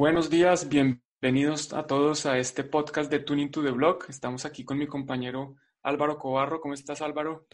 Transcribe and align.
Buenos 0.00 0.30
días, 0.30 0.66
bienvenidos 0.70 1.74
a 1.74 1.86
todos 1.86 2.24
a 2.24 2.38
este 2.38 2.64
podcast 2.64 3.10
de 3.10 3.18
Tuning 3.18 3.50
to 3.50 3.62
the 3.62 3.70
Block. 3.70 4.08
Estamos 4.08 4.46
aquí 4.46 4.64
con 4.64 4.78
mi 4.78 4.86
compañero 4.86 5.56
Álvaro 5.82 6.16
Cobarro. 6.16 6.58
¿Cómo 6.62 6.72
estás, 6.72 7.02
Álvaro? 7.02 7.46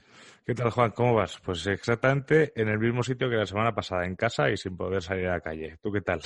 ¿Qué 0.44 0.54
tal, 0.54 0.70
Juan? 0.70 0.92
¿Cómo 0.92 1.12
vas? 1.12 1.40
Pues 1.44 1.66
exactamente 1.66 2.52
en 2.54 2.68
el 2.68 2.78
mismo 2.78 3.02
sitio 3.02 3.28
que 3.28 3.34
la 3.34 3.46
semana 3.46 3.74
pasada, 3.74 4.06
en 4.06 4.14
casa 4.14 4.48
y 4.48 4.56
sin 4.56 4.76
poder 4.76 5.02
salir 5.02 5.26
a 5.26 5.32
la 5.32 5.40
calle. 5.40 5.76
¿Tú 5.82 5.90
qué 5.90 6.02
tal? 6.02 6.20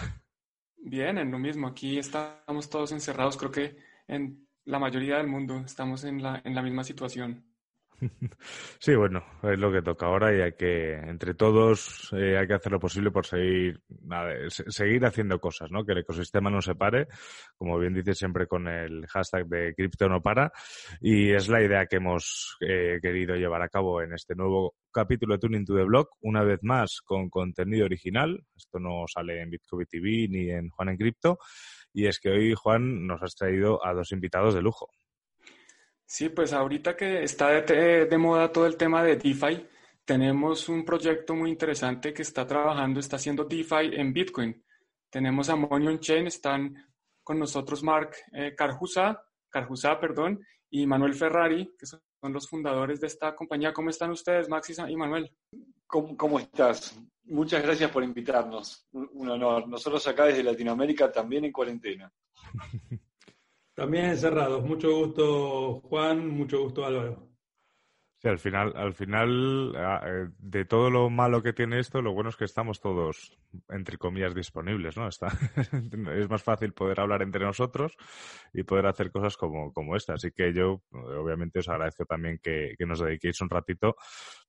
Bien, 0.77 1.16
en 1.16 1.30
lo 1.30 1.38
mismo. 1.38 1.69
Aquí 1.69 1.98
estamos 1.98 2.69
todos 2.69 2.92
encerrados. 2.92 3.39
Creo 3.39 3.50
que 3.50 3.78
en 4.06 4.47
la 4.66 4.78
mayoría 4.78 5.16
del 5.16 5.27
mundo 5.27 5.62
estamos 5.64 6.05
en 6.05 6.23
la, 6.23 6.42
en 6.45 6.55
la 6.55 6.61
misma 6.61 6.84
situación. 6.84 7.49
Sí, 8.78 8.95
bueno, 8.95 9.22
es 9.42 9.59
lo 9.59 9.70
que 9.72 9.82
toca 9.82 10.06
ahora 10.06 10.34
y 10.34 10.41
hay 10.41 10.52
que, 10.52 10.95
entre 10.95 11.34
todos, 11.34 12.11
eh, 12.12 12.38
hay 12.38 12.47
que 12.47 12.55
hacer 12.55 12.72
lo 12.72 12.80
posible 12.80 13.11
por 13.11 13.27
seguir, 13.27 13.83
seguir 14.47 15.05
haciendo 15.05 15.38
cosas, 15.41 15.70
¿no? 15.70 15.84
Que 15.84 15.92
el 15.92 15.98
ecosistema 15.98 16.50
no 16.50 16.62
se 16.62 16.75
pare, 16.75 17.08
como 17.56 17.78
bien 17.78 17.94
dice 17.94 18.14
siempre 18.14 18.47
con 18.47 18.66
el 18.69 19.06
hashtag 19.06 19.47
de 19.47 19.75
cripto 19.75 20.08
no 20.08 20.22
para, 20.22 20.52
y 21.00 21.33
es 21.33 21.48
la 21.48 21.62
idea 21.62 21.86
que 21.86 21.97
hemos 21.97 22.56
eh, 22.60 22.98
querido 23.02 23.34
llevar 23.36 23.62
a 23.62 23.69
cabo 23.69 24.03
en 24.03 24.14
este 24.14 24.34
nuevo 24.34 24.75
capítulo 24.91 25.34
de 25.34 25.41
Tuning 25.41 25.64
to 25.64 25.77
the 25.77 25.84
Block, 25.84 26.16
una 26.22 26.42
vez 26.42 26.60
más 26.62 27.00
con 27.05 27.28
contenido 27.28 27.84
original. 27.84 28.42
Esto 28.56 28.78
no 28.78 29.05
sale 29.06 29.41
en 29.42 29.50
Bitcoin 29.50 29.86
TV 29.86 30.28
ni 30.28 30.50
en 30.50 30.70
Juan 30.70 30.88
en 30.91 30.97
Cripto, 30.97 31.38
y 31.92 32.06
es 32.06 32.19
que 32.20 32.30
hoy, 32.30 32.55
Juan, 32.55 33.06
nos 33.06 33.22
has 33.22 33.34
traído 33.34 33.84
a 33.84 33.92
dos 33.92 34.12
invitados 34.12 34.55
de 34.55 34.62
lujo. 34.62 34.88
Sí, 36.12 36.28
pues 36.28 36.53
ahorita 36.53 36.97
que 36.97 37.22
está 37.22 37.50
de, 37.62 38.19
moda 38.19 38.50
todo 38.50 38.66
el 38.66 38.77
tema 38.77 39.05
de 39.05 39.14
DeFi, 39.14 39.64
tenemos 40.05 40.69
un 40.69 40.84
proyecto 40.84 41.36
muy 41.36 41.50
interesante 41.50 42.12
que 42.12 42.22
está 42.22 42.44
trabajando, 42.44 42.98
está 42.98 43.14
haciendo 43.14 43.44
DeFi 43.44 43.94
en 43.94 44.12
Bitcoin. 44.12 44.61
Tenemos 45.08 45.48
a 45.50 45.55
Monion 45.55 46.00
Chain, 46.00 46.27
están 46.27 46.75
con 47.22 47.38
nosotros 47.38 47.84
Mark 47.84 48.16
eh, 48.33 48.56
Carjusa, 48.56 49.22
perdón, 50.00 50.44
y 50.69 50.84
Manuel 50.84 51.14
Ferrari, 51.14 51.77
que 51.78 51.86
son 51.86 52.00
los 52.33 52.48
fundadores 52.48 53.00
de 53.00 53.06
esta 53.06 53.36
compañía. 53.36 53.72
¿Cómo 53.72 53.91
están 53.91 54.11
ustedes, 54.11 54.48
Maxi 54.48 54.75
y 54.88 54.97
Manuel? 54.97 55.31
¿Cómo, 55.86 56.16
¿Cómo, 56.16 56.41
estás? 56.41 57.00
Muchas 57.22 57.62
gracias 57.62 57.88
por 57.92 58.03
invitarnos. 58.03 58.84
Un 58.91 59.31
honor. 59.31 59.69
Nosotros 59.69 60.05
acá 60.08 60.25
desde 60.25 60.42
Latinoamérica 60.42 61.12
también 61.12 61.44
en 61.44 61.53
cuarentena. 61.53 62.12
También 63.81 64.05
encerrados. 64.11 64.62
Mucho 64.62 64.95
gusto, 64.95 65.81
Juan. 65.89 66.28
Mucho 66.28 66.64
gusto, 66.64 66.84
Álvaro. 66.84 67.27
Sí, 68.19 68.28
al 68.28 68.39
final, 68.39 68.75
al 68.77 68.92
final, 68.92 69.75
ah, 69.75 70.03
eh, 70.06 70.28
de 70.37 70.67
todo 70.67 70.91
lo 70.91 71.09
malo 71.09 71.42
que 71.42 71.55
tiene 71.55 71.78
esto, 71.78 72.03
lo 72.03 72.12
bueno 72.12 72.28
es 72.28 72.37
que 72.37 72.45
estamos 72.45 72.78
todos, 72.78 73.39
entre 73.70 73.97
comillas, 73.97 74.34
disponibles, 74.34 74.98
¿no? 74.98 75.09
Está, 75.09 75.28
es 76.15 76.28
más 76.28 76.43
fácil 76.43 76.75
poder 76.75 77.00
hablar 77.00 77.22
entre 77.22 77.43
nosotros 77.43 77.97
y 78.53 78.65
poder 78.65 78.84
hacer 78.84 79.10
cosas 79.10 79.38
como, 79.38 79.72
como 79.72 79.97
esta. 79.97 80.12
Así 80.12 80.31
que 80.31 80.53
yo, 80.53 80.83
obviamente, 80.93 81.60
os 81.60 81.69
agradezco 81.71 82.04
también 82.04 82.38
que, 82.43 82.75
nos 82.81 83.00
dediquéis 83.00 83.41
un 83.41 83.49
ratito 83.49 83.97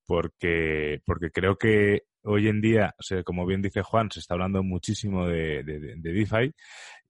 porque, 0.05 1.01
porque 1.05 1.31
creo 1.31 1.55
que 1.55 2.01
hoy 2.23 2.49
en 2.49 2.59
día, 2.59 2.93
como 3.23 3.45
bien 3.45 3.61
dice 3.61 3.81
Juan, 3.81 4.11
se 4.11 4.19
está 4.19 4.33
hablando 4.33 4.61
muchísimo 4.61 5.25
de 5.25 5.63
DeFi 5.63 6.53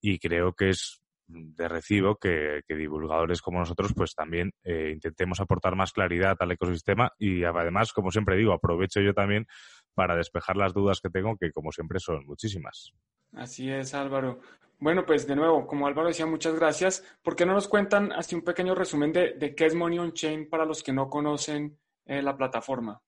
y 0.01 0.19
creo 0.19 0.53
que 0.53 0.69
es 0.69 1.00
de 1.31 1.68
recibo 1.68 2.16
que, 2.16 2.62
divulgadores 2.68 3.42
como 3.42 3.59
nosotros 3.59 3.94
pues 3.96 4.14
también 4.14 4.52
eh, 4.64 4.92
intentemos 4.94 5.40
aportar 5.40 5.75
más 5.75 5.92
claridad 5.92 6.38
al 6.40 6.52
ecosistema 6.52 7.12
y 7.18 7.44
además, 7.44 7.94
como 7.94 8.12
siempre 8.12 8.38
digo, 8.38 8.53
aprovecho 8.53 9.02
yo 9.02 9.14
también 9.14 9.46
para 9.94 10.16
despejar 10.16 10.58
las 10.58 10.74
dudas 10.74 11.00
que 11.02 11.09
tengo, 11.09 11.38
que 11.38 11.52
como 11.52 11.72
siempre 11.72 12.00
son 12.00 12.25
muchísimas. 12.25 12.94
Así 13.34 13.69
es, 13.69 13.94
Álvaro. 13.94 14.40
Bueno, 14.80 15.06
pues 15.06 15.28
de 15.28 15.36
nuevo, 15.36 15.68
como 15.68 15.86
Álvaro 15.86 16.08
decía, 16.08 16.25
muchas 16.25 16.56
gracias. 16.56 17.03
¿Por 17.22 17.36
qué 17.36 17.46
no 17.46 17.53
nos 17.53 17.68
cuentan 17.68 18.12
así 18.12 18.36
un 18.36 18.42
pequeño 18.42 18.74
resumen 18.74 19.13
de, 19.13 19.53
qué 19.56 19.66
es 19.66 19.75
Money 19.75 20.00
on 20.00 20.13
Chain 20.13 20.50
para 20.50 20.66
los 20.66 20.81
que 20.81 20.92
no 20.92 21.08
conocen 21.08 21.78
eh, 22.06 22.22
la 22.22 22.36
plataforma? 22.36 23.00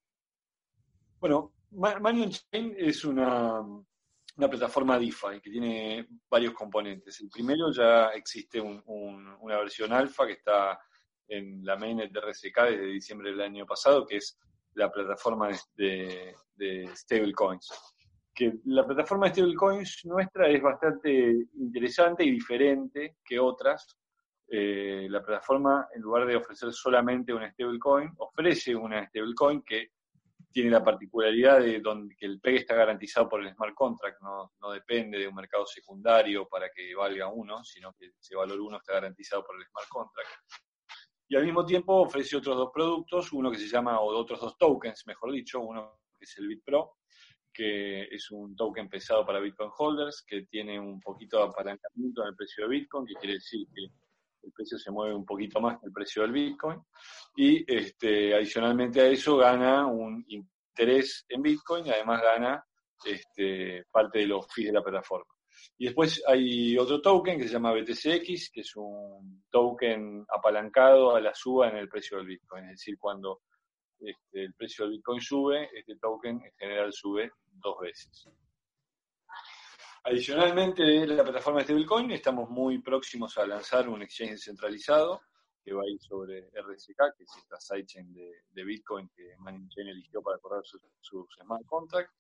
Bueno, 1.20 1.54
Money 1.72 2.24
on 2.24 2.30
Chain 2.30 2.76
es 2.78 3.04
una, 3.06 3.64
una 4.36 4.50
plataforma 4.50 4.98
DeFi 4.98 5.40
que 5.42 5.52
tiene 5.52 6.08
varios 6.30 6.54
componentes. 6.54 7.22
El 7.22 7.30
primero 7.30 7.72
ya 7.72 8.10
existe 8.10 8.60
una 8.60 9.58
versión 9.60 9.94
alfa 9.94 10.26
que 10.26 10.34
está 10.34 10.80
en 11.28 11.64
la 11.64 11.78
mainnet 11.78 12.12
de 12.12 12.20
RSK 12.20 12.64
desde 12.64 12.86
diciembre 12.86 13.32
del 13.32 13.42
año 13.42 13.66
pasado, 13.66 14.06
que 14.06 14.18
es 14.18 14.38
la 14.74 14.92
plataforma 14.92 15.50
de, 15.76 16.36
stablecoins. 16.96 17.70
Que 18.34 18.54
la 18.66 18.86
plataforma 18.86 19.28
de 19.28 19.34
stablecoins 19.34 20.02
nuestra 20.06 20.50
es 20.50 20.62
bastante 20.62 21.48
interesante 21.54 22.24
y 22.24 22.32
diferente 22.32 23.18
que 23.24 23.40
otras. 23.40 23.98
Eh, 24.48 25.08
la 25.10 25.24
plataforma, 25.24 25.88
en 25.96 26.02
lugar 26.02 26.26
de 26.26 26.36
ofrecer 26.36 26.74
solamente 26.74 27.34
una 27.34 27.52
stablecoin, 27.52 28.12
ofrece 28.18 28.76
una 28.76 29.08
stablecoin 29.08 29.62
que 29.62 29.92
tiene 30.53 30.69
la 30.69 30.84
particularidad 30.84 31.59
de 31.59 31.80
donde, 31.80 32.16
que 32.16 32.28
el 32.28 32.40
PEG 32.40 32.58
está 32.58 32.75
garantizado 32.75 33.28
por 33.28 33.41
el 33.41 33.52
smart 33.53 33.74
contract, 33.74 34.22
no, 34.22 34.53
no, 34.62 34.72
depende 34.72 35.18
de 35.18 35.28
un 35.28 35.34
mercado 35.34 35.66
secundario 35.66 36.47
para 36.47 36.69
que 36.69 36.94
valga 36.94 37.28
uno, 37.28 37.64
sino 37.64 37.91
que 37.94 38.12
ese 38.19 38.36
valor 38.36 38.62
uno 38.62 38.78
está 38.78 38.94
garantizado 38.94 39.44
por 39.44 39.56
el 39.56 39.66
smart 39.66 39.90
contract. 39.90 40.30
Y 41.28 41.36
al 41.36 41.46
mismo 41.46 41.66
tiempo 41.66 42.02
ofrece 42.02 42.38
otros 42.38 42.56
dos 42.56 42.69
productos, 42.72 43.34
uno 43.34 43.50
que 43.50 43.58
se 43.58 43.68
llama, 43.68 44.00
o 44.00 44.16
otros 44.16 44.40
dos 44.40 44.56
tokens, 44.56 45.03
mejor 45.08 45.31
dicho, 45.31 45.59
uno 45.59 46.00
que 46.18 46.25
es 46.25 46.38
el 46.38 46.47
BitPro, 46.47 46.97
que 47.52 48.03
es 48.03 48.30
un 48.30 48.56
token 48.56 48.90
pesado 48.90 49.25
para 49.25 49.40
Bitcoin 49.40 49.72
holders, 49.75 50.24
que 50.28 50.44
tiene 50.44 50.80
un 50.80 51.00
poquito 51.00 51.38
de 51.38 51.46
apalancamiento 51.46 52.22
en 52.22 52.28
el 52.28 52.36
precio 52.36 52.66
de 52.66 52.69
Bitcoin, 52.69 53.08
que 53.08 53.16
quiere 53.16 53.34
decir 53.36 53.66
que 53.74 53.88
el 54.44 54.52
precio 54.52 54.78
se 54.78 54.92
mueve 54.92 55.16
un 55.16 55.26
poquito 55.26 55.59
más 55.59 55.80
que 55.80 55.88
el 55.88 55.92
precio 55.94 56.22
del 56.22 56.31
Bitcoin. 56.31 56.80
Y 57.36 57.64
este, 57.72 58.36
adicionalmente 58.36 59.02
a 59.02 59.08
eso 59.08 59.38
gana 59.38 59.88
un 59.88 60.24
interés 60.28 61.26
en 61.30 61.42
Bitcoin 61.42 61.88
y 61.88 61.92
además 61.92 62.22
gana 62.22 62.66
este, 63.06 63.86
parte 63.92 64.20
de 64.20 64.28
los 64.28 64.46
fees 64.54 64.68
de 64.68 64.74
la 64.74 64.84
plataforma. 64.84 65.34
Y 65.78 65.86
después 65.86 66.22
hay 66.28 66.78
otro 66.78 67.02
token 67.02 67.38
que 67.38 67.48
se 67.48 67.54
llama 67.54 67.74
BTCX, 67.74 68.52
que 68.52 68.62
es 68.62 68.76
un 68.76 69.44
token 69.50 70.26
apalancado 70.30 71.16
a 71.16 71.22
la 71.22 71.34
suba 71.34 71.70
en 71.70 71.78
el 71.78 71.90
precio 71.90 72.18
del 72.18 72.28
Bitcoin. 72.28 72.66
Es 72.66 72.80
decir, 72.80 72.98
cuando 73.00 73.42
este, 74.00 74.44
el 74.44 74.54
precio 74.54 74.86
del 74.86 74.96
Bitcoin 74.96 75.22
sube, 75.22 75.70
este 75.74 75.96
token 75.98 76.42
en 76.44 76.52
general 76.58 76.92
sube 76.92 77.31
dos 77.46 77.80
veces. 77.80 78.28
Adicionalmente, 80.06 80.84
en 80.84 81.16
la 81.16 81.24
plataforma 81.24 81.59
de 81.59 81.66
stablecoin 81.66 82.12
estamos 82.12 82.50
muy 82.50 82.80
próximos 82.80 83.38
a 83.38 83.47
lanzar 83.47 83.88
un 83.88 84.02
exchange 84.02 84.38
centralizado 84.38 85.22
que 85.64 85.74
va 85.74 85.81
a 85.81 85.90
ir 85.90 85.97
sobre 86.02 86.50
RSK, 86.50 87.16
que 87.18 87.24
es 87.24 87.38
esta 87.38 87.58
sidechain 87.58 88.13
de, 88.13 88.30
de 88.52 88.63
Bitcoin 88.66 89.09
que 89.16 89.36
Chain 89.69 89.88
eligió 89.88 90.22
para 90.22 90.38
correr 90.39 90.62
sus, 90.66 90.81
smart 91.39 91.66
contracts. 91.66 92.13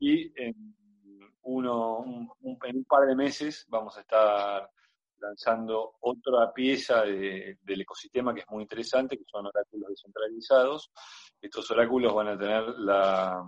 Y 0.00 0.32
en, 0.42 0.74
uno, 1.42 1.98
un, 1.98 2.28
en 2.64 2.76
un 2.78 2.84
par 2.84 3.06
de 3.06 3.14
meses 3.14 3.64
vamos 3.68 3.96
a 3.96 4.00
estar 4.00 4.68
lanzando 5.20 5.96
otra 6.00 6.52
pieza 6.52 7.02
del 7.02 7.80
ecosistema 7.80 8.34
que 8.34 8.40
es 8.40 8.48
muy 8.48 8.62
interesante, 8.62 9.16
que 9.16 9.24
son 9.26 9.46
oráculos 9.46 9.90
descentralizados. 9.90 10.90
Estos 11.40 11.70
oráculos 11.70 12.12
van 12.12 12.28
a 12.28 12.38
tener 12.38 12.64
la, 12.78 13.44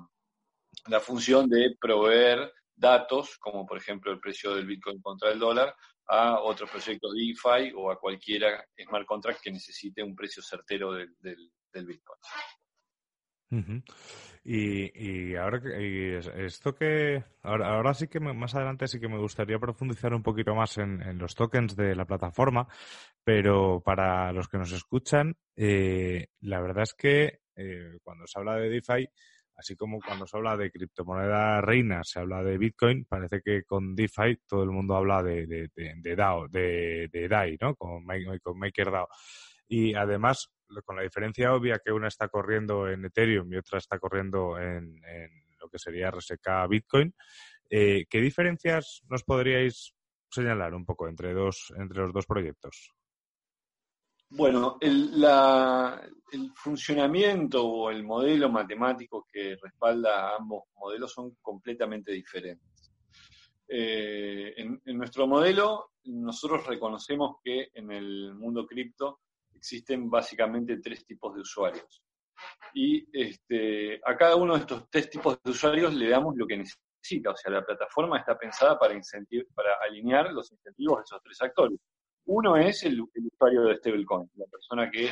la 0.87 1.01
función 1.01 1.49
de 1.49 1.77
proveer 1.81 2.53
datos, 2.81 3.37
como 3.39 3.67
por 3.67 3.77
ejemplo 3.77 4.11
el 4.11 4.19
precio 4.19 4.55
del 4.55 4.67
Bitcoin 4.67 5.01
contra 5.01 5.31
el 5.31 5.39
dólar, 5.39 5.75
a 6.09 6.41
otros 6.41 6.69
proyectos 6.71 7.13
DeFi 7.15 7.73
o 7.77 7.91
a 7.91 8.01
cualquiera 8.01 8.65
smart 8.83 9.07
contract 9.07 9.41
que 9.43 9.53
necesite 9.53 10.03
un 10.03 10.17
precio 10.17 10.43
certero 10.43 10.93
del, 10.93 11.15
del, 11.21 11.87
Bitcoin. 11.87 13.85
y, 14.43 15.31
y, 15.31 15.37
ahora 15.37 15.61
esto 16.37 16.75
que 16.75 17.23
ahora, 17.43 17.77
ahora 17.77 17.95
sí 17.95 18.09
que 18.09 18.19
más 18.19 18.55
adelante 18.55 18.89
sí 18.89 18.99
que 18.99 19.09
me 19.09 19.19
gustaría 19.19 19.59
profundizar 19.59 20.13
un 20.15 20.23
poquito 20.23 20.55
más 20.55 20.79
en, 20.79 21.19
los 21.19 21.35
tokens 21.35 21.77
de 21.77 21.95
la 21.95 22.07
plataforma, 22.07 22.67
pero 23.23 23.81
para 23.85 24.33
los 24.33 24.49
que 24.49 24.59
nos 24.59 24.73
escuchan, 24.73 25.37
eh, 25.55 26.29
la 26.41 26.61
verdad 26.61 26.83
es 26.83 26.95
que 26.95 27.41
eh, 27.55 27.99
cuando 28.03 28.27
se 28.27 28.39
habla 28.39 28.57
de 28.57 28.69
DeFi 28.69 29.09
así 29.61 29.77
como 29.77 30.01
cuando 30.01 30.27
se 30.27 30.37
habla 30.39 30.57
de 30.57 30.71
criptomoneda 30.71 31.61
reina, 31.61 32.03
se 32.03 32.19
habla 32.19 32.43
de 32.43 32.57
Bitcoin, 32.57 33.05
parece 33.05 33.43
que 33.43 33.63
con 33.65 33.95
DeFi 33.95 34.39
todo 34.49 34.63
el 34.63 34.71
mundo 34.71 34.97
habla 34.97 35.23
de, 35.23 35.47
de, 35.47 35.69
de, 35.75 36.17
DAO, 36.17 36.49
de, 36.49 37.29
DAI, 37.29 37.59
¿no? 37.61 37.77
Con, 37.77 38.05
con 38.43 38.59
MakerDAO. 38.59 39.07
Y 39.69 39.95
además, 39.95 40.51
con 40.85 40.97
la 40.97 41.03
diferencia 41.03 41.53
obvia 41.53 41.79
que 41.85 41.93
una 41.93 42.09
está 42.09 42.29
corriendo 42.29 42.89
en 42.89 43.05
Ethereum 43.05 43.53
y 43.53 43.57
otra 43.57 43.79
está 43.79 43.99
corriendo 43.99 44.59
en, 44.59 44.99
lo 45.61 45.69
que 45.69 45.79
sería 45.79 46.11
RSK 46.11 46.67
Bitcoin, 46.69 47.15
eh, 47.69 48.07
¿qué 48.09 48.21
diferencias 48.21 49.03
nos 49.11 49.25
podríais 49.25 49.95
señalar 50.31 50.75
un 50.75 50.87
poco 50.87 51.07
entre, 51.07 51.35
dos, 51.35 51.71
entre 51.77 52.01
los 52.01 52.15
dos 52.15 52.25
proyectos? 52.25 52.95
Bueno, 54.33 54.79
el, 54.81 55.27
funcionamiento 56.55 57.67
o 57.67 57.91
el 57.91 58.05
modelo 58.05 58.49
matemático 58.49 59.27
que 59.31 59.57
respalda 59.61 60.29
a 60.31 60.37
ambos 60.37 60.65
modelos 60.77 61.13
son 61.13 61.37
completamente 61.43 62.13
diferentes. 62.13 62.93
Eh, 63.67 64.55
en, 64.57 64.81
nuestro 64.97 65.27
modelo, 65.27 65.91
nosotros 66.05 66.65
reconocemos 66.65 67.39
que 67.43 67.71
en 67.75 67.91
el 67.91 68.35
mundo 68.35 68.67
cripto 68.67 69.21
existen 69.53 70.09
básicamente 70.09 70.79
tres 70.79 71.05
tipos 71.05 71.35
de 71.35 71.41
usuarios. 71.41 72.03
Y 72.73 73.05
este, 73.13 74.01
a 74.05 74.17
cada 74.17 74.37
uno 74.37 74.55
de 74.55 74.61
estos 74.61 74.89
tres 74.89 75.11
tipos 75.11 75.43
de 75.43 75.51
usuarios 75.51 75.93
le 75.93 76.09
damos 76.09 76.37
lo 76.37 76.47
que 76.47 76.57
necesita. 76.57 77.33
O 77.33 77.37
sea, 77.37 77.51
la 77.51 77.67
plataforma 77.67 78.19
está 78.19 78.39
pensada 78.39 78.79
para, 78.79 78.95
para 79.55 79.75
alinear 79.83 80.33
los 80.33 80.53
incentivos 80.53 80.99
de 80.99 81.03
esos 81.03 81.23
tres 81.23 81.43
actores. 81.43 81.81
Uno 82.27 82.57
es 82.57 82.85
el, 82.85 83.01
usuario 83.01 83.63
de 83.63 83.77
stablecoin, 83.77 84.31
la 84.37 84.47
persona 84.47 84.91
que, 84.91 85.11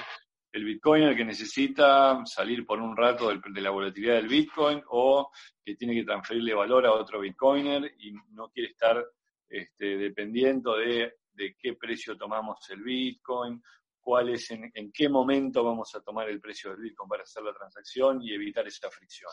el 0.53 0.65
bitcoiner 0.65 1.15
que 1.17 1.25
necesita 1.25 2.25
salir 2.25 2.65
por 2.65 2.81
un 2.81 2.97
rato 2.97 3.29
de 3.29 3.61
la 3.61 3.71
volatilidad 3.71 4.15
del 4.15 4.29
bitcoin 4.29 4.83
o 4.89 5.31
que 5.65 5.75
tiene 5.75 5.95
que 5.95 6.05
transferirle 6.05 6.55
valor 6.55 6.87
a 6.87 6.93
otro 6.93 7.21
bitcoiner 7.21 7.95
y 7.99 8.13
no 8.31 8.49
quiere 8.49 8.71
estar 8.71 9.05
este, 9.49 9.97
dependiendo 9.97 10.77
de, 10.77 11.15
qué 11.61 11.75
precio 11.75 12.17
tomamos 12.17 12.59
el 12.71 12.83
bitcoin, 12.83 13.63
cuál 14.01 14.31
es 14.31 14.51
en, 14.51 14.91
qué 14.93 15.09
momento 15.09 15.63
vamos 15.63 15.95
a 15.95 16.01
tomar 16.01 16.29
el 16.29 16.41
precio 16.41 16.71
del 16.71 16.81
bitcoin 16.81 17.09
para 17.09 17.23
hacer 17.23 17.43
la 17.43 17.53
transacción 17.53 18.23
y 18.23 18.33
evitar 18.33 18.67
esa 18.67 18.91
fricción. 18.91 19.31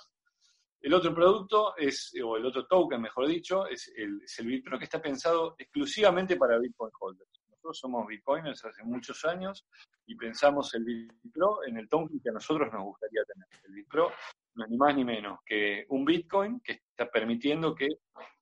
El 0.82 0.94
otro 0.94 1.16
producto 1.16 1.76
es, 1.78 2.14
o 2.24 2.38
el 2.38 2.46
otro 2.46 2.68
token, 2.68 3.02
mejor 3.02 3.28
dicho, 3.28 3.66
es 3.68 3.92
el, 3.96 4.22
es 4.24 4.38
el 4.38 4.46
Bitcoin 4.46 4.78
que 4.78 4.84
está 4.84 5.02
pensado 5.02 5.56
exclusivamente 5.58 6.36
para 6.36 6.60
Bitcoin 6.60 6.92
holders 7.00 7.45
somos 7.74 8.08
bitcoiners 8.08 8.64
hace 8.66 8.84
muchos 8.84 9.24
años 9.26 9.66
y 10.06 10.16
pensamos 10.16 10.74
el 10.76 10.84
BitPro 10.84 11.66
en 11.66 11.78
el 11.78 11.90
token 11.90 12.20
que 12.20 12.30
a 12.30 12.34
nosotros 12.34 12.72
nos 12.72 12.84
gustaría 12.84 13.24
tener. 13.26 13.48
El 13.66 13.74
BitPro 13.74 14.12
no 14.56 14.66
es 14.66 14.72
ni 14.72 14.78
más 14.78 14.96
ni 14.96 15.04
menos 15.04 15.40
que 15.46 15.86
un 15.90 16.06
Bitcoin 16.06 16.60
que 16.62 16.74
está 16.74 17.10
permitiendo 17.10 17.76
que, 17.76 17.88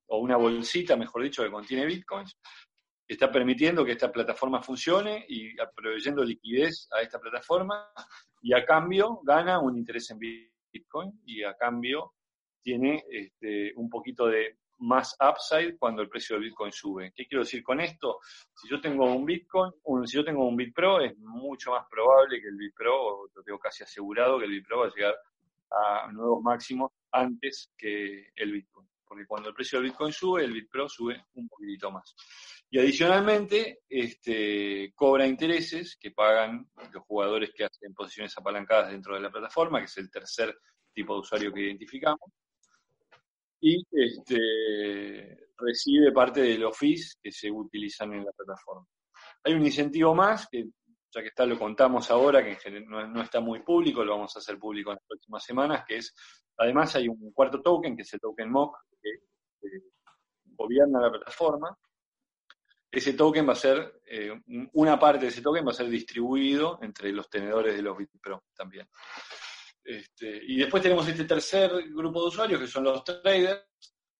o 0.07 0.19
una 0.19 0.37
bolsita, 0.37 0.95
mejor 0.95 1.23
dicho, 1.23 1.43
que 1.43 1.51
contiene 1.51 1.85
Bitcoins, 1.85 2.37
está 3.07 3.31
permitiendo 3.31 3.83
que 3.83 3.93
esta 3.93 4.11
plataforma 4.11 4.61
funcione 4.61 5.25
y 5.27 5.55
proveyendo 5.75 6.23
liquidez 6.23 6.87
a 6.91 7.01
esta 7.01 7.19
plataforma 7.19 7.91
y 8.41 8.53
a 8.53 8.65
cambio 8.65 9.19
gana 9.23 9.59
un 9.59 9.77
interés 9.77 10.09
en 10.11 10.19
Bitcoin 10.19 11.21
y 11.25 11.43
a 11.43 11.53
cambio 11.55 12.13
tiene 12.61 13.03
este, 13.09 13.73
un 13.75 13.89
poquito 13.89 14.27
de 14.27 14.57
más 14.83 15.15
upside 15.19 15.77
cuando 15.77 16.01
el 16.01 16.09
precio 16.09 16.35
del 16.35 16.45
Bitcoin 16.45 16.71
sube. 16.71 17.13
¿Qué 17.15 17.25
quiero 17.25 17.43
decir 17.43 17.63
con 17.63 17.79
esto? 17.79 18.19
Si 18.53 18.67
yo 18.69 18.81
tengo 18.81 19.05
un 19.05 19.25
Bitcoin, 19.25 19.71
si 20.05 20.17
yo 20.17 20.25
tengo 20.25 20.45
un 20.47 20.57
BitPro, 20.57 21.01
es 21.01 21.17
mucho 21.17 21.71
más 21.71 21.85
probable 21.89 22.41
que 22.41 22.47
el 22.47 22.57
BitPro, 22.57 23.29
lo 23.33 23.43
tengo 23.43 23.59
casi 23.59 23.83
asegurado 23.83 24.39
que 24.39 24.45
el 24.45 24.51
BitPro 24.51 24.79
va 24.79 24.87
a 24.87 24.93
llegar 24.93 25.15
a 25.71 26.11
nuevos 26.11 26.41
máximos 26.43 26.91
antes 27.11 27.71
que 27.77 28.31
el 28.35 28.51
Bitcoin. 28.51 28.87
Porque 29.05 29.25
cuando 29.25 29.49
el 29.49 29.55
precio 29.55 29.79
del 29.79 29.89
Bitcoin 29.89 30.11
sube, 30.11 30.43
el 30.43 30.51
BitPro 30.51 30.89
sube 30.89 31.25
un 31.35 31.47
poquitito 31.47 31.89
más. 31.91 32.15
Y 32.69 32.79
adicionalmente, 32.79 33.81
este, 33.87 34.91
cobra 34.95 35.27
intereses 35.27 35.95
que 35.95 36.11
pagan 36.11 36.67
los 36.91 37.03
jugadores 37.03 37.51
que 37.55 37.65
hacen 37.65 37.93
posiciones 37.93 38.35
apalancadas 38.37 38.91
dentro 38.91 39.15
de 39.15 39.21
la 39.21 39.31
plataforma, 39.31 39.79
que 39.79 39.85
es 39.85 39.97
el 39.97 40.09
tercer 40.09 40.57
tipo 40.93 41.13
de 41.13 41.19
usuario 41.21 41.53
que 41.53 41.61
identificamos 41.61 42.31
y 43.65 43.81
este, 43.91 45.47
recibe 45.57 46.11
parte 46.11 46.41
de 46.41 46.57
los 46.57 46.77
que 46.77 47.31
se 47.31 47.49
utilizan 47.49 48.11
en 48.11 48.25
la 48.25 48.31
plataforma. 48.33 48.85
Hay 49.41 49.53
un 49.53 49.65
incentivo 49.65 50.13
más, 50.13 50.49
que 50.51 50.65
ya 51.09 51.21
que 51.21 51.29
está 51.29 51.45
lo 51.45 51.57
contamos 51.57 52.11
ahora, 52.11 52.43
que 52.43 52.81
no, 52.81 53.21
está 53.21 53.39
muy 53.39 53.61
público, 53.61 54.03
lo 54.03 54.15
vamos 54.15 54.35
a 54.35 54.39
hacer 54.39 54.59
público 54.59 54.91
en 54.91 54.95
las 54.95 55.05
próximas 55.07 55.43
semanas, 55.45 55.85
que 55.87 55.97
es, 55.97 56.13
además 56.57 56.93
hay 56.97 57.07
un 57.07 57.31
cuarto 57.31 57.61
token, 57.61 57.95
que 57.95 58.01
es 58.01 58.13
el 58.13 58.19
token 58.19 58.51
MOC, 58.51 58.75
que, 59.01 59.09
gobierna 60.55 60.99
la 60.99 61.09
plataforma. 61.09 61.77
Ese 62.91 63.13
token 63.13 63.47
va 63.47 63.53
a 63.53 63.55
ser, 63.55 64.01
eh, 64.05 64.41
una 64.73 64.99
parte 64.99 65.21
de 65.21 65.27
ese 65.29 65.41
token 65.41 65.65
va 65.65 65.71
a 65.71 65.75
ser 65.75 65.87
distribuido 65.87 66.79
entre 66.81 67.13
los 67.13 67.29
tenedores 67.29 67.75
de 67.77 67.81
los 67.81 67.97
BitPro 67.97 68.43
también. 68.53 68.89
Este, 69.83 70.41
y 70.47 70.57
después 70.57 70.81
tenemos 70.81 71.07
este 71.07 71.25
tercer 71.25 71.71
grupo 71.89 72.21
de 72.21 72.27
usuarios, 72.27 72.59
que 72.59 72.67
son 72.67 72.85
los 72.85 73.03
traders, 73.03 73.67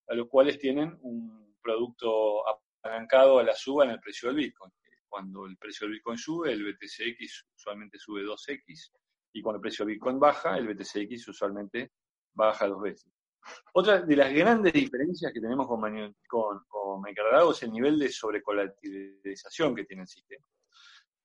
a 0.07 0.13
los 0.13 0.27
cuales 0.27 0.57
tienen 0.60 0.98
un 1.01 1.57
producto 1.62 2.44
apalancado 2.48 3.39
a 3.39 3.44
la 3.44 3.56
suba 3.56 3.86
en 3.86 3.92
el 3.92 4.00
precio 4.00 4.30
del 4.30 4.38
Bitcoin. 4.38 4.71
Cuando 5.07 5.45
el 5.45 5.57
precio 5.57 5.86
del 5.86 5.95
Bitcoin 5.95 6.18
sube, 6.18 6.51
el 6.51 6.63
BTCX 6.63 7.45
usualmente 7.56 7.98
sube 7.98 8.24
2X, 8.24 8.92
y 9.33 9.42
cuando 9.42 9.57
el 9.57 9.62
precio 9.62 9.86
del 9.86 9.95
Bitcoin 9.95 10.19
baja, 10.19 10.57
el 10.57 10.68
BTCX 10.68 11.27
usualmente 11.30 11.92
baja 12.33 12.68
dos 12.68 12.81
veces. 12.81 13.12
Otra 13.74 14.01
de 14.01 14.15
las 14.15 14.33
grandes 14.33 14.74
diferencias 14.74 15.31
que 15.33 15.42
tenemos 15.42 15.68
con, 15.68 15.81
con, 16.27 16.63
con 16.68 17.04
es 17.51 17.63
el 17.63 17.71
nivel 17.71 18.00
de 18.00 18.10
sobrecolateralización 18.10 19.75
que 19.75 19.86
tiene 19.86 20.04
el 20.04 20.07
sistema. 20.07 20.45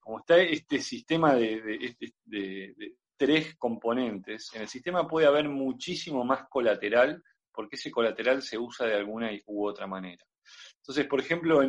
Como 0.01 0.21
está 0.21 0.39
este 0.39 0.81
sistema 0.81 1.35
de, 1.35 2.97
tres 3.19 3.57
componentes, 3.57 4.51
en 4.55 4.63
el 4.63 4.69
sistema 4.69 5.07
puede 5.07 5.27
haber 5.27 5.49
muchísimo 5.49 6.25
más 6.25 6.49
colateral 6.49 7.23
porque 7.53 7.75
ese 7.75 7.91
colateral 7.91 8.41
se 8.41 8.57
usa 8.57 8.87
de 8.87 8.95
alguna 8.95 9.31
u 9.47 9.67
otra 9.67 9.89
manera. 9.89 10.25
Entonces, 10.77 11.07
por 11.07 11.21
ejemplo, 11.21 11.61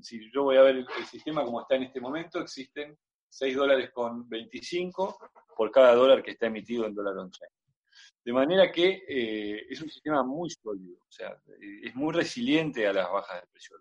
si 0.00 0.30
yo 0.32 0.44
voy 0.44 0.56
a 0.56 0.62
ver 0.62 0.76
el, 0.76 0.86
sistema 1.06 1.44
como 1.44 1.60
está 1.60 1.76
en 1.76 1.84
este 1.84 2.00
momento, 2.00 2.40
existen 2.40 2.98
6 3.28 3.54
dólares 3.54 3.90
con 3.92 4.26
25 4.26 5.18
por 5.54 5.70
cada 5.70 5.94
dólar 5.94 6.22
que 6.22 6.30
está 6.30 6.46
emitido 6.46 6.86
en 6.86 6.94
dólar 6.94 7.18
on-chain. 7.18 7.50
De 8.24 8.32
manera 8.32 8.72
que 8.72 9.04
eh, 9.06 9.66
es 9.68 9.80
un 9.82 9.90
sistema 9.90 10.22
muy 10.22 10.48
sólido, 10.50 10.96
o 10.96 11.12
sea, 11.12 11.38
es 11.82 11.94
muy 11.94 12.14
resiliente 12.14 12.86
a 12.86 12.92
las 12.94 13.10
bajas 13.10 13.42
de 13.42 13.46
precio 13.48 13.76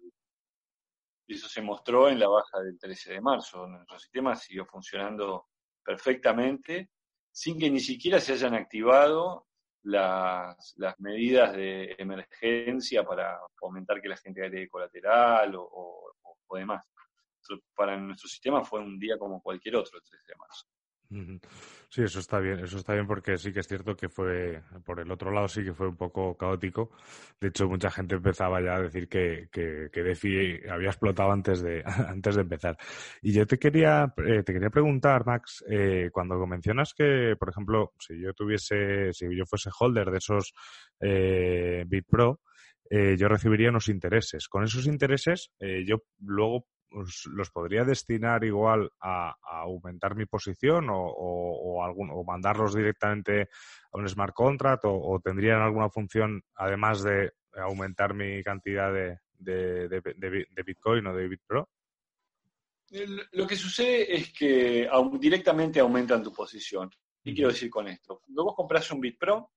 Y 1.27 1.35
eso 1.35 1.47
se 1.47 1.61
mostró 1.61 2.09
en 2.09 2.19
la 2.19 2.27
baja 2.27 2.59
del 2.59 2.77
13 2.77 3.13
de 3.13 3.21
marzo. 3.21 3.65
Nuestro 3.65 3.97
sistema 3.97 4.35
siguió 4.35 4.65
funcionando 4.65 5.47
perfectamente 5.83 6.89
sin 7.37 7.59
que 7.59 7.69
ni 7.69 7.79
siquiera 7.79 8.19
se 8.19 8.33
hayan 8.33 8.55
activado 8.55 9.45
las, 9.83 10.73
medidas 10.97 11.53
de 11.53 11.95
emergencia 11.99 13.03
para 13.03 13.39
fomentar 13.55 14.01
que 14.01 14.09
la 14.09 14.17
gente 14.17 14.43
agregue 14.43 14.67
colateral 14.67 15.53
o, 15.55 16.15
o 16.47 16.57
demás. 16.57 16.83
Para 17.75 17.95
nuestro 17.95 18.27
sistema 18.27 18.63
fue 18.63 18.79
un 18.79 18.97
día 18.97 19.19
como 19.19 19.39
cualquier 19.39 19.75
otro 19.75 19.99
el 19.99 20.03
3 20.03 20.25
de 20.25 20.35
marzo. 20.35 20.65
Sí, 21.89 22.03
eso 22.03 22.19
está 22.19 22.39
bien, 22.39 22.59
eso 22.59 22.77
está 22.77 22.93
bien 22.93 23.07
porque 23.07 23.37
sí 23.37 23.53
que 23.53 23.61
es 23.61 23.67
cierto 23.67 23.95
que 23.95 24.09
fue, 24.09 24.61
por 24.85 24.99
el 24.99 25.09
otro 25.09 25.31
lado 25.31 25.47
sí 25.47 25.63
que 25.63 25.73
fue 25.73 25.87
un 25.87 25.95
poco 25.95 26.35
caótico. 26.35 26.91
De 27.39 27.47
hecho, 27.47 27.67
mucha 27.69 27.89
gente 27.89 28.15
empezaba 28.15 28.61
ya 28.61 28.75
a 28.75 28.81
decir 28.81 29.07
que, 29.07 29.47
DeFi 29.93 30.67
había 30.69 30.89
explotado 30.89 31.31
antes 31.31 31.61
de, 31.61 31.81
antes 32.09 32.35
de 32.35 32.41
empezar. 32.41 32.77
Y 33.21 33.31
yo 33.33 33.47
te 33.47 33.57
quería, 33.57 34.13
eh, 34.17 34.43
te 34.43 34.53
quería 34.53 34.69
preguntar, 34.69 35.25
Max, 35.25 35.63
eh, 35.69 36.09
cuando 36.11 36.45
mencionas 36.45 36.93
que, 36.93 37.35
por 37.39 37.49
ejemplo, 37.49 37.93
si 37.99 38.19
yo 38.19 38.33
tuviese, 38.33 39.13
si 39.13 39.33
yo 39.35 39.45
fuese 39.45 39.69
holder 39.77 40.11
de 40.11 40.17
esos 40.17 40.53
eh, 40.99 41.85
BitPro, 41.87 42.41
eh, 42.89 43.15
yo 43.17 43.29
recibiría 43.29 43.69
unos 43.69 43.87
intereses. 43.87 44.47
Con 44.49 44.63
esos 44.63 44.87
intereses, 44.87 45.51
yo 45.85 46.03
luego 46.19 46.67
los 46.91 47.51
podría 47.51 47.83
destinar 47.83 48.43
igual 48.43 48.91
a, 49.01 49.35
aumentar 49.41 50.15
mi 50.15 50.25
posición 50.25 50.87
o, 50.89 51.83
algún, 51.83 52.09
o 52.11 52.23
mandarlos 52.23 52.73
directamente 52.73 53.49
a 53.91 53.97
un 53.97 54.07
smart 54.07 54.33
contract 54.33 54.83
o, 54.85 55.19
tendrían 55.23 55.61
alguna 55.61 55.89
función 55.89 56.43
además 56.55 57.03
de 57.03 57.33
aumentar 57.53 58.13
mi 58.13 58.43
cantidad 58.43 58.93
de, 58.93 59.19
de, 59.37 60.63
Bitcoin 60.65 61.07
o 61.07 61.15
de 61.15 61.27
BitPro? 61.27 61.69
Lo 63.31 63.45
que 63.45 63.55
sucede 63.55 64.15
es 64.15 64.31
que 64.31 64.89
directamente 65.19 65.79
aumentan 65.79 66.23
tu 66.23 66.31
posición. 66.31 66.89
¿Qué 67.23 67.33
quiero 67.33 67.49
decir 67.49 67.69
con 67.69 67.87
esto? 67.87 68.21
Cuando 68.23 68.45
vos 68.45 68.55
compras 68.55 68.89
un 68.91 69.01
BitPro, 69.01 69.51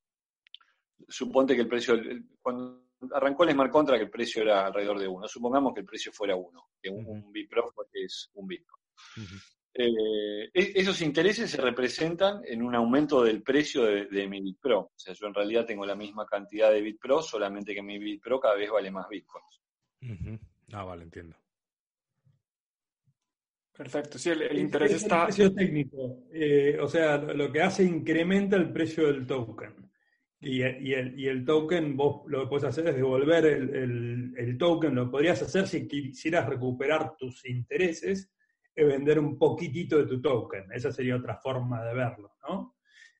suponte 1.06 1.54
que 1.54 1.62
el 1.62 1.68
precio, 1.68 1.94
cuando 2.42 2.89
arrancó 3.12 3.44
el 3.44 3.52
smart 3.52 3.70
contract, 3.70 4.02
el 4.02 4.10
precio 4.10 4.42
era 4.42 4.66
alrededor 4.66 4.98
de 4.98 5.08
uno. 5.08 5.28
Supongamos 5.28 5.72
que 5.74 5.80
el 5.80 5.86
precio 5.86 6.12
fuera 6.12 6.36
uno, 6.36 6.70
que 6.80 6.90
un, 6.90 7.32
Bitpro 7.32 7.72
es 7.92 8.30
un 8.34 8.46
Bitcoin. 8.46 8.82
eh, 9.74 10.50
e-, 10.52 10.72
esos 10.74 11.00
intereses 11.02 11.50
se 11.50 11.60
representan 11.60 12.42
en 12.44 12.62
un 12.62 12.74
aumento 12.74 13.22
del 13.22 13.42
precio 13.42 13.84
de, 13.84 14.26
mi 14.28 14.40
BitPro. 14.40 14.80
O 14.80 14.92
sea, 14.96 15.14
yo 15.14 15.26
en 15.26 15.34
realidad 15.34 15.66
tengo 15.66 15.86
la 15.86 15.94
misma 15.94 16.26
cantidad 16.26 16.70
de 16.70 16.80
BitPro, 16.80 17.22
solamente 17.22 17.74
que 17.74 17.82
mi 17.82 17.98
BitPro 17.98 18.40
cada 18.40 18.56
vez 18.56 18.70
vale 18.70 18.90
más 18.90 19.08
Bitcoins. 19.08 19.60
Ah, 20.72 20.84
vale, 20.84 21.04
entiendo. 21.04 21.36
Perfecto, 23.80 24.18
sí, 24.18 24.28
el, 24.28 24.58
interés 24.58 24.92
está... 24.92 25.20
El 25.20 25.26
precio 25.26 25.54
técnico, 25.54 26.24
eh, 26.32 26.78
o 26.78 26.86
sea, 26.86 27.16
lo 27.16 27.50
que 27.50 27.62
hace 27.62 27.82
incrementa 27.82 28.56
el 28.56 28.70
precio 28.70 29.06
del 29.06 29.26
token. 29.26 29.89
Y, 30.42 30.62
el, 30.62 31.44
token, 31.44 31.96
vos 31.96 32.22
lo 32.26 32.42
que 32.42 32.46
puedes 32.48 32.64
hacer 32.64 32.88
es 32.88 32.96
devolver 32.96 33.44
el, 33.44 34.56
token, 34.58 34.94
lo 34.94 35.10
podrías 35.10 35.42
hacer 35.42 35.68
si 35.68 35.86
quisieras 35.86 36.48
recuperar 36.48 37.14
tus 37.18 37.44
intereses, 37.44 38.32
es 38.74 38.86
vender 38.86 39.18
un 39.18 39.38
poquitito 39.38 39.98
de 39.98 40.06
tu 40.06 40.20
token. 40.22 40.72
Esa 40.72 40.90
sería 40.90 41.16
otra 41.16 41.36
forma 41.36 41.84
de 41.84 41.94
verlo, 41.94 42.36
¿no? 42.48 42.76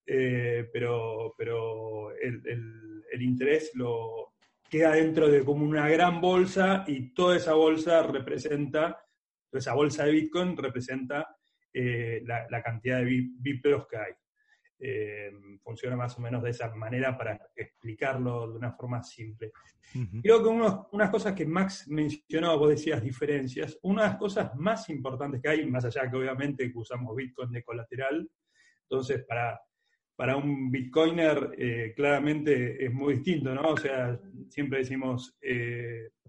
Eh, 0.06 0.68
pero 0.72 1.34
pero 1.36 2.10
el, 2.16 3.22
interés 3.22 3.70
lo 3.74 4.32
queda 4.68 4.92
dentro 4.92 5.28
de 5.28 5.44
como 5.44 5.64
una 5.64 5.88
gran 5.88 6.20
bolsa 6.20 6.84
y 6.86 7.12
toda 7.12 7.36
esa 7.36 7.52
bolsa 7.52 8.02
representa 8.02 8.98
esa 9.52 9.74
bolsa 9.74 10.04
de 10.04 10.12
Bitcoin 10.12 10.56
representa 10.56 11.36
eh, 11.72 12.22
la, 12.24 12.62
cantidad 12.62 12.98
de 12.98 13.28
Bitcoins 13.38 13.86
que 13.88 13.96
hay. 13.96 14.12
Eh, 14.82 15.30
funciona 15.62 15.94
más 15.94 16.16
o 16.18 16.22
menos 16.22 16.42
de 16.42 16.50
esa 16.50 16.74
manera 16.74 17.16
para 17.16 17.38
explicarlo 17.54 18.50
de 18.50 18.56
una 18.56 18.72
forma 18.72 19.02
simple. 19.02 19.52
Creo 20.22 20.42
que 20.42 20.48
unas 20.48 21.10
cosas 21.10 21.34
que 21.34 21.44
Max 21.44 21.86
mencionó, 21.88 22.58
vos 22.58 22.70
decías 22.70 23.02
diferencias, 23.02 23.78
una 23.82 24.02
de 24.02 24.08
las 24.08 24.16
cosas 24.16 24.54
más 24.54 24.88
importantes 24.88 25.42
que 25.42 25.48
hay, 25.48 25.66
más 25.66 25.84
allá 25.84 26.10
que 26.10 26.16
obviamente 26.16 26.70
usamos 26.74 27.14
Bitcoin 27.14 27.50
de 27.50 27.62
colateral, 27.62 28.30
entonces 28.82 29.24
para, 29.24 29.60
para 30.16 30.36
un 30.36 30.70
Bitcoiner 30.70 31.54
eh, 31.58 31.92
claramente 31.94 32.84
es 32.84 32.92
muy 32.92 33.14
distinto, 33.14 33.54
¿no? 33.54 33.72
O 33.72 33.76
sea, 33.76 34.18
siempre 34.48 34.78
decimos 34.78 35.36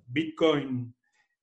Bitcoin 0.08 0.94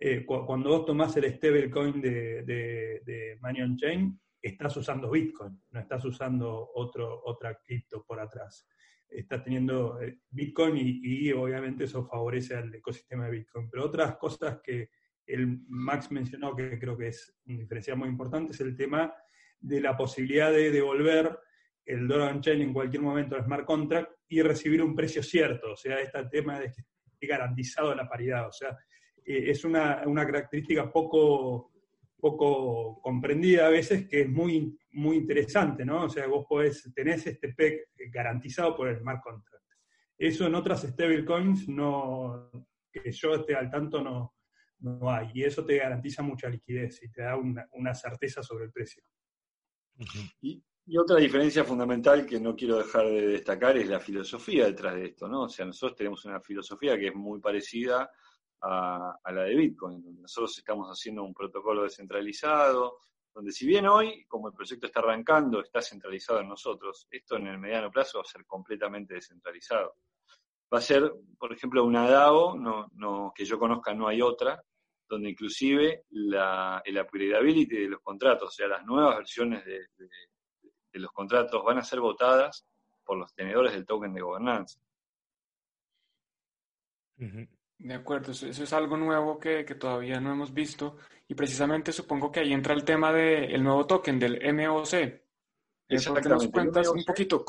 eh, 0.01 0.25
cuando 0.25 0.71
vos 0.71 0.87
tomás 0.87 1.17
el 1.17 1.33
stablecoin 1.35 2.01
de, 2.01 2.43
de, 2.45 3.03
de 3.05 3.39
Money 3.41 3.63
on 3.63 3.77
Chain, 3.77 4.21
estás 4.41 4.77
usando 4.77 5.11
Bitcoin, 5.11 5.61
no 5.71 5.81
estás 5.81 6.05
usando 6.05 6.71
otro, 6.75 7.23
otra 7.25 7.59
cripto 7.63 8.05
por 8.05 8.21
atrás. 8.21 8.67
Estás 9.09 9.43
teniendo 9.43 10.01
eh, 10.01 10.21
Bitcoin 10.31 10.75
y, 10.77 11.33
obviamente 11.33 11.85
eso 11.85 12.05
favorece 12.05 12.57
al 12.57 12.75
ecosistema 12.75 13.25
de 13.25 13.31
Bitcoin. 13.33 13.69
Pero 13.71 13.87
otras 13.87 14.17
cosas 14.17 14.61
que 14.63 14.91
el 15.27 15.61
Max 15.69 16.11
mencionó 16.11 16.55
que 16.55 16.79
creo 16.79 16.97
que 16.97 17.09
es 17.09 17.37
un 17.47 17.59
diferencial 17.59 17.99
muy 17.99 18.09
importante 18.09 18.53
es 18.53 18.61
el 18.61 18.77
tema 18.77 19.13
de 19.61 19.81
la 19.81 19.97
posibilidad 19.97 20.51
de 20.51 20.71
devolver 20.71 21.39
el 21.85 22.07
dollar 22.07 22.35
on 22.35 22.41
chain 22.43 22.61
en 22.61 22.73
cualquier 22.73 23.03
momento 23.03 23.35
al 23.35 23.45
smart 23.45 23.65
contract 23.65 24.13
y 24.29 24.43
recibir 24.43 24.83
un 24.83 24.95
precio 24.95 25.23
cierto. 25.23 25.73
O 25.73 25.77
sea, 25.77 26.01
este 26.01 26.23
tema 26.27 26.61
de 26.61 26.71
que 26.71 26.83
esté 27.07 27.27
garantizado 27.27 27.95
la 27.95 28.09
paridad. 28.09 28.47
O 28.47 28.53
sea, 28.53 28.77
eh, 29.25 29.51
es 29.51 29.65
una, 29.65 30.03
característica 30.05 30.91
poco, 30.91 31.73
poco 32.19 33.01
comprendida 33.01 33.67
a 33.67 33.71
veces 33.71 34.09
que 34.09 34.23
es 34.23 34.29
muy, 34.29 34.77
muy 34.93 35.17
interesante, 35.17 35.85
¿no? 35.85 36.05
O 36.05 36.09
sea, 36.09 36.27
vos 36.27 36.47
podés, 36.49 36.91
tenés 36.95 37.27
este 37.27 37.55
PEC 37.55 37.91
garantizado 38.13 38.77
por 38.77 38.89
el 38.89 38.99
smart 38.99 39.23
contract. 39.23 39.65
Eso 40.17 40.47
en 40.47 40.55
otras 40.57 40.83
stablecoins 40.83 41.69
no, 41.69 42.51
que 42.93 43.13
yo 43.13 43.35
esté 43.35 43.55
al 43.55 43.71
tanto 43.71 44.03
no, 44.03 44.35
no 44.81 45.11
hay. 45.11 45.31
Y 45.33 45.45
eso 45.45 45.65
te 45.65 45.77
garantiza 45.77 46.23
mucha 46.23 46.49
liquidez 46.49 47.01
y 47.03 47.11
te 47.11 47.23
da 47.23 47.37
una, 47.37 47.95
certeza 47.95 48.43
sobre 48.43 48.65
el 48.65 48.73
precio. 48.73 49.03
y, 50.41 50.63
y, 50.87 50.99
otra 50.99 51.17
diferencia 51.17 51.63
fundamental 51.63 52.27
que 52.27 52.41
no 52.41 52.57
quiero 52.57 52.79
dejar 52.79 53.07
de 53.07 53.29
destacar 53.29 53.77
es 53.77 53.87
la 53.87 54.01
filosofía 54.01 54.67
detrás 54.67 54.95
de 54.97 55.07
esto, 55.07 55.29
¿no? 55.29 55.43
O 55.43 55.49
sea, 55.49 55.67
nosotros 55.67 55.97
tenemos 55.97 56.25
una 56.25 56.41
filosofía 56.41 56.99
que 56.99 57.09
es 57.09 57.15
muy 57.15 57.41
parecida 57.41 58.11
a, 58.63 59.19
la 59.31 59.43
de 59.43 59.55
Bitcoin, 59.55 60.03
donde 60.03 60.23
nosotros 60.23 60.57
estamos 60.59 60.89
haciendo 60.89 61.23
un 61.23 61.35
protocolo 61.35 61.83
descentralizado, 61.83 62.99
donde 63.35 63.53
si 63.53 63.67
bien 63.67 63.87
hoy, 63.87 64.25
como 64.27 64.49
el 64.49 64.55
proyecto 64.55 64.87
está 64.87 65.01
arrancando, 65.01 65.61
está 65.61 65.81
centralizado 65.81 66.41
en 66.41 66.49
nosotros, 66.49 67.07
esto 67.11 67.37
en 67.37 67.47
el 67.47 67.59
mediano 67.59 67.91
plazo 67.91 68.19
va 68.19 68.23
a 68.23 68.33
ser 68.33 68.45
completamente 68.47 69.15
descentralizado. 69.15 69.95
Va 70.73 70.79
a 70.79 70.83
ser, 70.83 71.13
por 71.39 71.53
ejemplo, 71.53 71.85
una 71.85 72.09
DAO, 72.11 72.57
no, 72.57 72.91
no, 72.95 73.33
que 73.35 73.45
yo 73.45 73.59
conozca 73.59 73.95
no 73.95 74.09
hay 74.09 74.21
otra, 74.21 74.63
donde 75.09 75.31
inclusive 75.31 76.05
la, 76.11 76.83
el 76.85 76.99
upgradability 76.99 77.77
de 77.77 77.89
los 77.89 78.01
contratos, 78.01 78.49
o 78.49 78.53
sea, 78.53 78.69
las 78.69 78.85
nuevas 78.85 79.17
versiones 79.17 79.65
de, 79.65 79.87
los 80.93 81.13
contratos 81.13 81.63
van 81.65 81.79
a 81.79 81.85
ser 81.85 82.01
votadas 82.01 82.67
por 83.05 83.17
los 83.17 83.33
tenedores 83.33 83.73
del 83.73 83.87
token 83.87 84.13
de 84.13 84.21
gobernanza. 84.21 84.81
De 87.79 87.95
acuerdo, 87.95 88.33
eso, 88.33 88.49
es 88.49 88.73
algo 88.73 88.97
nuevo 88.97 89.39
que, 89.39 89.65
todavía 89.79 90.21
no 90.21 90.33
hemos 90.33 90.53
visto 90.53 90.97
y 91.29 91.35
precisamente 91.35 91.93
supongo 91.93 92.33
que 92.33 92.41
ahí 92.41 92.53
entra 92.53 92.75
el 92.75 92.85
tema 92.85 93.13
del 93.13 93.63
nuevo 93.63 93.87
token, 93.87 94.19
del 94.19 94.41
MOC. 94.53 94.91
¿Por 96.09 96.23
qué 96.23 96.29
nos 96.29 96.49
cuentas 96.49 96.89
un 96.89 97.05
poquito? 97.05 97.45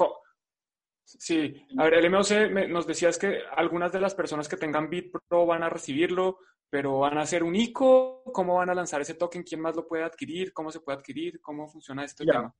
Sí, 1.04 1.66
a 1.78 1.86
ver, 1.86 1.96
el 1.96 2.12
MOC 2.12 2.70
nos 2.70 2.86
decías 2.86 3.18
que 3.18 3.40
algunas 3.56 3.92
de 3.92 4.00
las 4.00 4.14
personas 4.14 4.48
que 4.48 4.58
tengan 4.58 4.90
BitPro 4.90 5.48
van 5.48 5.64
a 5.64 5.70
recibirlo, 5.70 6.38
pero 6.70 7.00
van 7.00 7.18
a 7.18 7.22
hacer 7.22 7.44
un 7.44 7.56
ICO, 7.56 8.22
¿cómo 8.32 8.56
van 8.58 8.70
a 8.70 8.76
lanzar 8.76 9.02
ese 9.02 9.16
token? 9.16 9.42
¿Quién 9.42 9.62
más 9.62 9.76
lo 9.76 9.88
puede 9.88 10.04
adquirir? 10.04 10.54
¿Cómo 10.54 10.72
se 10.72 10.82
puede 10.82 11.00
adquirir? 11.00 11.42
¿Cómo 11.42 11.68
funciona 11.68 12.06
este 12.06 12.24
tema? 12.24 12.54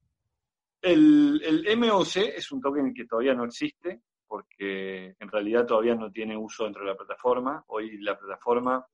El, 0.82 1.40
el 1.44 1.78
MOC 1.78 2.16
es 2.36 2.52
un 2.52 2.62
token 2.62 2.96
que 2.96 3.06
todavía 3.06 3.36
no 3.36 3.46
existe, 3.46 4.02
porque 4.30 5.16
en 5.20 5.28
realidad 5.28 5.66
todavía 5.66 5.96
no 5.96 6.12
tiene 6.12 6.38
uso 6.38 6.64
dentro 6.66 6.84
de 6.84 6.92
la 6.92 6.96
plataforma. 6.96 7.64
Hoy 7.68 7.98
la 7.98 8.18
plataforma 8.18 8.86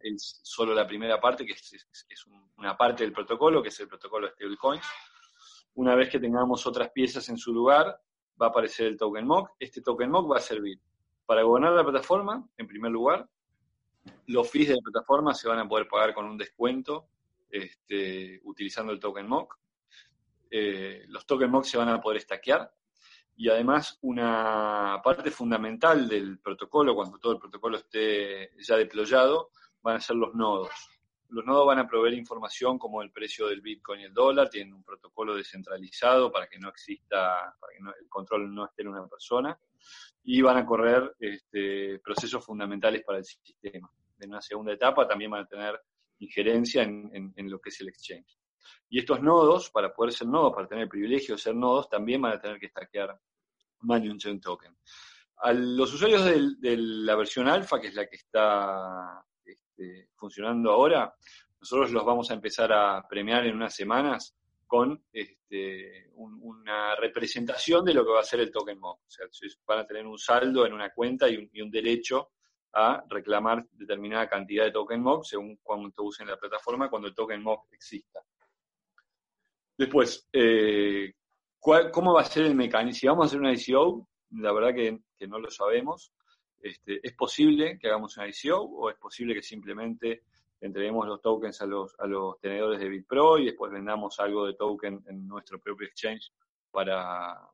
es 0.00 0.40
solo 0.42 0.74
la 0.74 0.84
primera 0.84 1.20
parte, 1.20 1.46
que 1.46 1.52
es, 1.52 1.86
una 2.56 2.76
parte 2.76 3.04
del 3.04 3.12
protocolo, 3.12 3.62
que 3.62 3.68
es 3.68 3.80
el 3.80 3.86
protocolo 3.86 4.26
de 4.26 4.32
stablecoins. 4.32 4.84
Una 5.74 5.94
vez 5.94 6.10
que 6.10 6.18
tengamos 6.18 6.66
otras 6.66 6.90
piezas 6.90 7.28
en 7.28 7.38
su 7.38 7.54
lugar, 7.54 8.00
va 8.40 8.46
a 8.46 8.48
aparecer 8.48 8.88
el 8.88 8.96
token 8.96 9.24
MOC. 9.24 9.52
Este 9.60 9.80
token 9.80 10.10
MOC 10.10 10.32
va 10.32 10.38
a 10.38 10.40
servir 10.40 10.80
para 11.24 11.42
gobernar 11.42 11.72
la 11.72 11.84
plataforma, 11.84 12.44
en 12.56 12.66
primer 12.66 12.90
lugar. 12.90 13.28
Los 14.26 14.50
fees 14.50 14.68
de 14.68 14.74
la 14.74 14.82
plataforma 14.82 15.34
se 15.34 15.48
van 15.48 15.60
a 15.60 15.68
poder 15.68 15.86
pagar 15.86 16.12
con 16.12 16.26
un 16.26 16.36
descuento 16.36 17.06
este, 17.48 18.40
utilizando 18.42 18.92
el 18.92 18.98
token 18.98 19.28
MOC. 19.28 19.56
Eh, 20.50 21.04
los 21.06 21.24
token 21.26 21.50
MOC 21.50 21.64
se 21.64 21.78
van 21.78 21.90
a 21.90 22.00
poder 22.00 22.18
estaquear 22.18 22.72
y 23.36 23.48
además 23.48 23.98
una 24.02 25.00
parte 25.02 25.30
fundamental 25.30 26.08
del 26.08 26.38
protocolo, 26.38 26.94
cuando 26.94 27.18
todo 27.18 27.32
el 27.32 27.38
protocolo 27.38 27.78
esté 27.78 28.50
ya 28.62 28.76
deployado, 28.76 29.50
van 29.82 29.96
a 29.96 30.00
ser 30.00 30.16
los 30.16 30.34
nodos. 30.34 30.70
Los 31.30 31.44
nodos 31.44 31.66
van 31.66 31.80
a 31.80 31.88
proveer 31.88 32.14
información 32.14 32.78
como 32.78 33.02
el 33.02 33.10
precio 33.10 33.48
del 33.48 33.60
Bitcoin 33.60 34.00
y 34.00 34.04
el 34.04 34.14
dólar, 34.14 34.50
tienen 34.50 34.74
un 34.74 34.84
protocolo 34.84 35.34
descentralizado 35.34 36.30
para 36.30 36.46
que 36.46 36.58
no 36.58 36.68
exista, 36.68 37.54
para 37.58 37.72
que 37.72 38.00
el 38.00 38.08
control 38.08 38.54
no 38.54 38.66
esté 38.66 38.82
en 38.82 38.88
una 38.88 39.06
persona, 39.08 39.58
y 40.22 40.40
van 40.40 40.58
a 40.58 40.64
correr 40.64 41.14
este, 41.18 41.98
procesos 41.98 42.44
fundamentales 42.44 43.02
para 43.02 43.18
el 43.18 43.24
sistema. 43.24 43.90
En 44.20 44.30
una 44.30 44.40
segunda 44.40 44.72
etapa 44.72 45.08
también 45.08 45.32
van 45.32 45.42
a 45.42 45.48
tener 45.48 45.80
injerencia 46.20 46.84
en, 46.84 47.32
en 47.34 47.50
lo 47.50 47.60
que 47.60 47.70
es 47.70 47.80
el 47.80 47.88
exchange. 47.88 48.38
Y 48.88 48.98
estos 48.98 49.20
nodos, 49.22 49.70
para 49.70 49.92
poder 49.92 50.12
ser 50.12 50.28
nodos, 50.28 50.52
para 50.54 50.66
tener 50.66 50.84
el 50.84 50.88
privilegio 50.88 51.34
de 51.34 51.40
ser 51.40 51.54
nodos, 51.54 51.88
también 51.88 52.20
van 52.22 52.32
a 52.32 52.40
tener 52.40 52.58
que 52.58 52.68
stackear 52.68 53.18
Money 53.80 54.16
Chain 54.18 54.40
Token. 54.40 54.76
A 55.38 55.52
los 55.52 55.92
usuarios 55.92 56.24
de 56.24 56.76
la 56.76 57.16
versión 57.16 57.48
alfa, 57.48 57.80
que 57.80 57.88
es 57.88 57.94
la 57.94 58.06
que 58.06 58.16
está 58.16 59.24
este, 59.44 60.08
funcionando 60.14 60.70
ahora, 60.70 61.14
nosotros 61.60 61.90
los 61.92 62.04
vamos 62.04 62.30
a 62.30 62.34
empezar 62.34 62.72
a 62.72 63.06
premiar 63.08 63.46
en 63.46 63.56
unas 63.56 63.74
semanas 63.74 64.36
con 64.66 65.04
este, 65.12 66.10
una 66.14 66.96
representación 66.96 67.84
de 67.84 67.94
lo 67.94 68.04
que 68.04 68.12
va 68.12 68.20
a 68.20 68.24
ser 68.24 68.40
el 68.40 68.50
token 68.50 68.78
MOC. 68.78 68.98
O 68.98 69.10
sea, 69.10 69.26
van 69.66 69.78
a 69.78 69.86
tener 69.86 70.06
un 70.06 70.18
saldo 70.18 70.66
en 70.66 70.72
una 70.72 70.90
cuenta 70.90 71.28
y 71.28 71.36
un, 71.60 71.70
derecho 71.70 72.32
a 72.72 73.04
reclamar 73.08 73.66
determinada 73.72 74.28
cantidad 74.28 74.64
de 74.64 74.72
token 74.72 75.00
MOC 75.00 75.24
según 75.24 75.58
cuánto 75.62 76.02
usen 76.02 76.26
la 76.26 76.36
plataforma 76.36 76.90
cuando 76.90 77.08
el 77.08 77.14
token 77.14 77.42
MOC 77.42 77.72
exista. 77.72 78.20
Después, 79.76 80.28
eh, 80.32 81.12
¿cómo 81.58 82.14
va 82.14 82.20
a 82.20 82.24
ser 82.24 82.46
el 82.46 82.54
mecanismo? 82.54 82.98
Si 82.98 83.06
vamos 83.06 83.24
a 83.24 83.26
hacer 83.26 83.40
una 83.40 83.52
ICO, 83.52 84.08
la 84.30 84.52
verdad 84.52 84.74
que, 84.74 85.00
no 85.26 85.38
lo 85.38 85.50
sabemos. 85.50 86.12
Este, 86.60 87.00
¿Es 87.02 87.14
posible 87.14 87.78
que 87.78 87.88
hagamos 87.88 88.16
una 88.16 88.28
ICO 88.28 88.60
o 88.60 88.90
es 88.90 88.96
posible 88.96 89.34
que 89.34 89.42
simplemente 89.42 90.24
entreguemos 90.60 91.06
los 91.06 91.20
tokens 91.20 91.60
a 91.60 91.66
los, 91.66 91.94
a 91.98 92.06
los 92.06 92.38
tenedores 92.40 92.80
de 92.80 92.88
BitPro 92.88 93.38
y 93.38 93.46
después 93.46 93.72
vendamos 93.72 94.18
algo 94.20 94.46
de 94.46 94.54
token 94.54 95.02
en 95.08 95.26
nuestro 95.26 95.58
propio 95.60 95.86
exchange 95.86 96.32
para, 96.70 97.50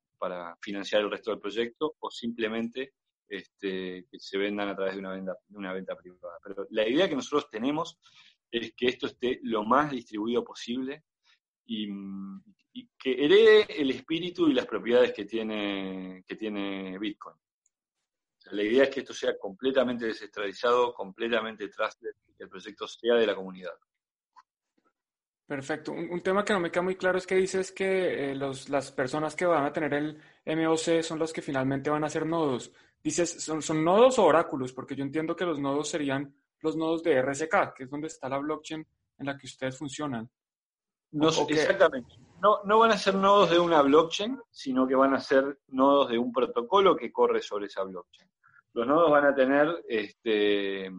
financiar 0.61 1.01
el 1.01 1.11
resto 1.11 1.31
del 1.31 1.41
proyecto 1.41 1.97
o 1.99 2.11
simplemente 2.11 2.93
este, 3.27 4.07
que 4.11 4.19
se 4.19 4.37
vendan 4.37 4.69
a 4.69 4.77
través 4.77 4.95
de 4.95 5.01
una, 5.01 5.13
venta, 5.13 5.37
de 5.49 5.59
una 5.59 5.73
venta 5.73 5.97
privada. 5.97 6.39
Pero 6.45 6.67
la 6.71 6.87
idea 6.87 7.09
que 7.09 7.17
nosotros 7.17 7.49
tenemos 7.49 7.99
es 8.51 8.75
que 8.77 8.89
esto 8.89 9.07
esté 9.07 9.41
lo 9.45 9.65
más 9.65 9.91
distribuido 9.91 10.45
posible 10.45 11.05
y, 11.71 12.91
que 12.99 13.25
herede 13.25 13.67
el 13.81 13.91
espíritu 13.91 14.49
y 14.49 14.55
las 14.55 14.67
propiedades 14.67 15.13
que 15.13 15.25
tiene, 15.25 16.25
que 16.27 16.37
tiene 16.37 16.99
Bitcoin. 16.99 17.37
la 18.53 18.63
idea 18.63 18.85
es 18.85 18.91
que 18.91 19.01
esto 19.01 19.15
sea 19.15 19.39
completamente 19.39 20.07
descentralizado, 20.07 20.93
completamente 20.93 21.69
trusted, 21.69 22.11
que 22.37 22.45
el 22.45 22.49
proyecto 22.49 22.87
sea 22.87 23.15
de 23.15 23.27
la 23.27 23.35
comunidad. 23.35 23.73
Perfecto. 25.47 25.93
Un, 25.93 26.21
tema 26.23 26.45
que 26.45 26.53
no 26.53 26.61
me 26.61 26.71
queda 26.71 26.83
muy 26.83 26.95
claro 26.95 27.19
es 27.19 27.27
que 27.27 27.35
dices 27.35 27.73
que 27.73 28.31
eh, 28.31 28.35
las 28.37 28.93
personas 28.93 29.35
que 29.35 29.47
van 29.47 29.65
a 29.65 29.73
tener 29.73 29.95
el 29.95 30.17
MOC 30.47 31.03
son 31.03 31.19
los 31.19 31.33
que 31.33 31.43
finalmente 31.43 31.91
van 31.91 32.05
a 32.05 32.09
ser 32.09 32.25
nodos. 32.25 32.73
Dices, 33.03 33.43
¿son, 33.43 33.61
¿son 33.63 33.83
nodos 33.83 34.19
o 34.19 34.25
oráculos? 34.27 34.73
Porque 34.73 34.95
yo 34.95 35.03
entiendo 35.03 35.35
que 35.35 35.45
los 35.45 35.59
nodos 35.59 35.89
serían 35.89 36.35
los 36.61 36.77
nodos 36.77 37.03
de 37.03 37.21
RSK, 37.21 37.75
que 37.75 37.85
es 37.85 37.91
donde 37.91 38.07
está 38.09 38.29
la 38.29 38.39
blockchain 38.39 38.87
en 39.19 39.27
la 39.27 39.37
que 39.37 39.47
ustedes 39.47 39.77
funcionan. 39.77 40.31
No, 41.13 41.29
exactamente. 41.49 42.17
No, 42.41 42.61
no 42.65 42.79
van 42.79 42.93
a 42.93 42.99
ser 42.99 43.15
nodos 43.15 43.51
de 43.51 43.59
una 43.59 43.83
blockchain, 43.83 44.41
sino 44.51 44.87
que 44.87 44.95
van 44.95 45.15
a 45.15 45.21
ser 45.21 45.61
nodos 45.69 46.09
de 46.11 46.19
un 46.19 46.33
protocolo 46.33 46.97
que 46.97 47.13
corre 47.13 47.43
sobre 47.43 47.67
esa 47.67 47.83
blockchain. 47.85 48.29
Los 48.73 48.87
nodos 48.87 49.11
van 49.11 49.27
a 49.27 49.35
tener 49.35 49.85
este, 49.89 50.91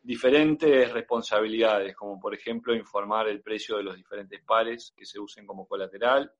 diferentes 0.00 0.90
responsabilidades, 0.92 1.94
como 1.94 2.18
por 2.18 2.34
ejemplo 2.34 2.74
informar 2.74 3.28
el 3.28 3.42
precio 3.42 3.76
de 3.76 3.82
los 3.82 3.96
diferentes 3.96 4.42
pares 4.44 4.94
que 4.96 5.04
se 5.04 5.18
usen 5.18 5.46
como 5.46 5.66
colateral, 5.66 6.32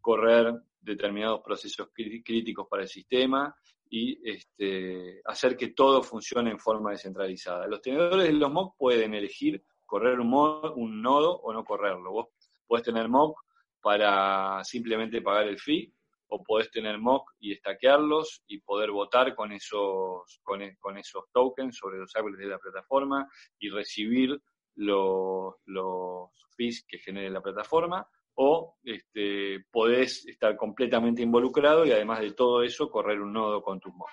correr 0.00 0.54
determinados 0.80 1.42
procesos 1.42 1.88
críticos 1.92 2.66
para 2.68 2.82
el 2.82 2.88
sistema 2.88 3.54
y 3.88 4.18
este, 4.28 5.20
hacer 5.24 5.56
que 5.56 5.68
todo 5.68 6.02
funcione 6.02 6.50
en 6.50 6.58
forma 6.58 6.90
descentralizada. 6.90 7.66
Los 7.68 7.82
tenedores 7.82 8.26
de 8.26 8.32
los 8.32 8.50
MOC 8.50 8.76
pueden 8.76 9.14
elegir 9.14 9.62
correr 9.84 10.18
un, 10.18 10.32
un 10.34 11.02
nodo 11.02 11.36
o 11.38 11.52
no 11.52 11.64
correrlo. 11.64 12.10
Vos 12.10 12.28
podés 12.66 12.84
tener 12.84 13.08
MOC 13.08 13.36
para 13.80 14.64
simplemente 14.64 15.22
pagar 15.22 15.46
el 15.46 15.58
fee 15.58 15.92
o 16.28 16.42
podés 16.42 16.70
tener 16.70 16.98
mock 16.98 17.32
y 17.38 17.52
estaquearlos 17.52 18.42
y 18.48 18.58
poder 18.60 18.90
votar 18.90 19.34
con 19.34 19.52
esos, 19.52 20.40
con, 20.42 20.62
e, 20.62 20.76
esos 20.98 21.24
tokens 21.32 21.76
sobre 21.76 21.98
los 21.98 22.14
árboles 22.16 22.38
de 22.40 22.46
la 22.46 22.58
plataforma 22.58 23.28
y 23.58 23.70
recibir 23.70 24.40
los, 24.74 25.54
los 25.66 26.30
fees 26.56 26.84
que 26.88 26.98
genere 26.98 27.30
la 27.30 27.40
plataforma 27.40 28.06
o 28.34 28.76
este, 28.82 29.64
podés 29.70 30.26
estar 30.26 30.56
completamente 30.56 31.22
involucrado 31.22 31.86
y 31.86 31.92
además 31.92 32.20
de 32.20 32.32
todo 32.32 32.62
eso 32.62 32.90
correr 32.90 33.20
un 33.20 33.32
nodo 33.32 33.62
con 33.62 33.80
tus 33.80 33.94
mock. 33.94 34.10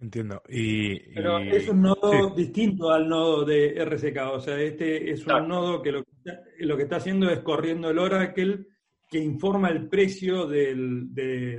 Entiendo. 0.00 0.40
Y, 0.48 1.12
Pero 1.12 1.38
es 1.40 1.68
un 1.68 1.82
nodo 1.82 2.30
distinto 2.34 2.90
al 2.90 3.08
nodo 3.08 3.44
de 3.44 3.74
RCK. 3.84 4.16
O 4.32 4.40
sea, 4.40 4.60
este 4.60 5.10
es 5.10 5.26
un 5.26 5.48
nodo 5.48 5.82
que 5.82 5.90
lo, 5.90 6.04
que 6.04 6.10
lo 6.58 6.76
que 6.76 6.82
está 6.82 6.96
haciendo 6.96 7.30
es 7.30 7.40
corriendo 7.40 7.90
el 7.90 7.98
Oracle 7.98 8.66
que 9.08 9.18
informa 9.18 9.68
el 9.70 9.88
precio 9.88 10.46
del, 10.46 11.08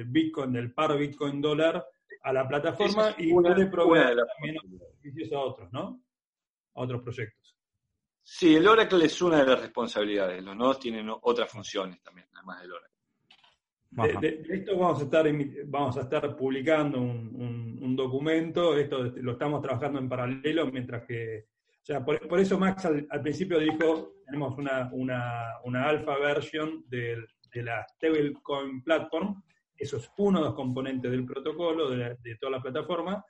Bitcoin, 0.07 0.53
del 0.53 0.73
par 0.73 0.97
Bitcoin 0.97 1.41
dólar 1.41 1.83
a 2.21 2.33
la 2.33 2.47
plataforma 2.47 3.15
y 3.17 3.33
puede 3.33 3.65
proveer 3.67 4.17
también 4.35 4.57
beneficios 5.01 5.33
a 5.33 5.39
otros, 5.39 5.71
¿no? 5.71 6.03
A 6.75 6.81
otros 6.81 7.01
proyectos. 7.01 7.57
Sí, 8.21 8.55
el 8.55 8.67
Oracle 8.67 9.05
es 9.05 9.21
una 9.21 9.39
de 9.39 9.45
las 9.45 9.59
responsabilidades. 9.59 10.43
Los 10.43 10.55
nodos 10.55 10.79
tienen 10.79 11.09
otras 11.09 11.49
funciones 11.49 12.01
también, 12.03 12.27
además 12.33 12.61
del 12.61 12.73
Oracle. 12.73 12.89
De, 14.21 14.43
esto 14.49 14.77
vamos 14.77 15.01
a 15.01 15.03
estar 15.05 15.25
vamos 15.65 15.97
a 15.97 16.01
estar 16.01 16.35
publicando 16.35 17.01
un, 17.01 17.95
documento, 17.95 18.77
esto 18.77 19.03
lo 19.03 19.31
estamos 19.33 19.61
trabajando 19.61 19.99
en 19.99 20.07
paralelo, 20.07 20.67
mientras 20.67 21.05
que, 21.05 21.47
sea, 21.91 22.05
por, 22.05 22.39
eso 22.39 22.59
Max 22.59 22.85
al, 22.85 23.21
principio 23.21 23.59
dijo, 23.59 24.13
tenemos 24.25 24.57
una, 24.57 24.89
una, 24.93 25.55
una 25.63 25.89
alfa 25.89 26.17
version 26.17 26.83
del, 26.87 27.27
de 27.53 27.63
la 27.63 27.85
Stablecoin 27.95 28.83
Platform, 28.83 29.41
eso 29.75 29.97
es 29.97 30.11
uno 30.17 30.39
de 30.39 30.45
los 30.45 30.55
componentes 30.55 31.09
del 31.09 31.25
protocolo, 31.25 31.89
de, 31.89 32.35
toda 32.39 32.51
la 32.51 32.61
plataforma, 32.61 33.25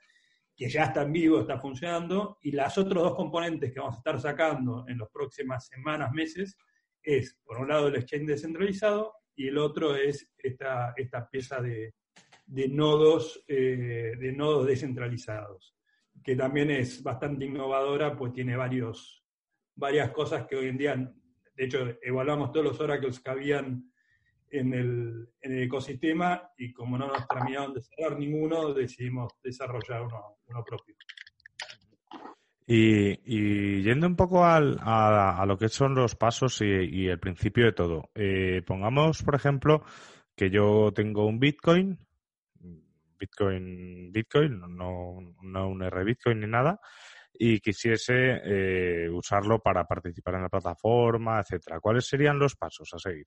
que 0.54 0.68
ya 0.68 0.84
está 0.84 1.02
en 1.02 1.12
vivo, 1.12 1.40
está 1.40 1.58
funcionando, 1.58 2.38
y 2.42 2.52
las 2.52 2.76
otros 2.76 3.02
dos 3.02 3.14
componentes 3.14 3.72
que 3.72 3.80
vamos 3.80 3.94
a 3.94 3.98
estar 3.98 4.20
sacando 4.20 4.84
en 4.88 4.98
las 4.98 5.08
próximas 5.10 5.66
semanas, 5.66 6.12
meses, 6.12 6.58
es, 7.02 7.38
por 7.44 7.58
un 7.58 7.68
lado, 7.68 7.88
el 7.88 7.96
exchange 7.96 8.26
descentralizado, 8.26 9.14
y 9.34 9.48
el 9.48 9.56
otro 9.56 9.94
es 9.94 10.28
esta, 10.36 10.92
esta 10.96 11.30
pieza 11.30 11.62
de, 11.62 11.94
nodos, 12.68 13.42
eh, 13.46 14.12
de 14.18 14.32
nodos 14.32 14.66
descentralizados, 14.66 15.74
que 16.22 16.36
también 16.36 16.70
es 16.70 17.02
bastante 17.02 17.44
innovadora, 17.44 18.16
pues 18.16 18.32
tiene 18.32 18.56
varios, 18.56 19.24
varias 19.74 20.10
cosas 20.10 20.46
que 20.46 20.56
hoy 20.56 20.68
en 20.68 20.78
día, 20.78 20.96
de 20.96 21.64
hecho, 21.64 21.78
evaluamos 22.02 22.52
todos 22.52 22.66
los 22.66 22.80
oracles 22.80 23.20
que 23.20 23.30
habían 23.30 23.90
en 24.50 24.74
el, 24.74 25.28
ecosistema 25.40 26.50
y 26.56 26.72
como 26.72 26.98
no 26.98 27.06
nos 27.06 27.26
terminaron 27.28 27.72
de 27.72 27.82
cerrar 27.82 28.18
ninguno, 28.18 28.74
decidimos 28.74 29.32
desarrollar 29.42 30.02
uno, 30.02 30.64
propio. 30.64 30.94
Y, 32.66 33.82
yendo 33.82 34.06
un 34.06 34.16
poco 34.16 34.44
al, 34.44 34.78
a, 34.80 35.44
lo 35.46 35.58
que 35.58 35.68
son 35.68 35.94
los 35.94 36.14
pasos 36.14 36.60
y, 36.60 37.06
el 37.08 37.18
principio 37.18 37.64
de 37.64 37.72
todo, 37.72 38.10
eh, 38.14 38.62
pongamos, 38.66 39.22
por 39.22 39.34
ejemplo, 39.34 39.82
que 40.36 40.50
yo 40.50 40.92
tengo 40.94 41.26
un 41.26 41.40
Bitcoin, 41.40 41.98
Bitcoin, 43.20 44.10
Bitcoin, 44.10 44.60
no, 44.76 45.18
no 45.42 45.68
un 45.68 45.82
R 45.82 46.04
Bitcoin 46.04 46.40
ni 46.40 46.46
nada, 46.46 46.80
y 47.32 47.60
quisiese 47.60 48.40
eh, 48.44 49.08
usarlo 49.10 49.60
para 49.60 49.84
participar 49.84 50.36
en 50.36 50.42
la 50.42 50.48
plataforma, 50.48 51.40
etcétera. 51.40 51.80
¿Cuáles 51.80 52.06
serían 52.06 52.38
los 52.38 52.56
pasos 52.56 52.88
a 52.94 52.98
seguir? 52.98 53.26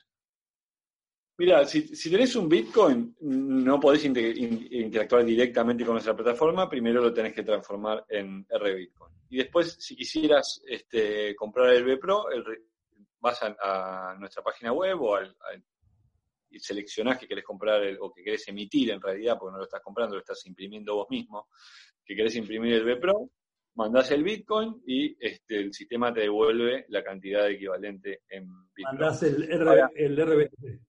Mira, 1.37 1.65
si, 1.65 2.11
tenés 2.11 2.35
un 2.35 2.47
Bitcoin, 2.47 3.15
no 3.21 3.79
podés 3.79 4.05
interactuar 4.05 5.25
directamente 5.25 5.83
con 5.83 5.93
nuestra 5.93 6.15
plataforma, 6.15 6.69
primero 6.69 7.01
lo 7.01 7.13
tenés 7.13 7.33
que 7.33 7.43
transformar 7.43 8.05
en 8.07 8.45
RBitcoin. 8.49 9.13
Y 9.29 9.37
después, 9.37 9.75
si 9.79 9.95
quisieras 9.95 10.61
este, 10.67 11.35
comprar 11.35 11.73
el 11.73 11.83
BPRO, 11.85 12.29
el, 12.29 12.43
vas 13.19 13.39
a, 13.41 14.15
nuestra 14.19 14.43
página 14.43 14.73
web 14.73 15.01
o 15.01 15.15
al, 15.15 15.35
seleccionás 16.59 17.17
que 17.17 17.27
querés 17.27 17.43
comprar 17.43 17.81
o 17.99 18.11
que 18.11 18.23
querés 18.23 18.47
emitir 18.47 18.91
en 18.91 19.01
realidad, 19.01 19.37
porque 19.39 19.53
no 19.53 19.57
lo 19.59 19.65
estás 19.65 19.81
comprando, 19.81 20.15
lo 20.15 20.21
estás 20.21 20.45
imprimiendo 20.45 20.95
vos 20.95 21.07
mismo, 21.09 21.47
que 22.03 22.15
querés 22.15 22.35
imprimir 22.35 22.73
el 22.73 22.85
BPRO, 22.85 23.29
mandás 23.75 24.11
el 24.11 24.23
Bitcoin 24.23 24.81
y 24.85 25.15
este, 25.19 25.59
el 25.59 25.73
sistema 25.73 26.13
te 26.13 26.21
devuelve 26.21 26.85
la 26.89 27.03
cantidad 27.03 27.49
equivalente 27.49 28.21
en 28.29 28.47
Bitcoin. 28.73 28.97
Mandás 28.97 29.23
el, 29.23 29.43
el 29.43 30.25
RBTC. 30.25 30.81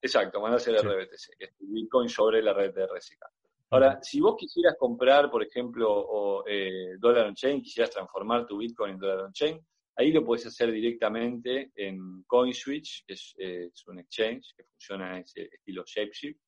Exacto, 0.00 0.40
mandas 0.40 0.66
el 0.68 0.78
RBTC, 0.78 1.36
que 1.36 1.44
es 1.46 1.54
Bitcoin 1.58 2.08
sobre 2.08 2.42
la 2.42 2.52
red 2.52 2.72
de 2.72 2.86
RSK. 2.86 3.24
Ahora, 3.70 3.98
si 4.00 4.20
vos 4.20 4.36
quisieras 4.38 4.76
comprar, 4.78 5.30
por 5.30 5.42
ejemplo, 5.42 5.88
o, 5.90 6.44
eh, 6.46 6.96
Dollar 6.98 7.26
on 7.26 7.34
Chain, 7.34 7.60
quisieras 7.60 7.90
transformar 7.90 8.46
tu 8.46 8.56
Bitcoin 8.56 8.92
en 8.92 8.98
Dollar 8.98 9.24
on 9.24 9.32
Chain, 9.32 9.60
ahí 9.98 10.12
lo 10.12 10.24
puedes 10.24 10.46
hacer 10.46 10.70
directamente 10.70 11.72
en 11.74 12.22
CoinSwitch, 12.24 13.04
que 13.04 13.14
es, 13.14 13.34
eh, 13.36 13.70
un 13.88 13.98
exchange 13.98 14.54
que 14.56 14.64
funciona 14.64 15.16
en 15.16 15.22
ese 15.24 15.50
estilo 15.52 15.84
Shapeshift. 15.84 16.40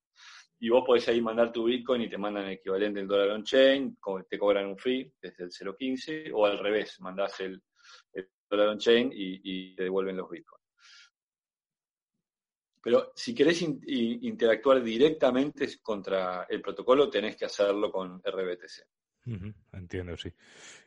Y 0.60 0.68
vos 0.68 0.84
podés 0.86 1.08
ahí 1.08 1.20
mandar 1.20 1.50
tu 1.50 1.64
Bitcoin 1.64 2.02
y 2.02 2.08
te 2.08 2.18
mandan 2.18 2.44
el 2.44 2.52
equivalente 2.52 3.00
del 3.00 3.08
Dollar 3.08 3.30
on 3.30 3.42
Chain, 3.42 3.98
te 4.28 4.38
cobran 4.38 4.66
un 4.66 4.78
fee 4.78 5.12
desde 5.20 5.44
el 5.44 5.50
0.15, 5.50 6.30
o 6.32 6.46
al 6.46 6.58
revés, 6.58 7.00
mandás 7.00 7.40
el, 7.40 7.60
Dollar 8.48 8.68
on 8.68 8.78
Chain 8.78 9.10
y, 9.12 9.40
y 9.42 9.74
te 9.74 9.84
devuelven 9.84 10.16
los 10.16 10.30
Bitcoins. 10.30 10.60
Pero 12.82 13.12
si 13.14 13.34
querés 13.34 13.62
interactuar 13.62 14.82
directamente 14.82 15.66
contra 15.82 16.44
el 16.48 16.62
protocolo, 16.62 17.10
tenés 17.10 17.36
que 17.36 17.46
hacerlo 17.46 17.90
con 17.90 18.22
RBTC. 18.22 18.86
Entiendo, 19.72 20.16
sí. 20.16 20.33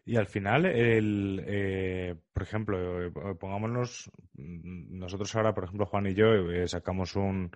Y 0.06 0.16
al 0.18 0.28
final, 0.28 0.66
el, 0.66 1.44
eh, 1.46 2.16
por 2.34 2.44
ejemplo, 2.44 3.06
eh, 3.06 3.12
pongámonos, 3.40 4.12
mm, 4.34 4.98
nosotros 4.98 5.36
ahora, 5.36 5.54
por 5.54 5.66
ejemplo, 5.66 5.86
Juan 5.86 6.08
y 6.08 6.14
yo 6.14 6.34
eh, 6.52 6.68
sacamos 6.68 7.16
un, 7.16 7.52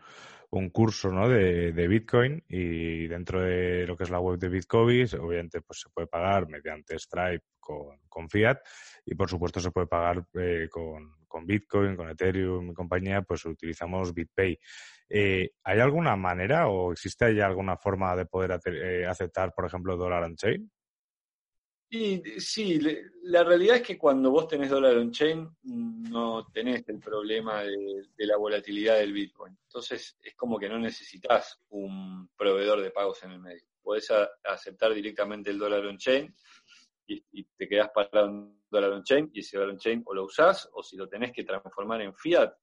un 0.49 0.69
curso 0.69 1.09
¿no? 1.09 1.27
de, 1.27 1.73
de, 1.73 1.87
Bitcoin 1.87 2.43
y 2.47 3.07
dentro 3.07 3.41
de 3.41 3.85
lo 3.85 3.97
que 3.97 4.03
es 4.03 4.09
la 4.09 4.19
web 4.19 4.39
de 4.39 4.49
Bitcoin, 4.49 5.07
obviamente 5.19 5.61
pues 5.61 5.81
se 5.81 5.89
puede 5.89 6.07
pagar 6.07 6.47
mediante 6.47 6.97
Stripe 6.97 7.43
con, 7.59 7.99
con 8.07 8.29
Fiat 8.29 8.59
y 9.05 9.15
por 9.15 9.29
supuesto 9.29 9.59
se 9.59 9.71
puede 9.71 9.87
pagar 9.87 10.25
eh, 10.35 10.67
con, 10.71 11.15
con, 11.27 11.45
Bitcoin, 11.45 11.95
con 11.95 12.09
Ethereum 12.09 12.71
y 12.71 12.73
compañía, 12.73 13.21
pues 13.23 13.45
utilizamos 13.45 14.13
BitPay. 14.13 14.57
Eh, 15.09 15.51
¿Hay 15.63 15.79
alguna 15.79 16.15
manera 16.15 16.67
o 16.67 16.91
existe 16.91 17.33
ya 17.33 17.45
alguna 17.45 17.77
forma 17.77 18.15
de 18.15 18.25
poder 18.25 18.59
eh, 18.65 19.05
aceptar, 19.05 19.53
por 19.53 19.65
ejemplo, 19.65 19.95
dólar 19.95 20.23
on 20.23 20.35
chain? 20.35 20.71
Y 21.89 22.21
sí, 22.41 22.81
la 23.23 23.45
realidad 23.45 23.77
es 23.77 23.81
que 23.81 23.97
cuando 23.97 24.29
vos 24.29 24.47
tenés 24.47 24.69
dólar 24.69 24.97
on 24.97 25.11
chain 25.11 25.49
no 25.63 26.45
tenés 26.51 26.83
el 26.89 26.99
problema 26.99 27.63
de, 27.63 28.03
la 28.17 28.35
volatilidad 28.35 28.97
del 28.97 29.13
Bitcoin. 29.13 29.57
Entonces 29.63 30.17
es 30.21 30.35
como 30.35 30.59
que 30.59 30.67
no 30.67 30.77
necesitas 30.77 31.61
un 31.69 32.29
proveedor 32.35 32.81
de 32.81 32.91
pagos 32.91 33.23
en 33.23 33.31
el 33.31 33.39
medio. 33.39 33.63
Podés 33.81 34.11
aceptar 34.43 34.93
directamente 34.93 35.49
el 35.49 35.57
dólar 35.57 35.85
on 35.85 35.97
chain 35.97 36.35
y, 37.07 37.43
te 37.57 37.67
quedas 37.67 37.89
parado 37.93 38.27
en 38.27 38.61
dólar 38.69 38.91
on-chain 38.91 39.29
y 39.33 39.39
ese 39.39 39.57
dólar 39.57 39.73
on-chain 39.73 40.03
o 40.05 40.13
lo 40.13 40.25
usás 40.25 40.69
o 40.73 40.83
si 40.83 40.97
lo 40.97 41.07
tenés 41.07 41.31
que 41.31 41.43
transformar 41.43 42.01
en 42.01 42.13
fiat, 42.13 42.53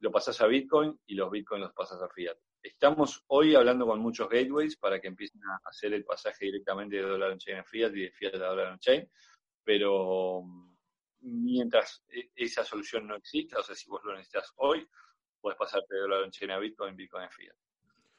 lo 0.00 0.10
pasás 0.10 0.40
a 0.40 0.46
Bitcoin 0.46 0.98
y 1.06 1.14
los 1.14 1.30
Bitcoin 1.30 1.60
los 1.60 1.72
pasas 1.72 2.00
a 2.02 2.08
fiat. 2.08 2.36
Estamos 2.62 3.24
hoy 3.28 3.54
hablando 3.54 3.86
con 3.86 4.00
muchos 4.00 4.28
gateways 4.28 4.76
para 4.76 5.00
que 5.00 5.08
empiecen 5.08 5.42
a 5.44 5.60
hacer 5.68 5.92
el 5.92 6.04
pasaje 6.04 6.46
directamente 6.46 6.96
de 6.96 7.02
dólar 7.02 7.32
on-chain 7.32 7.58
a 7.58 7.64
fiat 7.64 7.94
y 7.94 8.02
de 8.02 8.10
fiat 8.10 8.34
a 8.34 8.46
dólar 8.46 8.72
on-chain, 8.72 9.08
pero 9.62 10.42
mm, 10.42 10.76
mientras 11.20 12.02
e, 12.08 12.30
esa 12.34 12.64
solución 12.64 13.06
no 13.06 13.16
exista, 13.16 13.60
o 13.60 13.62
sea, 13.62 13.74
si 13.74 13.88
vos 13.88 14.02
lo 14.04 14.12
necesitas 14.12 14.52
hoy, 14.56 14.86
puedes 15.40 15.58
pasarte 15.58 15.94
de 15.94 16.00
dólar 16.00 16.22
on-chain 16.22 16.50
a 16.50 16.58
Bitcoin, 16.58 16.96
Bitcoin 16.96 17.24
a 17.24 17.30
fiat. 17.30 17.54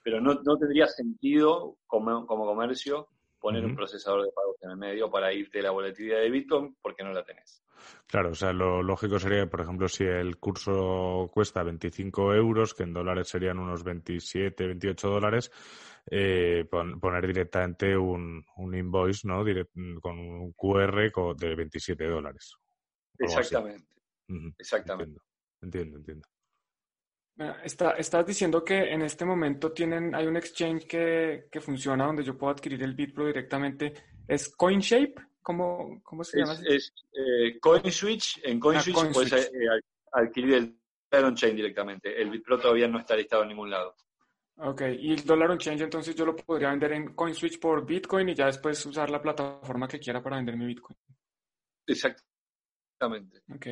Pero 0.04 0.22
no, 0.22 0.36
no 0.36 0.58
tendría 0.58 0.88
sentido 0.88 1.78
como, 1.88 2.26
como 2.26 2.46
comercio 2.46 3.10
poner 3.42 3.66
un 3.66 3.76
procesador 3.76 4.24
de 4.24 4.32
pagos 4.32 4.56
en 4.62 4.70
el 4.70 4.78
medio 4.78 5.10
para 5.10 5.34
irte 5.34 5.58
de 5.58 5.64
la 5.64 5.72
volatilidad 5.72 6.20
de 6.20 6.30
Bitcoin 6.30 6.78
porque 6.82 7.04
no 7.04 7.12
la 7.12 7.26
tenés. 7.26 7.64
Claro, 8.06 8.30
o 8.30 8.36
sea, 8.36 8.54
lo 8.54 8.84
lógico 8.84 9.18
sería, 9.18 9.50
por 9.50 9.62
ejemplo, 9.62 9.88
si 9.88 10.04
el 10.04 10.38
curso 10.38 11.30
cuesta 11.34 11.64
25 11.64 12.36
euros, 12.36 12.74
que 12.76 12.84
en 12.84 12.94
dólares 12.94 13.28
serían 13.28 13.58
unos 13.58 13.84
27, 13.84 14.68
28 14.68 15.10
dólares, 15.10 15.52
eh, 16.10 16.66
poner 16.70 17.28
directamente 17.28 17.98
un, 17.98 18.46
un 18.58 18.76
invoice, 18.76 19.28
¿no? 19.28 19.44
con 20.02 20.20
un 20.20 20.54
QR 20.54 21.12
de 21.36 21.56
27 21.56 22.06
dólares. 22.06 22.54
Exactamente. 23.18 23.88
Exactamente. 24.58 25.20
entiendo, 25.62 25.98
entiendo. 25.98 26.28
Está, 27.64 27.92
estás 27.92 28.26
diciendo 28.26 28.64
que 28.64 28.92
en 28.92 29.02
este 29.02 29.26
momento 29.26 29.72
tienen, 29.72 30.14
hay 30.14 30.28
un 30.28 30.38
exchange 30.38 30.86
que, 30.86 31.48
que, 31.52 31.60
funciona 31.60 32.06
donde 32.06 32.24
yo 32.24 32.38
puedo 32.38 32.52
adquirir 32.52 32.84
el 32.84 32.94
BitPro 32.94 33.26
directamente. 33.26 33.94
¿Es 34.28 34.50
CoinShape? 34.50 35.16
¿Cómo, 35.42 36.02
cómo 36.04 36.24
se 36.24 36.40
llama? 36.40 36.54
Es, 36.66 36.94
eh, 37.14 37.60
CoinSwitch. 37.60 38.42
En 38.44 38.60
CoinSwitch, 38.60 38.98
ah, 38.98 39.10
puedes 39.12 39.34
eh, 39.34 39.50
adquirir 40.12 40.54
el 40.54 40.80
Dollar 41.10 41.30
on 41.30 41.36
Chain 41.36 41.56
directamente. 41.56 42.22
El 42.22 42.30
BitPro 42.30 42.60
todavía 42.60 42.88
no 42.88 43.00
está 43.00 43.16
listado 43.16 43.44
en 43.44 43.50
ningún 43.50 43.70
lado. 43.70 43.96
Ok, 44.58 44.82
y 45.00 45.14
el 45.14 45.26
Dollar 45.26 45.52
on 45.52 45.58
Chain 45.58 45.82
entonces 45.82 46.16
yo 46.16 46.26
lo 46.26 46.36
podría 46.36 46.70
vender 46.70 46.92
en 46.94 47.16
CoinSwitch 47.16 47.60
por 47.60 47.86
Bitcoin 47.86 48.30
y 48.30 48.36
ya 48.36 48.46
después 48.46 48.86
usar 48.86 49.10
la 49.10 49.22
plataforma 49.22 49.88
que 49.88 50.00
quiera 50.00 50.22
para 50.22 50.36
vender 50.36 50.56
mi 50.56 50.68
Bitcoin. 50.68 50.98
Exactamente. 51.88 53.42
Ok. 53.54 53.68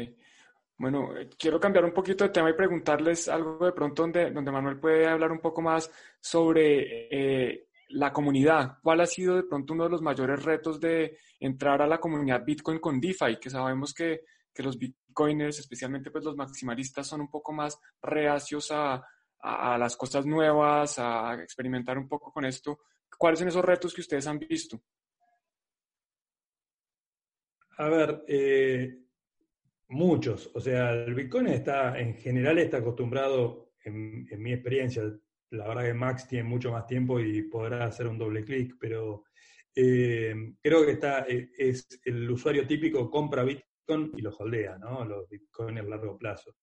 Bueno, 0.80 1.18
eh, 1.18 1.30
quiero 1.38 1.60
cambiar 1.60 1.84
un 1.84 1.94
poquito 1.94 2.24
de 2.24 2.30
tema 2.30 2.50
y 2.50 2.54
preguntarles 2.54 3.28
algo 3.28 3.66
de 3.66 3.74
pronto 3.74 4.04
donde, 4.04 4.32
donde 4.32 4.50
Manuel 4.50 4.80
puede 4.80 5.06
hablar 5.08 5.30
un 5.30 5.42
poco 5.42 5.62
más 5.62 5.92
sobre 6.22 7.10
eh, 7.12 7.68
la 7.90 8.14
comunidad. 8.14 8.78
¿Cuál 8.82 9.02
ha 9.02 9.06
sido 9.06 9.36
de 9.36 9.44
pronto 9.44 9.74
uno 9.74 9.84
de 9.84 9.90
los 9.90 10.02
mayores 10.02 10.42
retos 10.42 10.80
de 10.80 11.18
entrar 11.38 11.82
a 11.82 11.88
la 11.88 12.00
comunidad 12.00 12.46
Bitcoin 12.46 12.80
con 12.80 13.02
DeFi? 13.02 13.38
Que 13.42 13.50
sabemos 13.50 13.94
que, 13.94 14.22
que 14.54 14.64
los 14.64 14.78
Bitcoiners, 14.80 15.60
especialmente 15.60 16.12
pues 16.12 16.24
los 16.24 16.38
maximalistas, 16.38 17.06
son 17.06 17.20
un 17.22 17.30
poco 17.30 17.52
más 17.52 17.78
reacios 18.02 18.72
a, 18.72 19.04
a, 19.42 19.78
las 19.78 19.98
cosas 19.98 20.26
nuevas, 20.26 20.98
a 20.98 21.34
experimentar 21.44 21.98
un 21.98 22.08
poco 22.08 22.32
con 22.32 22.46
esto. 22.46 22.80
¿Cuáles 23.18 23.40
son 23.40 23.50
esos 23.50 23.66
retos 23.66 23.94
que 23.94 24.02
ustedes 24.02 24.28
han 24.28 24.40
visto? 24.40 24.82
A 27.78 27.90
ver, 27.90 28.24
eh, 28.30 29.09
Muchos. 29.90 30.52
O 30.54 30.60
sea, 30.60 30.92
el 30.94 31.16
Bitcoin 31.16 31.48
está, 31.48 32.00
en 32.00 32.14
general 32.14 32.60
está 32.60 32.78
acostumbrado, 32.78 33.74
en, 33.84 34.28
mi 34.40 34.54
experiencia, 34.54 35.04
la 35.50 35.68
verdad 35.68 35.86
que 35.86 35.94
Max 35.96 36.28
tiene 36.28 36.48
mucho 36.48 36.72
más 36.72 36.86
tiempo 36.86 37.20
y 37.20 37.42
podrá 37.44 37.86
hacer 37.86 38.06
un 38.06 38.20
doble 38.20 38.46
clic, 38.46 38.76
pero 38.80 39.24
eh, 39.76 40.54
creo 40.62 40.86
que 40.86 40.92
está, 40.92 41.26
eh, 41.28 41.50
es 41.58 41.88
el 42.06 42.30
usuario 42.30 42.68
típico 42.68 43.10
compra 43.10 43.44
Bitcoin 43.44 44.12
y 44.16 44.22
lo 44.22 44.30
holdea, 44.30 44.78
¿no? 44.78 45.04
Los 45.06 45.28
Bitcoin 45.28 45.80
a 45.80 45.84
largo 45.84 46.20
plazo. 46.20 46.56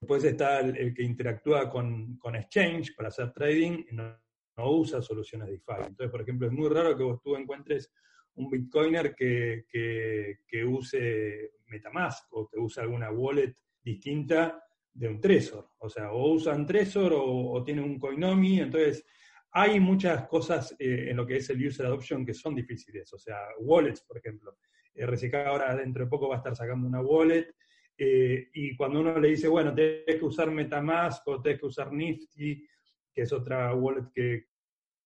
Después 0.00 0.24
está 0.24 0.60
el, 0.60 0.94
que 0.94 1.02
interactúa 1.02 1.68
con, 1.68 2.16
con, 2.16 2.36
Exchange 2.36 2.94
para 2.96 3.08
hacer 3.08 3.32
trading 3.32 3.84
y 3.90 3.94
no, 3.94 4.18
no, 4.56 4.70
usa 4.70 5.02
soluciones 5.02 5.48
DeFi. 5.48 5.88
Entonces, 5.88 6.10
por 6.10 6.22
ejemplo, 6.22 6.46
es 6.46 6.52
muy 6.52 6.70
raro 6.70 6.96
que 6.96 7.04
vos 7.04 7.20
tú 7.22 7.36
encuentres 7.36 7.92
un 8.34 8.50
Bitcoiner 8.50 9.14
que, 9.14 9.64
que, 9.68 10.64
use 10.64 11.52
Metamask 11.66 12.26
o 12.32 12.48
que 12.48 12.58
use 12.58 12.80
alguna 12.80 13.10
wallet 13.10 13.54
distinta 13.82 14.62
de 14.92 15.08
un 15.08 15.20
Trezor. 15.20 15.70
O 15.78 15.88
sea, 15.88 16.12
o 16.12 16.32
usan 16.32 16.66
Trezor 16.66 17.12
o, 17.14 17.62
tienen 17.64 17.84
un 17.84 17.98
Coinomi. 17.98 18.60
Entonces, 18.60 19.04
hay 19.50 19.80
muchas 19.80 20.26
cosas 20.28 20.74
eh, 20.78 21.06
en 21.10 21.16
lo 21.16 21.26
que 21.26 21.36
es 21.36 21.50
el 21.50 21.66
user 21.66 21.86
adoption 21.86 22.24
que 22.24 22.34
son 22.34 22.54
difíciles. 22.54 23.12
O 23.12 23.18
sea, 23.18 23.36
wallets, 23.58 24.02
por 24.02 24.18
ejemplo. 24.18 24.56
RCK 24.94 25.34
ahora 25.46 25.74
dentro 25.74 26.04
de 26.04 26.10
poco 26.10 26.28
va 26.28 26.36
a 26.36 26.38
estar 26.38 26.54
sacando 26.54 26.86
una 26.86 27.00
wallet. 27.00 27.54
Eh, 27.96 28.48
y 28.54 28.76
cuando 28.76 29.00
uno 29.00 29.18
le 29.18 29.28
dice, 29.28 29.48
bueno, 29.48 29.74
tienes 29.74 30.16
que 30.18 30.24
usar 30.24 30.50
Metamask 30.50 31.26
o 31.28 31.40
tienes 31.40 31.60
que 31.60 31.66
usar 31.66 31.92
Nifty, 31.92 32.66
que 33.12 33.22
es 33.22 33.32
otra 33.32 33.74
wallet 33.74 34.10
que 34.14 34.46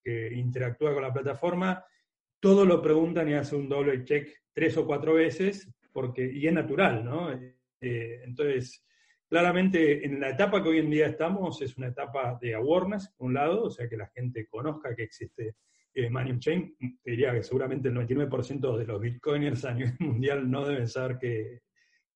interactúa 0.06 0.94
con 0.94 1.02
la 1.02 1.12
plataforma, 1.12 1.84
todo 2.40 2.64
lo 2.64 2.82
preguntan 2.82 3.28
y 3.28 3.34
hacen 3.34 3.60
un 3.60 3.68
doble 3.68 4.04
check 4.04 4.28
tres 4.52 4.76
o 4.76 4.86
cuatro 4.86 5.14
veces, 5.14 5.70
porque, 5.92 6.30
y 6.32 6.46
es 6.46 6.52
natural, 6.52 7.04
¿no? 7.04 7.30
Eh, 7.80 8.20
entonces, 8.24 8.84
claramente 9.28 10.04
en 10.04 10.20
la 10.20 10.30
etapa 10.30 10.62
que 10.62 10.68
hoy 10.68 10.78
en 10.78 10.90
día 10.90 11.06
estamos 11.06 11.60
es 11.62 11.76
una 11.76 11.88
etapa 11.88 12.38
de 12.40 12.54
awareness, 12.54 13.12
por 13.16 13.28
un 13.28 13.34
lado, 13.34 13.64
o 13.64 13.70
sea, 13.70 13.88
que 13.88 13.96
la 13.96 14.08
gente 14.08 14.46
conozca 14.46 14.94
que 14.94 15.04
existe 15.04 15.56
eh, 15.94 16.10
Chain. 16.38 16.76
diría 17.04 17.32
que 17.32 17.42
seguramente 17.42 17.88
el 17.88 17.94
99% 17.94 18.76
de 18.76 18.84
los 18.86 19.00
bitcoiners 19.00 19.64
a 19.64 19.72
nivel 19.72 19.96
mundial 19.98 20.50
no 20.50 20.66
deben 20.66 20.88
saber 20.88 21.18
que, 21.18 21.62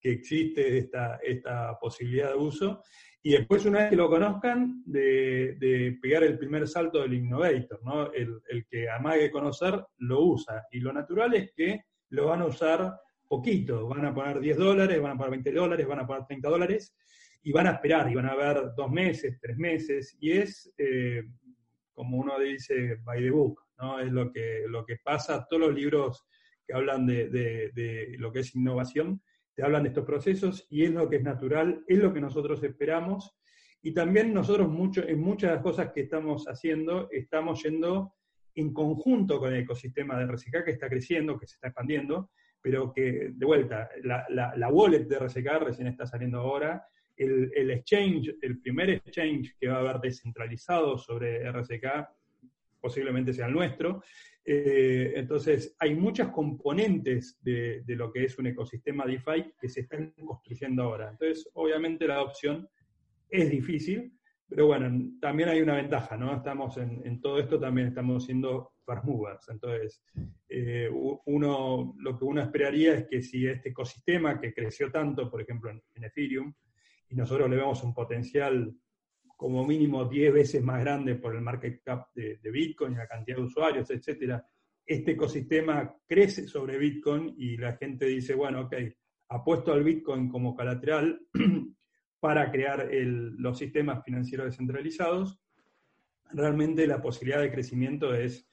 que 0.00 0.12
existe 0.12 0.78
esta, 0.78 1.16
esta 1.16 1.78
posibilidad 1.78 2.30
de 2.30 2.38
uso. 2.38 2.82
Y 3.22 3.32
después, 3.32 3.66
una 3.66 3.80
vez 3.80 3.90
que 3.90 3.96
lo 3.96 4.08
conozcan, 4.08 4.82
de, 4.86 5.98
pegar 6.00 6.22
el 6.24 6.38
primer 6.38 6.66
salto 6.66 7.02
del 7.02 7.14
innovator, 7.14 7.80
¿no? 7.84 8.10
El, 8.12 8.40
el, 8.48 8.66
que 8.66 8.88
amague 8.88 9.30
conocer 9.30 9.84
lo 9.98 10.22
usa. 10.22 10.66
Y 10.70 10.80
lo 10.80 10.92
natural 10.92 11.34
es 11.34 11.52
que 11.54 11.84
lo 12.10 12.26
van 12.26 12.40
a 12.40 12.46
usar 12.46 12.98
poquito. 13.28 13.86
Van 13.88 14.06
a 14.06 14.14
poner 14.14 14.40
10 14.40 14.56
dólares, 14.56 15.00
van 15.00 15.12
a 15.12 15.16
poner 15.16 15.30
20 15.32 15.52
dólares, 15.52 15.86
van 15.86 15.98
a 15.98 16.06
poner 16.06 16.24
30 16.24 16.48
dólares 16.48 16.96
y 17.42 17.52
van 17.52 17.66
a 17.66 17.72
esperar 17.72 18.10
y 18.10 18.14
van 18.14 18.26
a 18.26 18.34
ver 18.34 18.72
dos 18.74 18.90
meses, 18.90 19.38
tres 19.38 19.56
meses. 19.58 20.16
Y 20.18 20.32
es, 20.32 20.72
eh, 20.78 21.22
como 21.92 22.16
uno 22.16 22.38
dice, 22.38 22.96
by 23.04 23.20
the 23.20 23.30
book, 23.30 23.60
¿no? 23.78 24.00
Es 24.00 24.10
lo 24.10 24.32
que, 24.32 24.64
lo 24.66 24.86
que 24.86 24.96
pasa. 24.96 25.46
Todos 25.46 25.68
los 25.68 25.74
libros 25.74 26.26
que 26.66 26.72
hablan 26.72 27.06
de, 27.06 27.28
de, 27.28 27.70
de 27.74 28.14
lo 28.16 28.32
que 28.32 28.40
es 28.40 28.54
innovación 28.54 29.22
hablan 29.62 29.82
de 29.82 29.90
estos 29.90 30.04
procesos 30.04 30.66
y 30.70 30.84
es 30.84 30.90
lo 30.90 31.08
que 31.08 31.16
es 31.16 31.22
natural, 31.22 31.84
es 31.86 31.98
lo 31.98 32.12
que 32.12 32.20
nosotros 32.20 32.62
esperamos. 32.62 33.36
Y 33.82 33.92
también 33.92 34.34
nosotros 34.34 34.68
mucho, 34.68 35.06
en 35.06 35.20
muchas 35.20 35.50
de 35.50 35.56
las 35.56 35.62
cosas 35.62 35.92
que 35.92 36.02
estamos 36.02 36.46
haciendo, 36.46 37.08
estamos 37.10 37.62
yendo 37.62 38.14
en 38.54 38.72
conjunto 38.72 39.38
con 39.38 39.52
el 39.54 39.60
ecosistema 39.60 40.18
de 40.18 40.26
RCK 40.26 40.64
que 40.64 40.72
está 40.72 40.88
creciendo, 40.88 41.38
que 41.38 41.46
se 41.46 41.54
está 41.54 41.68
expandiendo, 41.68 42.30
pero 42.60 42.92
que, 42.92 43.30
de 43.32 43.46
vuelta, 43.46 43.88
la, 44.02 44.26
la, 44.28 44.68
wallet 44.68 45.06
de 45.06 45.18
RCK 45.18 45.62
recién 45.62 45.86
está 45.86 46.06
saliendo 46.06 46.40
ahora, 46.40 46.84
el, 47.16 47.50
el, 47.54 47.70
exchange, 47.70 48.34
el 48.42 48.60
primer 48.60 48.90
exchange 48.90 49.56
que 49.58 49.68
va 49.68 49.76
a 49.76 49.80
haber 49.80 50.00
descentralizado 50.00 50.98
sobre 50.98 51.50
RCK, 51.50 52.08
posiblemente 52.80 53.32
sea 53.32 53.46
el 53.46 53.52
nuestro, 53.52 54.02
eh, 54.52 55.12
entonces, 55.14 55.76
hay 55.78 55.94
muchas 55.94 56.30
componentes 56.30 57.38
de, 57.40 57.84
lo 57.86 58.10
que 58.10 58.24
es 58.24 58.36
un 58.36 58.48
ecosistema 58.48 59.06
DeFi 59.06 59.52
que 59.60 59.68
se 59.68 59.82
están 59.82 60.12
construyendo 60.26 60.82
ahora. 60.82 61.08
Entonces, 61.08 61.48
obviamente 61.54 62.04
la 62.08 62.14
adopción 62.14 62.68
es 63.28 63.48
difícil, 63.48 64.12
pero 64.48 64.66
bueno, 64.66 65.12
también 65.20 65.50
hay 65.50 65.60
una 65.60 65.76
ventaja, 65.76 66.16
¿no? 66.16 66.34
Estamos 66.34 66.76
en, 66.78 67.20
todo 67.20 67.38
esto, 67.38 67.60
también 67.60 67.86
estamos 67.86 68.24
siendo 68.24 68.72
fast 68.84 69.04
movers. 69.04 69.48
Entonces, 69.50 70.02
eh, 70.48 70.90
uno, 71.26 71.94
lo 71.96 72.18
que 72.18 72.24
uno 72.24 72.42
esperaría 72.42 72.94
es 72.94 73.06
que 73.06 73.22
si 73.22 73.46
este 73.46 73.68
ecosistema 73.68 74.40
que 74.40 74.52
creció 74.52 74.90
tanto, 74.90 75.30
por 75.30 75.42
ejemplo, 75.42 75.70
en, 75.70 76.04
Ethereum, 76.04 76.52
y 77.08 77.14
nosotros 77.14 77.48
le 77.48 77.54
vemos 77.54 77.84
un 77.84 77.94
potencial 77.94 78.74
como 79.40 79.66
mínimo 79.66 80.04
10 80.04 80.34
veces 80.34 80.62
más 80.62 80.80
grande 80.80 81.14
por 81.14 81.34
el 81.34 81.40
market 81.40 81.80
cap 81.82 82.08
de, 82.14 82.38
Bitcoin 82.42 82.92
y 82.92 82.96
la 82.96 83.08
cantidad 83.08 83.38
de 83.38 83.44
usuarios, 83.44 83.90
etcétera. 83.90 84.46
Este 84.84 85.12
ecosistema 85.12 85.96
crece 86.06 86.46
sobre 86.46 86.76
Bitcoin 86.76 87.32
y 87.38 87.56
la 87.56 87.74
gente 87.78 88.04
dice, 88.04 88.34
bueno, 88.34 88.60
ok, 88.66 88.74
apuesto 89.30 89.72
al 89.72 89.82
Bitcoin 89.82 90.28
como 90.28 90.54
colateral 90.54 91.22
para 92.20 92.50
crear 92.50 92.86
los 92.92 93.56
sistemas 93.56 94.04
financieros 94.04 94.44
descentralizados. 94.44 95.40
Realmente 96.32 96.86
la 96.86 97.00
posibilidad 97.00 97.40
de 97.40 97.50
crecimiento 97.50 98.12
es, 98.12 98.46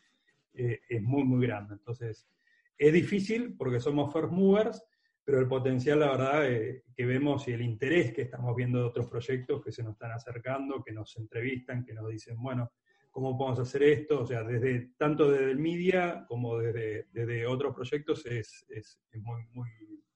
eh, 0.53 0.79
es 0.87 1.01
muy, 1.01 1.25
muy 1.25 1.45
grande. 1.45 1.73
Entonces, 1.73 2.29
es 2.77 2.93
difícil 2.93 3.57
porque 3.57 3.81
somos 3.81 4.13
first 4.13 4.31
movers, 4.31 4.81
pero 5.27 5.41
el 5.41 5.47
potencial, 5.49 5.99
la 5.99 6.11
verdad, 6.11 6.49
eh, 6.49 6.85
que 6.95 7.05
vemos 7.05 7.49
y 7.49 7.51
el 7.51 7.61
interés 7.61 8.13
que 8.13 8.21
estamos 8.21 8.55
viendo 8.55 8.79
de 8.79 8.85
otros 8.85 9.09
proyectos 9.09 9.61
que 9.61 9.73
se 9.73 9.83
nos 9.83 9.91
están 9.91 10.11
acercando, 10.13 10.81
que 10.81 10.93
nos 10.93 11.17
entrevistan, 11.17 11.83
que 11.83 11.93
nos 11.93 12.07
dicen, 12.07 12.41
bueno, 12.41 12.71
cómo 13.11 13.37
podemos 13.37 13.59
hacer 13.59 13.83
esto, 13.83 14.21
o 14.21 14.25
sea, 14.25 14.45
desde 14.45 14.93
tanto 14.95 15.29
desde 15.29 15.51
el 15.51 15.59
media 15.59 16.25
como 16.29 16.57
desde, 16.57 17.09
desde 17.11 17.45
otros 17.45 17.75
proyectos 17.75 18.25
es, 18.25 18.65
es, 18.69 19.01
muy, 19.15 19.43
muy, 19.51 19.69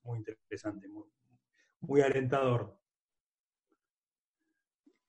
muy 0.03 0.19
interesante, 0.19 0.87
muy, 0.87 1.09
muy 1.81 1.99
alentador. 1.99 2.79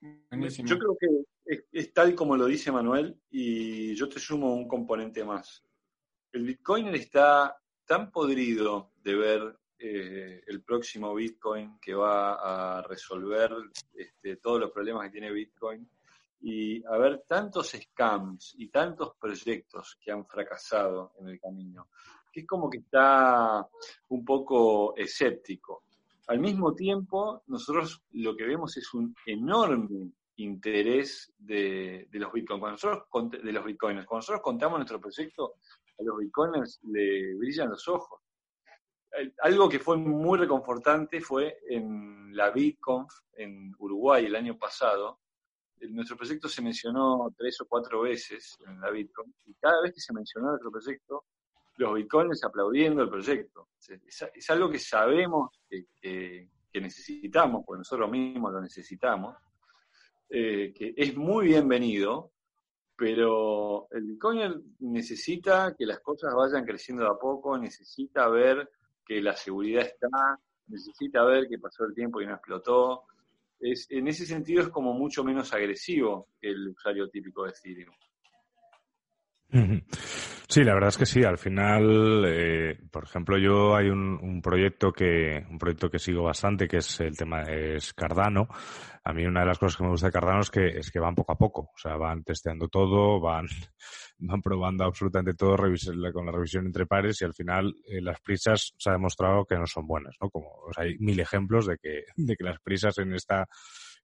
Yo 0.00 0.78
creo 0.80 0.96
que 0.98 1.60
es, 1.70 1.92
tal 1.92 2.16
como 2.16 2.36
lo 2.36 2.46
dice 2.46 2.72
Manuel 2.72 3.20
y 3.30 3.94
yo 3.94 4.08
te 4.08 4.18
sumo 4.18 4.52
un 4.52 4.66
componente 4.66 5.24
más. 5.24 5.64
El 6.32 6.44
Bitcoin 6.44 6.88
está 6.88 7.56
tan 7.84 8.10
podrido 8.10 8.90
de 8.96 9.14
ver 9.14 9.61
eh, 9.84 10.44
el 10.46 10.62
próximo 10.62 11.12
Bitcoin 11.14 11.78
que 11.80 11.92
va 11.92 12.76
a 12.78 12.82
resolver 12.82 13.50
este, 13.92 14.36
todos 14.36 14.60
los 14.60 14.70
problemas 14.70 15.04
que 15.04 15.10
tiene 15.10 15.32
Bitcoin 15.32 15.88
y 16.40 16.84
haber 16.86 17.24
tantos 17.26 17.70
scams 17.70 18.54
y 18.58 18.68
tantos 18.68 19.16
proyectos 19.20 19.98
que 20.00 20.12
han 20.12 20.24
fracasado 20.26 21.14
en 21.18 21.28
el 21.28 21.40
camino, 21.40 21.88
que 22.32 22.40
es 22.40 22.46
como 22.46 22.70
que 22.70 22.78
está 22.78 23.68
un 24.08 24.24
poco 24.24 24.94
escéptico. 24.96 25.84
Al 26.28 26.38
mismo 26.38 26.74
tiempo, 26.74 27.42
nosotros 27.48 28.04
lo 28.12 28.36
que 28.36 28.46
vemos 28.46 28.76
es 28.76 28.94
un 28.94 29.14
enorme 29.26 30.12
interés 30.36 31.32
de, 31.38 32.08
los 32.12 32.32
bitcoins. 32.32 32.60
Cuando 32.60 32.70
nosotros, 32.70 33.42
de 33.42 33.52
los 33.52 33.64
bitcoins. 33.64 34.06
Cuando 34.06 34.18
nosotros 34.18 34.42
contamos 34.42 34.78
nuestro 34.78 35.00
proyecto, 35.00 35.56
a 35.98 36.02
los 36.02 36.18
bitcoins 36.18 36.80
le 36.84 37.34
brillan 37.34 37.70
los 37.70 37.86
ojos. 37.88 38.20
Algo 39.42 39.68
que 39.68 39.78
fue 39.78 39.96
muy 39.96 40.38
reconfortante 40.38 41.20
fue 41.20 41.58
en 41.68 42.34
la 42.34 42.50
BitConf 42.50 43.12
en 43.34 43.74
Uruguay 43.78 44.24
el 44.24 44.36
año 44.36 44.58
pasado. 44.58 45.20
Nuestro 45.90 46.16
proyecto 46.16 46.48
se 46.48 46.62
mencionó 46.62 47.32
tres 47.36 47.60
o 47.60 47.66
cuatro 47.66 48.02
veces 48.02 48.56
en 48.66 48.80
la 48.80 48.90
BitConf 48.90 49.34
y 49.46 49.54
cada 49.54 49.82
vez 49.82 49.92
que 49.92 50.00
se 50.00 50.14
mencionó 50.14 50.48
nuestro 50.48 50.70
proyecto, 50.70 51.24
los 51.76 51.94
bitcoins 51.94 52.44
aplaudiendo 52.44 53.02
el 53.02 53.10
proyecto. 53.10 53.68
Es, 53.88 54.50
algo 54.50 54.70
que 54.70 54.78
sabemos 54.78 55.50
que, 55.68 56.48
necesitamos, 56.74 57.64
porque 57.66 57.80
nosotros 57.80 58.10
mismos 58.10 58.52
lo 58.52 58.60
necesitamos, 58.60 59.36
eh, 60.28 60.72
que 60.74 60.94
es 60.96 61.14
muy 61.16 61.46
bienvenido, 61.48 62.32
pero 62.96 63.88
el 63.90 64.04
bitcoin 64.04 64.76
necesita 64.80 65.74
que 65.76 65.86
las 65.86 66.00
cosas 66.00 66.34
vayan 66.34 66.64
creciendo 66.64 67.04
de 67.04 67.10
a 67.10 67.14
poco, 67.14 67.58
necesita 67.58 68.28
ver 68.28 68.70
que 69.12 69.20
la 69.20 69.36
seguridad 69.36 69.82
está, 69.82 70.08
necesita 70.68 71.22
ver 71.24 71.46
que 71.46 71.58
pasó 71.58 71.84
el 71.84 71.94
tiempo 71.94 72.22
y 72.22 72.26
no 72.26 72.32
explotó. 72.32 73.04
Es, 73.60 73.86
en 73.90 74.08
ese 74.08 74.24
sentido 74.24 74.62
es 74.62 74.68
como 74.70 74.94
mucho 74.94 75.22
menos 75.22 75.52
agresivo 75.52 76.28
que 76.40 76.48
el 76.48 76.68
usuario 76.68 77.10
típico 77.10 77.44
de 77.44 77.50
Ethereum. 77.50 77.94
Sí, 80.48 80.64
la 80.64 80.74
verdad 80.74 80.88
es 80.88 80.98
que 80.98 81.06
sí. 81.06 81.24
Al 81.24 81.38
final, 81.38 82.24
eh, 82.26 82.78
por 82.90 83.04
ejemplo, 83.04 83.38
yo 83.38 83.74
hay 83.76 83.88
un, 83.88 84.40
proyecto 84.42 84.92
que 84.92 85.46
un 85.50 85.58
proyecto 85.58 85.90
que 85.90 85.98
sigo 85.98 86.22
bastante, 86.22 86.68
que 86.68 86.78
es 86.78 87.00
el 87.00 87.16
tema 87.16 87.42
es 87.42 87.92
Cardano. 87.92 88.48
A 89.04 89.12
mí 89.12 89.24
una 89.24 89.40
de 89.40 89.46
las 89.46 89.58
cosas 89.58 89.76
que 89.76 89.84
me 89.84 89.90
gusta 89.90 90.08
de 90.08 90.12
Cardano 90.12 90.40
es 90.40 90.50
que 90.50 90.66
es 90.78 90.90
que 90.90 91.00
van 91.00 91.14
poco 91.14 91.32
a 91.32 91.38
poco, 91.38 91.70
o 91.74 91.78
sea, 91.78 91.96
van 91.96 92.22
testeando 92.22 92.68
todo, 92.68 93.20
van 93.20 93.46
van 94.18 94.42
probando 94.42 94.84
absolutamente 94.84 95.34
todo 95.34 95.56
con 95.56 96.26
la 96.26 96.32
revisión 96.32 96.66
entre 96.66 96.86
pares 96.86 97.20
y 97.20 97.24
al 97.24 97.34
final 97.34 97.74
eh, 97.86 98.00
las 98.00 98.20
prisas 98.20 98.74
se 98.76 98.90
ha 98.90 98.92
demostrado 98.92 99.44
que 99.44 99.56
no 99.56 99.66
son 99.66 99.86
buenas, 99.86 100.14
¿no? 100.20 100.30
Como 100.30 100.50
hay 100.76 100.96
mil 100.98 101.18
ejemplos 101.18 101.66
de 101.66 101.78
que 101.78 102.04
de 102.16 102.36
que 102.36 102.44
las 102.44 102.60
prisas 102.60 102.98
en 102.98 103.14
esta 103.14 103.46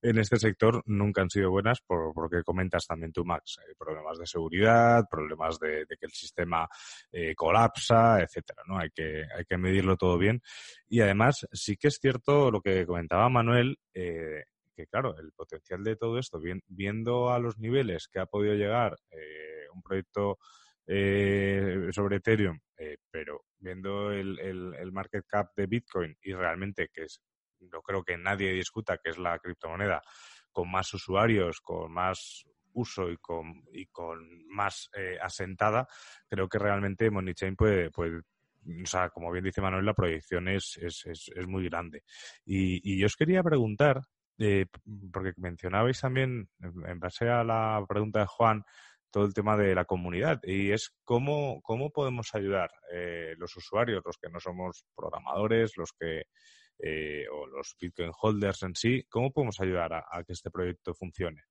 en 0.00 0.18
este 0.18 0.36
sector 0.36 0.82
nunca 0.86 1.22
han 1.22 1.30
sido 1.30 1.50
buenas 1.50 1.80
por, 1.80 2.12
porque 2.14 2.42
comentas 2.42 2.86
también 2.86 3.12
tú, 3.12 3.24
Max. 3.24 3.58
Hay 3.66 3.74
problemas 3.74 4.18
de 4.18 4.26
seguridad, 4.26 5.04
problemas 5.10 5.58
de, 5.58 5.86
que 5.88 6.06
el 6.06 6.12
sistema 6.12 6.68
eh, 7.10 7.34
colapsa, 7.34 8.20
etcétera, 8.20 8.62
¿no? 8.66 8.78
Hay 8.78 8.90
que, 8.90 9.24
hay 9.36 9.44
que 9.44 9.58
medirlo 9.58 9.96
todo 9.96 10.18
bien. 10.18 10.40
Y 10.88 11.00
además, 11.00 11.46
sí 11.52 11.76
que 11.76 11.88
es 11.88 11.98
cierto 12.00 12.50
lo 12.50 12.60
que 12.60 12.86
comentaba 12.86 13.28
Manuel, 13.28 13.78
eh, 13.92 14.44
que 14.74 14.86
claro, 14.86 15.18
el 15.18 15.32
potencial 15.32 15.82
de 15.82 15.96
todo 15.96 16.18
esto, 16.18 16.40
viendo 16.68 17.30
a 17.30 17.40
los 17.40 17.58
niveles 17.58 18.06
que 18.06 18.20
ha 18.20 18.26
podido 18.26 18.54
llegar 18.54 18.96
eh, 19.10 19.66
un 19.74 19.82
proyecto 19.82 20.38
sobre 21.90 22.16
Ethereum, 22.16 22.58
pero 23.10 23.42
viendo 23.58 24.10
el, 24.10 24.38
el, 24.38 24.90
market 24.90 25.26
cap 25.26 25.48
de 25.54 25.66
Bitcoin 25.66 26.16
y 26.22 26.32
realmente 26.32 26.88
que 26.90 27.02
es 27.02 27.20
no 27.60 27.82
creo 27.82 28.02
que 28.02 28.16
nadie 28.16 28.52
discuta 28.52 28.98
que 28.98 29.10
es 29.10 29.18
la 29.18 29.38
criptomoneda 29.38 30.02
con 30.52 30.70
más 30.70 30.92
usuarios, 30.94 31.60
con 31.60 31.92
más 31.92 32.44
uso 32.72 33.10
y 33.10 33.16
con, 33.18 33.62
y 33.72 33.86
con 33.86 34.46
más 34.48 34.90
eh, 34.96 35.18
asentada, 35.20 35.86
creo 36.28 36.48
que 36.48 36.58
realmente 36.58 37.10
MoneyChain 37.10 37.56
puede, 37.56 37.90
puede 37.90 38.20
o 38.20 38.86
sea, 38.86 39.08
como 39.10 39.30
bien 39.30 39.44
dice 39.44 39.60
Manuel, 39.60 39.86
la 39.86 39.94
proyección 39.94 40.48
es, 40.48 40.78
es, 40.82 41.04
es, 41.06 41.46
muy 41.46 41.68
grande. 41.68 42.02
Y, 42.44 42.80
y, 42.92 42.98
yo 42.98 43.06
os 43.06 43.16
quería 43.16 43.42
preguntar, 43.42 44.02
eh, 44.38 44.66
porque 45.12 45.32
mencionabais 45.36 46.00
también, 46.00 46.50
en 46.60 47.00
base 47.00 47.28
a 47.28 47.44
la 47.44 47.84
pregunta 47.88 48.20
de 48.20 48.26
Juan, 48.26 48.64
todo 49.10 49.24
el 49.24 49.34
tema 49.34 49.56
de 49.56 49.74
la 49.74 49.84
comunidad 49.84 50.40
y 50.42 50.70
es 50.70 50.94
cómo, 51.04 51.60
cómo 51.62 51.90
podemos 51.90 52.34
ayudar 52.34 52.70
eh, 52.92 53.34
los 53.38 53.56
usuarios, 53.56 54.02
los 54.04 54.18
que 54.18 54.28
no 54.28 54.38
somos 54.40 54.84
programadores, 54.94 55.76
los 55.76 55.92
que 55.98 56.24
eh, 56.78 57.26
o 57.30 57.46
los 57.46 57.76
Bitcoin 57.80 58.12
holders 58.20 58.62
en 58.62 58.74
sí, 58.74 59.04
¿cómo 59.08 59.32
podemos 59.32 59.60
ayudar 59.60 59.92
a, 59.92 60.24
que 60.24 60.32
este 60.32 60.50
proyecto 60.50 60.94
funcione? 60.94 61.42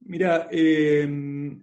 Mira, 0.00 0.48
em, 0.50 1.62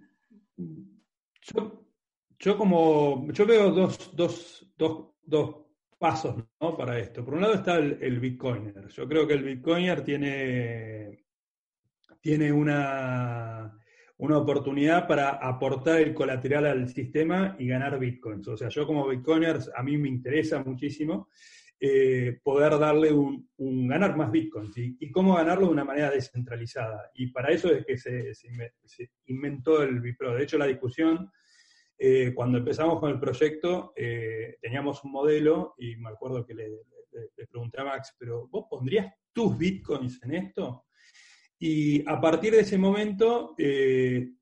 yo, 2.38 2.58
como 2.58 3.30
yo 3.32 3.46
veo 3.46 3.70
dos, 3.70 4.14
dos, 4.14 4.72
dos, 4.76 5.14
dos 5.22 5.56
pasos 5.98 6.44
¿no? 6.60 6.76
para 6.76 6.98
esto. 6.98 7.24
Por 7.24 7.34
un 7.34 7.42
lado 7.42 7.54
está 7.54 7.76
el, 7.76 7.98
el, 8.02 8.18
Bitcoiner. 8.18 8.88
Yo 8.88 9.08
creo 9.08 9.26
que 9.26 9.34
el 9.34 9.44
Bitcoiner 9.44 10.02
tiene, 10.02 11.24
tiene 12.20 12.52
una, 12.52 13.78
una 14.18 14.38
oportunidad 14.38 15.08
para 15.08 15.30
aportar 15.30 16.00
el 16.00 16.14
colateral 16.14 16.66
al 16.66 16.88
sistema 16.88 17.56
y 17.58 17.66
ganar 17.66 17.98
bitcoins. 17.98 18.46
O 18.48 18.56
sea, 18.56 18.68
yo 18.68 18.86
como 18.86 19.08
bitcoiners, 19.08 19.70
a 19.74 19.82
mí 19.82 19.96
me 19.98 20.08
interesa 20.08 20.62
muchísimo 20.62 21.28
eh, 21.84 22.38
poder 22.44 22.78
darle 22.78 23.12
un, 23.12 23.48
ganar 23.88 24.16
más 24.16 24.30
bitcoins 24.30 24.76
y, 24.78 25.10
cómo 25.10 25.34
ganarlo 25.34 25.66
de 25.66 25.72
una 25.72 25.84
manera 25.84 26.10
descentralizada. 26.10 27.10
Y 27.14 27.32
para 27.32 27.50
eso 27.50 27.72
es 27.72 27.84
que 27.84 27.98
se, 27.98 28.32
inventó 29.26 29.82
el 29.82 30.00
Bipro. 30.00 30.34
De 30.34 30.44
hecho, 30.44 30.58
la 30.58 30.66
discusión, 30.66 31.32
eh, 31.98 32.32
cuando 32.34 32.58
empezamos 32.58 33.00
con 33.00 33.10
el 33.10 33.18
proyecto, 33.18 33.92
eh, 33.96 34.58
teníamos 34.60 35.02
un 35.02 35.10
modelo 35.10 35.74
y 35.78 35.96
me 35.96 36.10
acuerdo 36.10 36.46
que 36.46 36.54
le, 36.54 36.68
le 37.36 37.46
pregunté 37.48 37.80
a 37.80 37.84
Max, 37.84 38.14
pero 38.16 38.46
¿vos 38.46 38.66
pondrías 38.70 39.12
tus 39.32 39.58
bitcoins 39.58 40.22
en 40.22 40.34
esto? 40.34 40.84
Y 41.64 42.02
a 42.08 42.20
partir 42.20 42.54
de 42.54 42.62
ese 42.62 42.76
momento, 42.76 43.54
eh, 43.56 44.32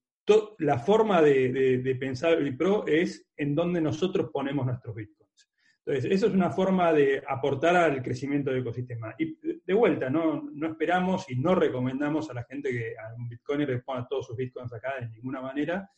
la 0.61 0.79
forma 0.79 1.21
de, 1.21 1.95
pensar 2.01 2.33
el 2.33 2.57
Pro 2.57 2.87
es 2.87 3.29
en 3.37 3.55
dónde 3.55 3.79
nosotros 3.83 4.31
ponemos 4.33 4.65
nuestros 4.65 4.95
bitcoins. 4.95 5.51
Entonces, 5.85 6.11
eso 6.11 6.29
es 6.29 6.33
una 6.33 6.51
forma 6.51 6.95
de 6.95 7.23
aportar 7.29 7.77
al 7.77 8.03
crecimiento 8.03 8.49
del 8.51 8.61
ecosistema. 8.61 9.15
Y 9.19 9.37
de 9.39 9.75
vuelta, 9.75 10.09
no, 10.09 10.49
no 10.51 10.69
esperamos 10.69 11.31
y 11.31 11.37
no 11.37 11.55
recomendamos 11.55 12.31
a 12.31 12.35
la 12.35 12.45
gente 12.45 12.71
que 12.71 12.95
a 12.97 13.15
un 13.15 13.29
bitcoiner 13.29 13.69
le 13.69 13.81
ponga 13.81 14.09
todos 14.09 14.27
sus 14.27 14.37
bitcoins 14.39 14.73
acá 14.73 14.95
de 14.99 15.11
ninguna 15.11 15.43
manera, 15.43 15.91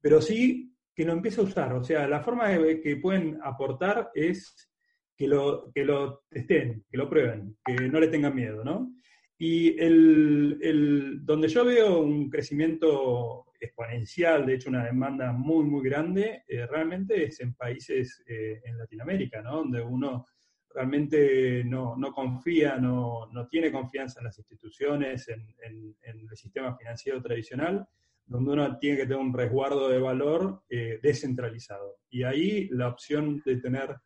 pero 0.00 0.20
sí 0.20 0.74
que 0.92 1.04
lo 1.04 1.12
empiece 1.12 1.40
a 1.40 1.44
usar. 1.44 1.74
O 1.74 1.84
sea, 1.84 2.08
la 2.08 2.18
forma 2.18 2.48
que 2.82 2.98
pueden 3.00 3.38
aportar 3.40 4.10
es 4.14 4.68
que 5.16 5.28
lo, 5.28 5.70
que 5.72 5.84
lo 5.84 6.24
testen, 6.28 6.84
que 6.90 6.98
lo 6.98 7.08
prueben, 7.08 7.56
que 7.64 7.88
no 7.88 8.00
le 8.00 8.08
tengan 8.08 8.34
miedo, 8.34 8.64
¿no? 8.64 8.96
Y 9.38 9.78
el, 9.78 11.20
donde 11.22 11.48
yo 11.48 11.64
veo 11.64 12.00
un 12.00 12.30
crecimiento 12.30 13.46
exponencial, 13.60 14.46
de 14.46 14.54
hecho 14.54 14.70
una 14.70 14.84
demanda 14.84 15.32
muy, 15.32 15.64
muy 15.64 15.84
grande, 15.84 16.44
eh, 16.48 16.66
realmente 16.66 17.24
es 17.24 17.40
en 17.40 17.54
países 17.54 18.22
eh, 18.26 18.60
en 18.64 18.78
Latinoamérica, 18.78 19.42
¿no? 19.42 19.58
donde 19.58 19.82
uno 19.82 20.26
realmente 20.74 21.64
no, 21.64 21.96
confía, 22.14 22.76
no, 22.76 23.30
tiene 23.50 23.72
confianza 23.72 24.20
en 24.20 24.26
las 24.26 24.38
instituciones, 24.38 25.26
en, 25.28 25.96
el 26.02 26.36
sistema 26.36 26.76
financiero 26.76 27.22
tradicional, 27.22 27.86
donde 28.26 28.52
uno 28.52 28.78
tiene 28.78 28.98
que 28.98 29.02
tener 29.04 29.18
un 29.18 29.32
resguardo 29.32 29.88
de 29.88 29.98
valor 29.98 30.62
eh, 30.68 30.98
descentralizado. 31.02 32.00
Y 32.10 32.24
ahí 32.24 32.68
la 32.68 32.88
opción 32.88 33.40
de 33.44 33.56
tener 33.56 33.96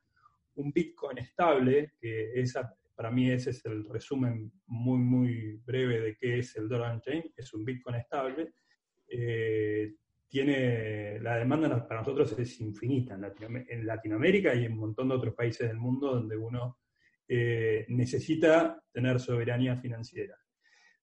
un 0.54 0.72
Bitcoin 0.72 1.18
estable, 1.18 1.94
que 2.00 2.40
es 2.40 2.54
para 3.00 3.10
mí 3.10 3.30
ese 3.30 3.48
es 3.48 3.64
el 3.64 3.82
resumen 3.88 4.52
muy, 4.66 4.98
muy 4.98 5.56
breve 5.64 6.00
de 6.00 6.16
qué 6.18 6.40
es 6.40 6.54
el 6.56 6.68
Doran 6.68 7.00
Chain. 7.00 7.32
Es 7.34 7.54
un 7.54 7.64
Bitcoin 7.64 7.96
estable. 7.96 8.52
Eh, 9.08 9.94
tiene, 10.28 11.18
la 11.20 11.36
demanda 11.38 11.88
para 11.88 12.00
nosotros 12.00 12.38
es 12.38 12.60
infinita 12.60 13.14
en, 13.14 13.86
Latinoamérica 13.86 14.54
y 14.54 14.66
en 14.66 14.72
un 14.72 14.80
montón 14.80 15.08
de 15.08 15.14
otros 15.14 15.34
países 15.34 15.66
del 15.66 15.78
mundo 15.78 16.12
donde 16.12 16.36
uno 16.36 16.76
eh, 17.26 17.86
necesita 17.88 18.78
tener 18.92 19.18
soberanía 19.18 19.78
financiera. 19.78 20.36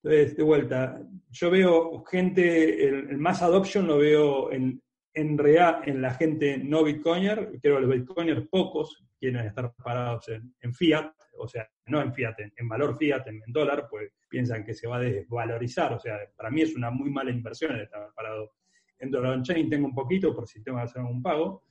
Entonces, 0.04 0.38
de 0.38 0.44
vuelta, 0.44 1.02
yo 1.32 1.50
veo 1.50 2.04
gente, 2.04 2.88
el, 2.88 3.18
más 3.18 3.42
adoption 3.42 3.88
lo 3.88 3.98
veo 3.98 4.52
en, 4.52 4.84
en 5.16 5.36
real, 5.36 5.82
en 5.88 6.04
la 6.04 6.14
gente 6.14 6.60
no 6.60 6.84
bitcoiner, 6.84 7.58
creo 7.60 7.78
que 7.78 7.82
los 7.88 7.90
bitcoiners 7.90 8.48
pocos 8.50 9.04
quieren 9.20 9.48
estar 9.48 9.74
parados 9.84 10.30
en, 10.30 10.74
fiat, 10.76 11.12
o 11.38 11.48
sea, 11.48 11.70
no 11.88 12.02
en 12.02 12.14
fiat, 12.14 12.36
en, 12.56 12.68
valor 12.68 12.98
fiat, 12.98 13.28
en, 13.28 13.42
dólar, 13.48 13.88
pues 13.90 14.12
piensan 14.28 14.64
que 14.64 14.74
se 14.74 14.88
va 14.88 14.98
a 14.98 15.02
desvalorizar, 15.02 15.94
o 15.94 16.00
sea, 16.00 16.18
para 16.36 16.50
mí 16.50 16.62
es 16.62 16.76
una 16.76 16.90
muy 16.92 17.10
mala 17.10 17.32
inversión 17.32 17.76
el 17.76 17.82
estar 17.82 18.12
parado 18.14 18.54
en 19.00 19.12
dólar 19.12 19.34
on 19.34 19.44
chain, 19.44 19.70
tengo 19.70 19.88
un 19.88 19.96
poquito 19.96 20.36
por 20.36 20.48
si 20.48 20.64
tengo 20.64 20.78
que 20.78 20.86
hacer 20.86 21.02
un 21.02 21.22
pago, 21.22 21.64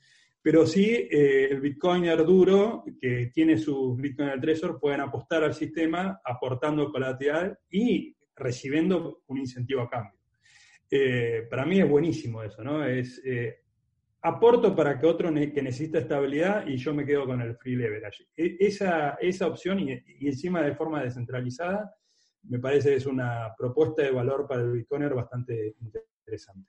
pero 0.46 0.64
sí, 0.64 1.08
eh, 1.10 1.48
el 1.50 1.60
Bitcoiner 1.60 2.24
duro, 2.24 2.84
que 3.00 3.32
tiene 3.34 3.58
sus 3.58 3.96
Bitcoin 3.96 4.28
al 4.28 4.40
Trezor, 4.40 4.78
pueden 4.78 5.00
apostar 5.00 5.42
al 5.42 5.54
sistema 5.54 6.20
aportando 6.24 6.88
colateral 6.92 7.58
y 7.68 8.16
recibiendo 8.36 9.22
un 9.26 9.38
incentivo 9.38 9.82
a 9.82 9.90
cambio. 9.90 10.20
Eh, 10.88 11.48
para 11.50 11.66
mí 11.66 11.80
es 11.80 11.88
buenísimo 11.88 12.44
eso, 12.44 12.62
¿no? 12.62 12.84
Es 12.84 13.20
eh, 13.24 13.64
aporto 14.26 14.74
para 14.74 14.98
que 14.98 15.06
otro 15.06 15.32
que 15.32 15.62
necesita 15.62 15.98
estabilidad 15.98 16.66
y 16.66 16.76
yo 16.76 16.92
me 16.92 17.06
quedo 17.06 17.26
con 17.26 17.40
el 17.40 17.56
free 17.56 17.76
leverage. 17.76 18.26
E, 18.36 18.56
esa, 18.58 19.10
esa 19.20 19.46
opción 19.46 19.78
y, 19.78 19.92
encima 20.26 20.62
de 20.62 20.74
forma 20.74 21.02
descentralizada 21.02 21.94
me 22.42 22.58
parece 22.58 22.94
es 22.94 23.06
una 23.06 23.54
propuesta 23.56 24.02
de 24.02 24.10
valor 24.10 24.46
para 24.48 24.62
el 24.62 24.72
Bitcoiner 24.72 25.14
bastante 25.14 25.74
interesante. 25.80 26.68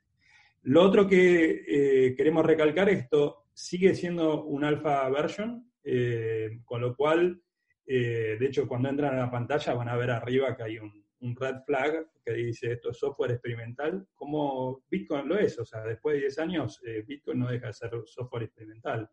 Lo 0.64 0.84
otro 0.84 1.08
que 1.08 1.64
eh, 1.68 2.16
queremos 2.16 2.46
recalcar, 2.46 2.90
esto 2.90 3.46
sigue 3.54 3.96
siendo 3.96 4.44
un 4.44 4.64
alpha 4.64 5.10
version, 5.10 5.72
eh, 5.84 6.60
con 6.64 6.82
lo 6.82 6.96
cual, 6.96 7.42
eh, 7.86 8.38
de 8.40 8.46
hecho, 8.46 8.68
cuando 8.68 8.90
entran 8.90 9.16
a 9.16 9.20
la 9.26 9.32
pantalla 9.32 9.74
van 9.74 9.90
a 9.90 9.96
ver 9.96 10.12
arriba 10.12 10.56
que 10.56 10.64
hay 10.64 10.78
un, 10.80 11.07
red 11.22 11.58
flag 11.66 12.08
que 12.24 12.34
dice 12.34 12.74
esto 12.74 12.92
es 12.92 12.98
software 12.98 13.32
experimental, 13.32 14.08
como 14.16 14.84
Bitcoin 14.90 15.28
lo 15.28 15.38
es, 15.38 15.58
o 15.60 15.66
sea, 15.66 15.84
después 15.84 16.16
de 16.16 16.22
10 16.22 16.40
años 16.40 16.82
Bitcoin 17.06 17.40
no 17.40 17.50
deja 17.50 17.68
de 17.68 17.74
ser 17.74 17.92
software 18.06 18.44
experimental. 18.44 19.10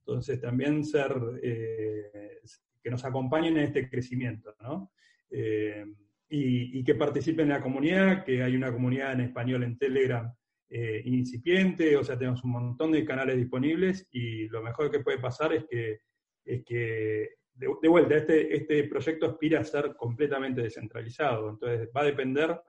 Entonces, 0.00 0.40
también 0.40 0.84
ser, 0.84 1.12
que 1.42 2.90
nos 2.90 3.04
acompañen 3.04 3.56
en 3.58 3.64
este 3.64 3.90
crecimiento, 3.90 4.54
¿no? 4.60 4.90
y, 5.30 6.78
y 6.78 6.84
que 6.84 6.94
participen 6.94 7.46
en 7.46 7.54
la 7.54 7.62
comunidad, 7.62 8.24
que 8.24 8.42
hay 8.42 8.56
una 8.56 8.72
comunidad 8.72 9.12
en 9.12 9.20
español 9.22 9.64
en 9.64 9.76
Telegram 9.76 10.32
eh, 10.70 11.00
incipiente, 11.06 11.96
o 11.96 12.04
sea, 12.04 12.18
tenemos 12.18 12.44
un 12.44 12.50
montón 12.50 12.92
de 12.92 13.04
canales 13.04 13.38
disponibles 13.38 14.06
y 14.10 14.48
lo 14.48 14.62
mejor 14.62 14.90
que 14.90 15.00
puede 15.00 15.18
pasar 15.18 15.54
es 15.54 15.64
que, 15.64 16.00
es 16.44 16.62
que 16.62 17.37
de, 17.58 17.88
vuelta, 17.88 18.16
este, 18.16 18.56
este 18.56 18.84
proyecto 18.84 19.26
aspira 19.26 19.60
a 19.60 19.64
ser 19.64 19.96
completamente 19.96 20.62
descentralizado, 20.62 21.50
entonces 21.50 21.88
va 21.94 22.02
a 22.02 22.06
depender 22.06 22.60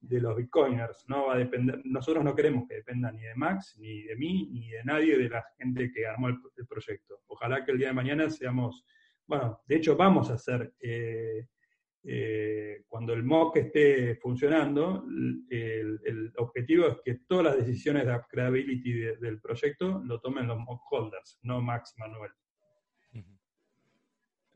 de 0.00 0.20
los 0.20 0.36
bitcoiners, 0.36 1.04
no 1.08 1.26
va 1.26 1.34
a 1.34 1.38
depender, 1.38 1.80
nosotros 1.84 2.24
no 2.24 2.34
queremos 2.34 2.68
que 2.68 2.76
dependa 2.76 3.10
ni 3.10 3.22
de 3.22 3.34
Max, 3.34 3.76
ni 3.78 4.02
de 4.02 4.16
mí, 4.16 4.48
ni 4.52 4.70
de 4.70 4.84
nadie 4.84 5.18
de 5.18 5.28
la 5.28 5.44
gente 5.58 5.90
que 5.92 6.06
armó 6.06 6.28
el, 6.28 6.38
proyecto. 6.68 7.22
Ojalá 7.26 7.64
que 7.64 7.72
el 7.72 7.78
día 7.78 7.88
de 7.88 7.94
mañana 7.94 8.30
seamos, 8.30 8.84
bueno, 9.26 9.60
de 9.66 9.76
hecho 9.76 9.96
vamos 9.96 10.30
a 10.30 10.38
ser 10.38 10.74
eh, 10.80 11.48
eh, 12.04 12.84
cuando 12.86 13.14
el 13.14 13.24
MOC 13.24 13.56
esté 13.56 14.14
funcionando, 14.16 15.04
el, 15.50 16.32
objetivo 16.36 16.86
es 16.86 16.96
que 17.04 17.14
todas 17.26 17.46
las 17.46 17.66
decisiones 17.66 18.06
de 18.06 18.14
upgradability 18.14 18.92
del 19.20 19.40
proyecto 19.40 20.00
lo 20.04 20.20
tomen 20.20 20.46
los 20.46 20.58
MOC 20.58 20.80
holders, 20.92 21.40
no 21.42 21.60
Max 21.60 21.94
Manuel. 21.96 22.30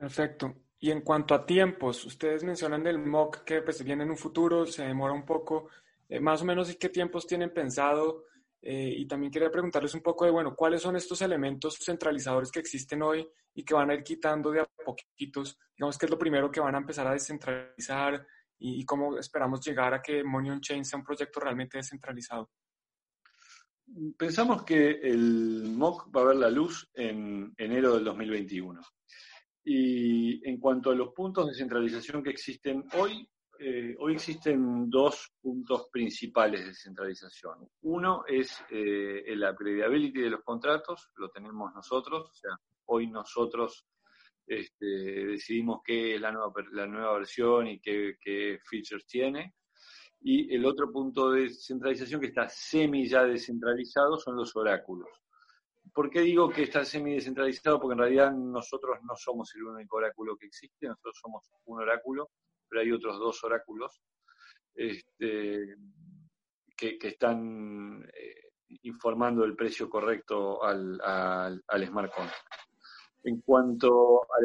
Perfecto. 0.01 0.55
Y 0.79 0.91
en 0.91 1.03
cuanto 1.03 1.35
a 1.35 1.45
tiempos, 1.45 2.07
ustedes 2.07 2.43
mencionan 2.43 2.83
del 2.83 2.99
MOC 2.99 3.45
que 3.45 3.61
pues, 3.61 3.85
viene 3.85 4.03
en 4.03 4.11
un 4.11 4.17
futuro, 4.17 4.65
se 4.65 4.83
demora 4.83 5.13
un 5.13 5.27
poco. 5.27 5.69
Eh, 6.09 6.19
más 6.21 6.41
o 6.41 6.47
menos, 6.47 6.75
¿qué 6.77 6.89
tiempos 6.89 7.27
tienen 7.27 7.53
pensado 7.53 8.25
eh, 8.63 8.95
y 8.97 9.07
también 9.07 9.31
quería 9.31 9.51
preguntarles 9.51 9.95
un 9.95 10.01
poco 10.01 10.25
de, 10.25 10.31
bueno, 10.31 10.57
¿cuáles 10.57 10.81
son 10.81 10.97
estos 10.97 11.21
elementos 11.21 11.77
centralizadores 11.79 12.51
que 12.51 12.61
existen 12.61 13.03
hoy 13.03 13.29
y 13.55 13.63
que 13.63 13.75
van 13.75 13.91
a 13.91 13.95
ir 13.95 14.03
quitando 14.03 14.51
de 14.51 14.61
a 14.61 14.71
poquitos? 14.83 15.59
Digamos 15.77 15.99
que 15.99 16.07
es 16.07 16.11
lo 16.11 16.19
primero 16.19 16.51
que 16.51 16.61
van 16.61 16.75
a 16.75 16.79
empezar 16.79 17.07
a 17.07 17.13
descentralizar 17.13 18.27
y, 18.59 18.83
cómo 18.87 19.19
esperamos 19.19 19.61
llegar 19.61 19.93
a 19.93 20.01
que 20.01 20.25
Money 20.25 20.51
on 20.51 20.61
Chain 20.63 20.85
sea 20.87 20.99
un 20.99 21.05
proyecto 21.05 21.41
realmente 21.41 21.77
descentralizado. 21.77 22.51
Pensamos 24.17 24.63
que 24.63 24.93
el 25.03 25.75
MOC 25.77 26.11
va 26.17 26.23
a 26.23 26.27
ver 26.27 26.37
la 26.37 26.51
luz 26.51 26.89
en 26.95 27.53
enero 27.59 27.97
del 27.97 28.05
2021. 28.05 28.81
Y 29.65 30.49
en 30.49 30.59
cuanto 30.59 30.91
a 30.91 30.95
los 30.95 31.13
puntos 31.13 31.47
de 31.47 31.55
centralización 31.55 32.23
que 32.23 32.31
existen 32.31 32.85
hoy, 32.95 33.29
eh, 33.59 33.95
hoy 33.99 34.15
existen 34.15 34.89
dos 34.89 35.35
puntos 35.39 35.89
principales 35.93 36.65
de 36.65 36.75
centralización. 36.75 37.69
Uno 37.83 38.25
es 38.27 38.65
eh, 38.71 39.23
el 39.27 39.43
upgradeability 39.43 40.21
de 40.21 40.31
los 40.31 40.43
contratos, 40.43 41.11
lo 41.17 41.29
tenemos 41.29 41.71
nosotros, 41.75 42.31
o 42.31 42.33
sea, 42.33 42.53
hoy 42.87 43.09
nosotros 43.09 43.87
este, 44.47 44.87
decidimos 44.87 45.81
qué 45.85 46.15
es 46.15 46.21
la 46.21 46.33
nueva, 46.33 46.53
la 46.73 46.87
nueva 46.87 47.19
versión 47.19 47.67
y 47.69 47.81
qué, 47.81 48.59
features 48.65 49.07
tiene. 49.07 49.55
Y 50.23 50.55
el 50.55 50.65
otro 50.65 50.91
punto 50.91 51.31
de 51.31 51.51
centralización 51.51 52.21
que 52.21 52.29
está 52.29 52.49
semi 52.49 53.07
ya 53.09 53.25
descentralizado 53.25 54.19
son 54.19 54.37
los 54.37 54.57
oráculos. 54.57 55.09
¿Por 55.93 56.11
qué 56.11 56.21
digo 56.21 56.49
que 56.49 56.65
está 56.65 56.85
semi 56.85 57.15
descentralizado? 57.15 57.81
Porque 57.81 57.95
en 57.95 57.99
realidad 57.99 58.33
nosotros 58.33 58.99
no 59.03 59.17
somos 59.17 59.55
el 59.55 59.65
único 59.65 59.97
oráculo 59.97 60.37
que 60.37 60.47
existe, 60.47 60.87
nosotros 60.87 61.19
somos 61.21 61.51
un 61.65 61.81
oráculo 61.81 62.31
pero 62.71 62.83
hay 62.83 62.93
otros 62.93 63.19
dos 63.19 63.43
oráculos 63.45 64.01
este, 64.75 65.77
que, 66.77 66.97
están 67.03 68.09
eh, 68.15 68.79
informando 68.83 69.45
el 69.45 69.57
precio 69.57 69.91
correcto 69.91 70.63
al, 70.63 71.01
smart 71.87 72.15
contract. 72.15 72.47
En 73.25 73.41
cuanto 73.43 74.23
a 74.23 74.41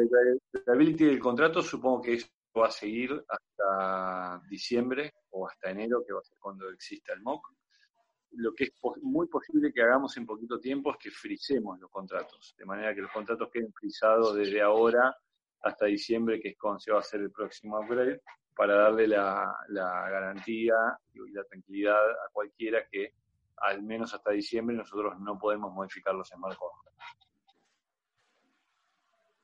la 0.66 0.72
ability 0.74 1.04
del 1.04 1.20
contrato, 1.20 1.62
supongo 1.62 2.02
que 2.02 2.14
eso 2.14 2.28
va 2.58 2.66
a 2.66 2.70
seguir 2.70 3.24
hasta 3.28 4.42
diciembre 4.50 5.14
o 5.30 5.48
hasta 5.48 5.70
enero, 5.70 6.02
que 6.04 6.12
va 6.12 6.18
a 6.18 6.24
ser 6.24 6.36
cuando 6.38 6.68
exista 6.70 7.14
el 7.14 7.22
MOC. 7.22 7.48
Lo 8.36 8.54
que 8.54 8.64
es 8.64 8.72
muy 9.02 9.26
posible 9.28 9.72
que 9.72 9.82
hagamos 9.82 10.16
en 10.16 10.26
poquito 10.26 10.58
tiempo 10.58 10.90
es 10.92 10.98
que 10.98 11.10
frisemos 11.10 11.78
los 11.80 11.90
contratos, 11.90 12.54
de 12.58 12.64
manera 12.64 12.94
que 12.94 13.00
los 13.00 13.10
contratos 13.10 13.50
queden 13.50 13.72
frisados 13.72 14.34
desde 14.34 14.60
ahora 14.60 15.16
hasta 15.62 15.86
diciembre, 15.86 16.40
que 16.40 16.50
es 16.50 16.58
cuando 16.58 16.78
se 16.80 16.92
va 16.92 16.98
a 16.98 17.00
hacer 17.00 17.20
el 17.20 17.30
próximo 17.30 17.78
upgrade, 17.78 18.20
para 18.54 18.74
darle 18.76 19.06
la, 19.06 19.54
garantía 19.68 20.74
y 21.12 21.30
la 21.32 21.44
tranquilidad 21.44 22.10
a 22.10 22.28
cualquiera 22.32 22.86
que 22.90 23.12
al 23.58 23.82
menos 23.82 24.12
hasta 24.14 24.30
diciembre 24.30 24.76
nosotros 24.76 25.18
no 25.20 25.38
podemos 25.38 25.72
modificar 25.72 26.14
los 26.14 26.28
smart 26.28 26.56
contracts. 26.56 26.86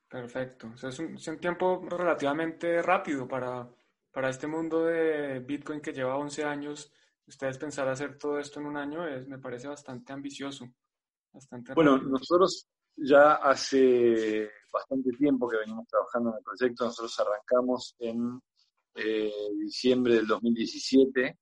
Perfecto. 0.09 0.73
es, 0.75 0.99
un, 0.99 1.39
tiempo 1.39 1.83
relativamente 1.89 2.83
rápido 2.83 3.27
para, 3.27 3.67
para 4.13 4.29
este 4.29 4.47
mundo 4.47 4.85
de 4.85 5.41
Bitcoin 5.41 5.81
que 5.81 5.93
lleva 5.93 6.17
11 6.17 6.45
años. 6.45 6.93
Ustedes 7.27 7.59
pensar 7.59 7.89
hacer 7.89 8.19
todo 8.19 8.39
esto 8.39 8.61
en 8.61 8.67
un 8.67 8.77
año 8.77 9.07
es, 9.07 9.27
me 9.27 9.39
parece 9.39 9.69
bastante 9.69 10.13
ambicioso. 10.13 10.67
Bastante 11.33 11.75
bueno, 11.75 11.99
nosotros 11.99 12.67
ya 12.97 13.35
hace 13.35 14.51
bastante 14.73 15.11
tiempo 15.13 15.49
que 15.49 15.59
venimos 15.59 15.87
trabajando 15.89 16.31
en 16.31 16.37
el 16.37 16.43
proyecto. 16.43 16.85
Nosotros 16.85 17.19
arrancamos 17.21 17.95
en 17.99 18.41
eh, 18.95 19.33
diciembre 19.59 20.15
del 20.15 20.27
2017 20.27 21.39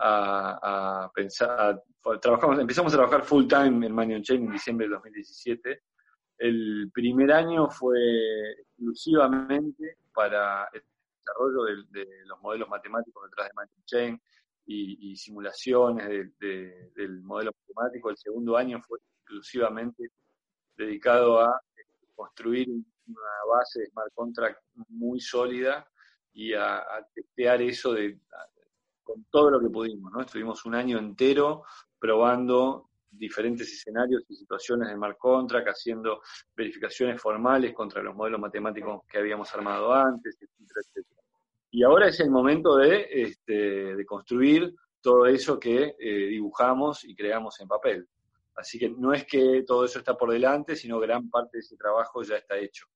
a, 0.00 1.10
pensar, 1.14 1.82
trabajamos, 2.20 2.58
empezamos 2.60 2.92
a 2.92 2.96
trabajar 2.96 3.24
full 3.24 3.46
time 3.46 3.86
en 3.86 3.92
Money 3.92 4.22
Chain 4.22 4.44
en 4.44 4.52
diciembre 4.52 4.84
del 4.84 4.94
2017. 4.94 5.82
El 6.38 6.90
primer 6.92 7.32
año 7.32 7.68
fue 7.68 7.98
exclusivamente 8.52 9.98
para 10.14 10.68
el 10.72 10.82
desarrollo 11.18 11.64
de, 11.90 12.06
los 12.26 12.40
modelos 12.40 12.68
matemáticos 12.68 13.24
detrás 13.24 13.48
de 13.48 13.54
Money 13.54 13.84
Chain 13.84 14.22
y, 14.70 15.16
simulaciones 15.16 16.08
del 16.38 17.22
modelo 17.22 17.52
matemático. 17.66 18.10
El 18.10 18.18
segundo 18.18 18.56
año 18.56 18.80
fue 18.86 18.98
exclusivamente 18.98 20.10
dedicado 20.76 21.40
a 21.40 21.60
construir 22.14 22.68
una 22.68 23.56
base 23.56 23.80
de 23.80 23.86
smart 23.86 24.12
contract 24.14 24.60
muy 24.90 25.20
sólida 25.20 25.88
y 26.32 26.52
a, 26.52 26.84
testear 27.14 27.62
eso 27.62 27.94
de, 27.94 28.20
con 29.02 29.24
todo 29.30 29.50
lo 29.50 29.60
que 29.60 29.70
pudimos. 29.70 30.12
¿no? 30.12 30.20
Estuvimos 30.20 30.64
un 30.66 30.74
año 30.74 30.98
entero 30.98 31.64
probando 31.98 32.90
diferentes 33.10 33.72
escenarios 33.72 34.22
y 34.28 34.36
situaciones 34.36 34.88
de 34.88 34.94
smart 34.94 35.16
contract, 35.16 35.68
haciendo 35.68 36.20
verificaciones 36.54 37.20
formales 37.20 37.72
contra 37.72 38.02
los 38.02 38.14
modelos 38.14 38.40
matemáticos 38.40 39.02
que 39.08 39.18
habíamos 39.18 39.52
armado 39.54 39.94
antes, 39.94 40.36
etc. 40.42 41.17
Y 41.70 41.82
ahora 41.82 42.08
es 42.08 42.20
el 42.20 42.30
momento 42.30 42.76
de, 42.76 43.06
este, 43.10 43.96
de 43.96 44.06
construir 44.06 44.74
todo 45.00 45.26
eso 45.26 45.58
que 45.58 45.96
eh, 45.98 46.26
dibujamos 46.28 47.04
y 47.04 47.14
creamos 47.14 47.60
en 47.60 47.68
papel. 47.68 48.08
Así 48.56 48.78
que 48.78 48.88
no 48.88 49.12
es 49.12 49.24
que 49.24 49.62
todo 49.66 49.84
eso 49.84 50.00
está 50.00 50.16
por 50.16 50.32
delante, 50.32 50.74
sino 50.74 50.98
gran 50.98 51.30
parte 51.30 51.58
de 51.58 51.60
ese 51.60 51.76
trabajo 51.76 52.22
ya 52.22 52.36
está 52.36 52.56
hecho. 52.58 52.86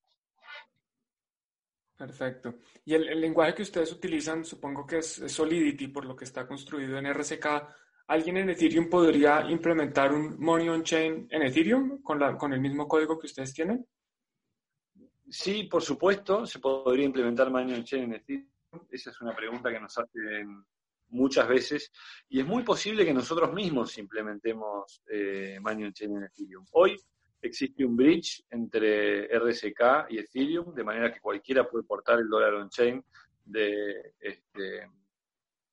Perfecto. 1.96 2.56
Y 2.84 2.94
el, 2.94 3.20
lenguaje 3.20 3.54
que 3.54 3.62
ustedes 3.62 3.92
utilizan, 3.92 4.44
supongo 4.44 4.84
que 4.84 4.98
es, 4.98 5.22
Solidity, 5.28 5.86
por 5.86 6.04
lo 6.04 6.16
que 6.16 6.24
está 6.24 6.48
construido 6.48 6.98
en 6.98 7.12
RSK. 7.14 7.46
¿Alguien 8.08 8.38
en 8.38 8.50
Ethereum 8.50 8.90
podría 8.90 9.48
implementar 9.48 10.12
un 10.12 10.36
Money 10.40 10.68
on 10.68 10.82
Chain 10.82 11.28
en 11.30 11.42
Ethereum 11.42 12.02
con, 12.02 12.18
la, 12.18 12.36
con 12.36 12.52
el 12.52 12.60
mismo 12.60 12.88
código 12.88 13.16
que 13.20 13.26
ustedes 13.26 13.54
tienen? 13.54 13.86
Sí, 15.30 15.62
por 15.70 15.82
supuesto, 15.82 16.44
se 16.44 16.58
podría 16.58 17.06
implementar 17.06 17.50
Money 17.52 17.74
on 17.74 17.84
Chain 17.84 18.02
en 18.02 18.14
Ethereum. 18.14 18.51
Esa 18.90 19.10
es 19.10 19.20
una 19.20 19.34
pregunta 19.34 19.70
que 19.70 19.80
nos 19.80 19.96
hacen 19.98 20.64
muchas 21.08 21.46
veces 21.46 21.92
y 22.28 22.40
es 22.40 22.46
muy 22.46 22.62
posible 22.62 23.04
que 23.04 23.12
nosotros 23.12 23.52
mismos 23.52 23.98
implementemos 23.98 25.02
eh, 25.10 25.58
Money 25.60 25.84
on 25.84 25.92
Chain 25.92 26.16
en 26.16 26.24
Ethereum. 26.24 26.64
Hoy 26.72 26.96
existe 27.42 27.84
un 27.84 27.96
bridge 27.96 28.44
entre 28.50 29.26
RSK 29.38 30.10
y 30.10 30.18
Ethereum, 30.18 30.74
de 30.74 30.84
manera 30.84 31.12
que 31.12 31.20
cualquiera 31.20 31.68
puede 31.68 31.84
portar 31.84 32.20
el 32.20 32.28
dólar 32.28 32.54
on-chain 32.54 33.04
de, 33.44 34.14
este, 34.20 34.88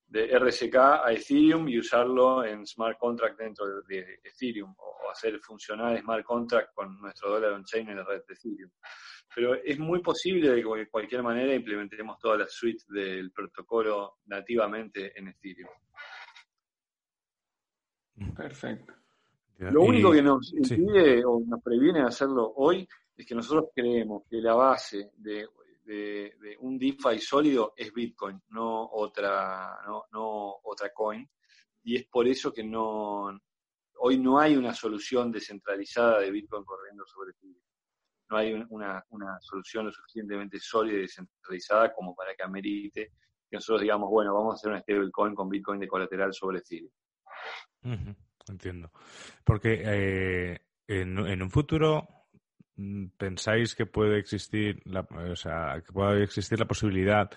de 0.09 0.39
RSK 0.39 0.75
a 0.75 1.11
Ethereum 1.11 1.69
y 1.69 1.77
usarlo 1.77 2.43
en 2.43 2.65
smart 2.65 2.97
contract 2.97 3.37
dentro 3.37 3.81
de, 3.83 4.19
Ethereum 4.23 4.73
o 4.77 5.11
hacer 5.11 5.39
funcionar 5.39 5.99
smart 6.01 6.25
contract 6.25 6.73
con 6.73 6.99
nuestro 6.99 7.29
dólar 7.29 7.53
on-chain 7.53 7.89
en 7.89 7.97
la 7.97 8.03
red 8.03 8.23
de 8.27 8.33
Ethereum. 8.33 8.71
Pero 9.33 9.53
es 9.53 9.77
muy 9.77 10.01
posible 10.01 10.49
de 10.49 10.63
que 10.63 10.77
de 10.77 10.89
cualquier 10.89 11.21
manera 11.21 11.53
implementemos 11.53 12.17
toda 12.17 12.37
la 12.37 12.47
suite 12.47 12.83
del 12.89 13.31
protocolo 13.31 14.17
nativamente 14.25 15.17
en 15.17 15.27
Ethereum. 15.27 15.69
Perfecto. 18.35 18.93
Lo 19.59 19.83
único 19.83 20.11
que 20.11 20.21
nos 20.21 20.51
impide 20.53 21.23
o 21.23 21.41
nos 21.45 21.61
previene 21.61 22.01
hacerlo 22.01 22.53
hoy 22.55 22.87
es 23.15 23.25
que 23.25 23.35
nosotros 23.35 23.69
creemos 23.75 24.23
que 24.29 24.37
la 24.37 24.55
base 24.55 25.11
de, 25.17 25.45
un 26.59 26.77
DeFi 26.77 27.19
sólido 27.19 27.73
es 27.75 27.93
Bitcoin, 27.93 28.41
no 28.49 28.89
otra, 28.91 29.77
no, 29.85 30.59
otra 30.63 30.91
coin. 30.93 31.27
Y 31.83 31.95
es 31.95 32.05
por 32.07 32.27
eso 32.27 32.53
que 32.53 32.63
no 32.63 33.39
hoy 33.99 34.17
no 34.17 34.39
hay 34.39 34.55
una 34.55 34.73
solución 34.73 35.31
descentralizada 35.31 36.19
de 36.19 36.31
Bitcoin 36.31 36.63
corriendo 36.63 37.05
sobre 37.05 37.31
Ethereum. 37.31 37.61
No 38.29 38.37
hay 38.37 38.53
una, 38.69 39.03
solución 39.41 39.85
lo 39.85 39.91
suficientemente 39.91 40.59
sólida 40.59 40.97
y 40.97 41.01
descentralizada 41.01 41.93
como 41.93 42.15
para 42.15 42.35
que 42.35 42.43
amerite 42.43 43.11
que 43.49 43.57
nosotros 43.57 43.81
digamos, 43.81 44.09
bueno, 44.09 44.33
vamos 44.33 44.53
a 44.53 44.55
hacer 44.55 44.71
una 44.71 44.81
stablecoin 44.81 45.33
con 45.33 45.49
Bitcoin 45.49 45.79
de 45.79 45.87
colateral 45.87 46.33
sobre 46.33 46.59
Ethereum. 46.59 46.91
Entiendo. 48.47 48.91
Porque 49.43 49.81
eh, 49.83 50.59
en, 50.87 51.41
un 51.41 51.51
futuro 51.51 52.18
pensáis 53.17 53.75
que 53.75 53.85
puede 53.85 54.19
existir 54.19 54.81
la, 54.85 55.01
o 55.01 55.35
sea, 55.35 55.81
que 55.85 55.91
puede 55.91 56.23
existir 56.23 56.59
la 56.59 56.67
posibilidad 56.67 57.29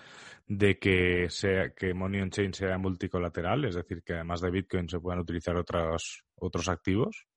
de 0.47 0.77
que 0.77 1.29
sea 1.29 1.73
que 1.73 1.93
Money 1.93 2.21
on 2.21 2.29
Chain 2.29 2.53
sea 2.53 2.77
multicolateral, 2.77 3.65
es 3.65 3.75
decir, 3.75 4.03
que 4.03 4.13
además 4.13 4.41
de 4.41 4.51
Bitcoin 4.51 4.89
se 4.89 4.99
puedan 4.99 5.19
utilizar 5.19 5.55
otros 5.55 6.23
otros 6.35 6.69
activos. 6.69 7.27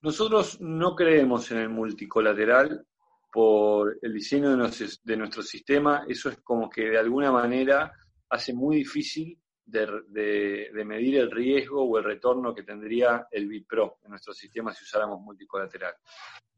Nosotros 0.00 0.60
no 0.60 0.94
creemos 0.94 1.50
en 1.52 1.58
el 1.58 1.68
multicolateral 1.68 2.86
por 3.32 3.98
el 4.02 4.12
diseño 4.12 4.56
de 4.56 4.88
de 5.04 5.16
nuestro 5.16 5.42
sistema. 5.42 6.04
Eso 6.08 6.28
es 6.28 6.38
como 6.42 6.68
que 6.68 6.90
de 6.90 6.98
alguna 6.98 7.30
manera 7.30 7.92
hace 8.28 8.52
muy 8.52 8.76
difícil 8.76 9.38
de, 9.64 10.70
medir 10.84 11.18
el 11.18 11.30
riesgo 11.30 11.84
o 11.84 11.98
el 11.98 12.04
retorno 12.04 12.54
que 12.54 12.62
tendría 12.62 13.26
el 13.30 13.48
BitPro 13.48 13.98
en 14.04 14.10
nuestro 14.10 14.32
sistema 14.32 14.72
si 14.72 14.84
usáramos 14.84 15.20
multicolateral. 15.20 15.94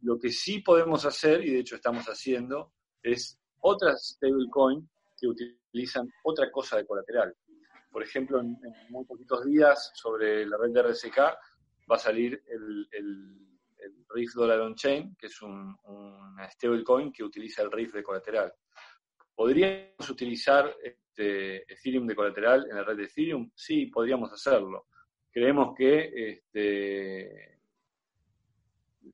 Lo 0.02 0.18
que 0.18 0.30
sí 0.30 0.61
podemos 0.61 1.05
hacer, 1.05 1.44
y 1.44 1.50
de 1.50 1.61
hecho 1.61 1.76
estamos 1.76 2.07
haciendo, 2.07 2.72
es 3.02 3.38
otras 3.61 4.16
stablecoin 4.16 4.88
que 5.18 5.26
utilizan 5.26 6.09
otra 6.24 6.50
cosa 6.50 6.76
de 6.76 6.86
colateral. 6.86 7.34
Por 7.90 8.02
ejemplo, 8.02 8.40
en, 8.40 8.57
muy 8.90 9.05
poquitos 9.05 9.44
días 9.44 9.92
sobre 9.94 10.46
la 10.46 10.57
red 10.57 10.72
de 10.72 10.82
RSK 10.82 11.18
va 11.90 11.96
a 11.96 11.98
salir 11.98 12.42
el, 12.46 12.88
el, 12.90 13.40
RIF 14.14 14.32
Dollar 14.34 14.61
On 14.61 14.76
Chain, 14.76 15.16
que 15.16 15.26
es 15.26 15.42
un, 15.42 15.76
una 15.84 16.48
stablecoin 16.48 17.12
que 17.12 17.24
utiliza 17.24 17.62
el 17.62 17.72
RIF 17.72 17.92
de 17.94 18.02
colateral. 18.02 18.52
Podríamos 19.35 20.09
utilizar 20.09 20.74
este, 20.82 21.72
Ethereum 21.72 22.07
de 22.07 22.14
colateral 22.14 22.66
en 22.70 22.76
la 22.76 22.85
red 22.85 22.97
de 22.97 23.05
Ethereum? 23.05 23.51
Sí, 23.55 23.87
podríamos 23.87 24.32
hacerlo. 24.32 24.87
Creemos 25.30 25.74
que 25.76 26.30
este, 26.30 27.59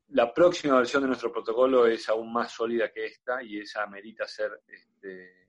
la 0.08 0.32
próxima 0.32 0.76
versión 0.76 1.02
de 1.02 1.08
nuestro 1.08 1.32
protocolo 1.32 1.86
es 1.86 2.08
aún 2.08 2.32
más 2.32 2.52
sólida 2.52 2.92
que 2.92 3.06
esta 3.06 3.42
y 3.42 3.60
esa 3.60 3.86
merita 3.86 4.26
ser 4.26 4.60
este, 4.66 5.48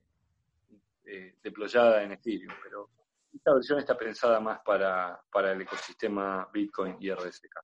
eh, 1.04 1.36
deployada 1.42 2.02
en 2.02 2.12
Ethereum, 2.12 2.54
pero 2.62 2.88
esta 3.34 3.54
versión 3.54 3.78
está 3.78 3.96
pensada 3.96 4.40
más 4.40 4.60
para, 4.64 5.20
el 5.52 5.62
ecosistema 5.62 6.48
Bitcoin 6.52 6.96
y 7.00 7.10
RSK. 7.10 7.60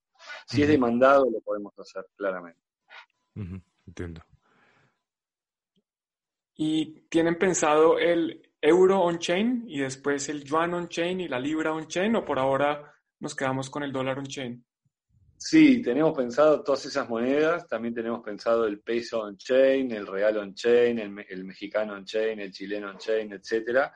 Si 0.47 0.63
es 0.63 0.69
demandado, 0.69 1.31
lo 1.31 1.41
podemos 1.41 1.79
hacer 1.79 2.07
claramente. 2.17 2.61
Entiendo. 3.87 4.23
¿Y 6.61 7.03
tienen 7.09 7.39
pensado 7.39 8.01
el 8.01 8.43
euro 8.61 9.01
on-chain 9.03 9.63
y 9.69 9.79
después 9.79 10.29
el 10.29 10.43
yuan 10.43 10.75
on-chain 10.75 11.21
y 11.21 11.29
la 11.29 11.39
libra 11.39 11.73
on-chain 11.73 12.17
o 12.17 12.25
por 12.25 12.41
ahora 12.41 12.93
nos 13.21 13.37
quedamos 13.37 13.71
con 13.71 13.85
el 13.85 13.93
dólar 13.93 14.19
on-chain? 14.19 14.65
Sí, 15.37 15.81
tenemos 15.81 16.17
pensado 16.19 16.65
todas 16.65 16.85
esas 16.87 17.09
monedas, 17.09 17.69
también 17.69 17.95
tenemos 17.95 18.25
pensado 18.25 18.67
el 18.67 18.81
peso 18.81 19.21
on-chain, 19.21 19.93
el 19.93 20.05
real 20.05 20.37
on-chain, 20.39 20.99
el, 20.99 21.45
mexicano 21.45 21.95
on-chain, 21.95 22.41
el 22.41 22.51
chileno 22.51 22.91
on-chain, 22.91 23.35
etcétera. 23.35 23.95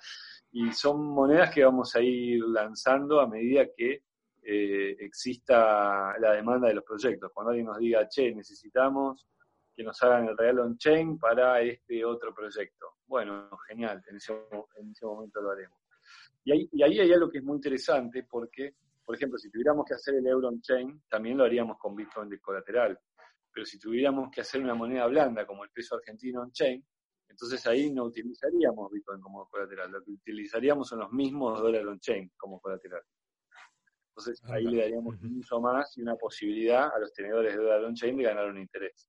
Y 0.53 0.73
son 0.73 1.05
monedas 1.05 1.53
que 1.53 1.65
vamos 1.65 1.97
a 1.97 2.01
ir 2.01 2.45
lanzando 2.45 3.21
a 3.21 3.27
medida 3.27 3.67
que 3.77 4.05
eh, 4.41 4.97
exista 5.01 6.17
la 6.17 6.33
demanda 6.35 6.69
de 6.69 6.75
los 6.75 6.85
proyectos. 6.85 7.33
Cuando 7.35 7.51
alguien 7.51 7.67
nos 7.67 7.79
diga, 7.79 8.09
che, 8.09 8.33
necesitamos 8.33 9.27
que 9.75 9.83
nos 9.83 10.03
hagan 10.03 10.29
el 10.29 10.37
real 10.37 10.61
on-chain 10.61 11.18
para 11.18 11.61
este 11.62 12.05
otro 12.05 12.35
proyecto. 12.35 12.87
Bueno, 13.07 13.49
genial, 13.68 14.03
en 14.09 14.16
ese, 14.16 14.33
momento 15.03 15.41
lo 15.41 15.51
haremos. 15.51 15.79
Y 16.45 16.53
ahí, 16.53 16.68
y 16.73 16.83
ahí 16.83 17.01
hay 17.01 17.12
algo 17.12 17.31
que 17.31 17.39
es 17.39 17.45
muy 17.45 17.57
interesante 17.57 18.27
porque, 18.29 18.75
por 19.05 19.16
ejemplo, 19.16 19.39
si 19.39 19.51
tuviéramos 19.51 19.85
que 19.87 19.95
hacer 19.95 20.14
el 20.16 20.27
euro 20.27 20.49
on-chain, 20.49 21.03
también 21.09 21.39
lo 21.39 21.45
haríamos 21.45 21.79
con 21.79 21.95
Bitcoin 21.95 22.29
de 22.29 22.41
colateral. 22.41 22.99
Pero 23.53 23.66
si 23.66 23.79
tuviéramos 23.79 24.31
que 24.31 24.41
hacer 24.41 24.62
una 24.62 24.75
moneda 24.75 25.07
blanda 25.07 25.47
como 25.47 25.64
el 25.64 25.70
peso 25.70 25.97
argentino 25.97 26.43
on-chain, 26.43 26.85
entonces 27.29 27.66
ahí 27.66 27.91
no 27.91 28.05
utilizaríamos 28.05 28.91
Bitcoin 28.91 29.20
como 29.20 29.49
colateral, 29.49 29.91
lo 29.91 30.03
que 30.03 30.11
utilizaríamos 30.11 30.89
son 30.89 31.01
los 31.01 31.12
mismos 31.12 31.61
dólares 31.61 31.87
on-chain 31.87 32.31
como 32.37 32.61
colateral. 32.61 33.03
Entonces 34.11 34.43
ahí 34.51 34.64
le 34.64 34.83
daríamos 34.83 35.18
un 35.23 35.39
uso 35.39 35.59
más 35.59 35.97
y 35.97 36.03
una 36.03 36.16
posibilidad 36.16 36.95
a 36.95 36.99
los 36.99 37.12
tenedores 37.14 37.57
de 37.57 37.62
dólar 37.62 37.85
on-chain 37.85 38.16
de 38.18 38.25
ganar 38.25 38.51
un 38.51 38.59
interés. 38.59 39.09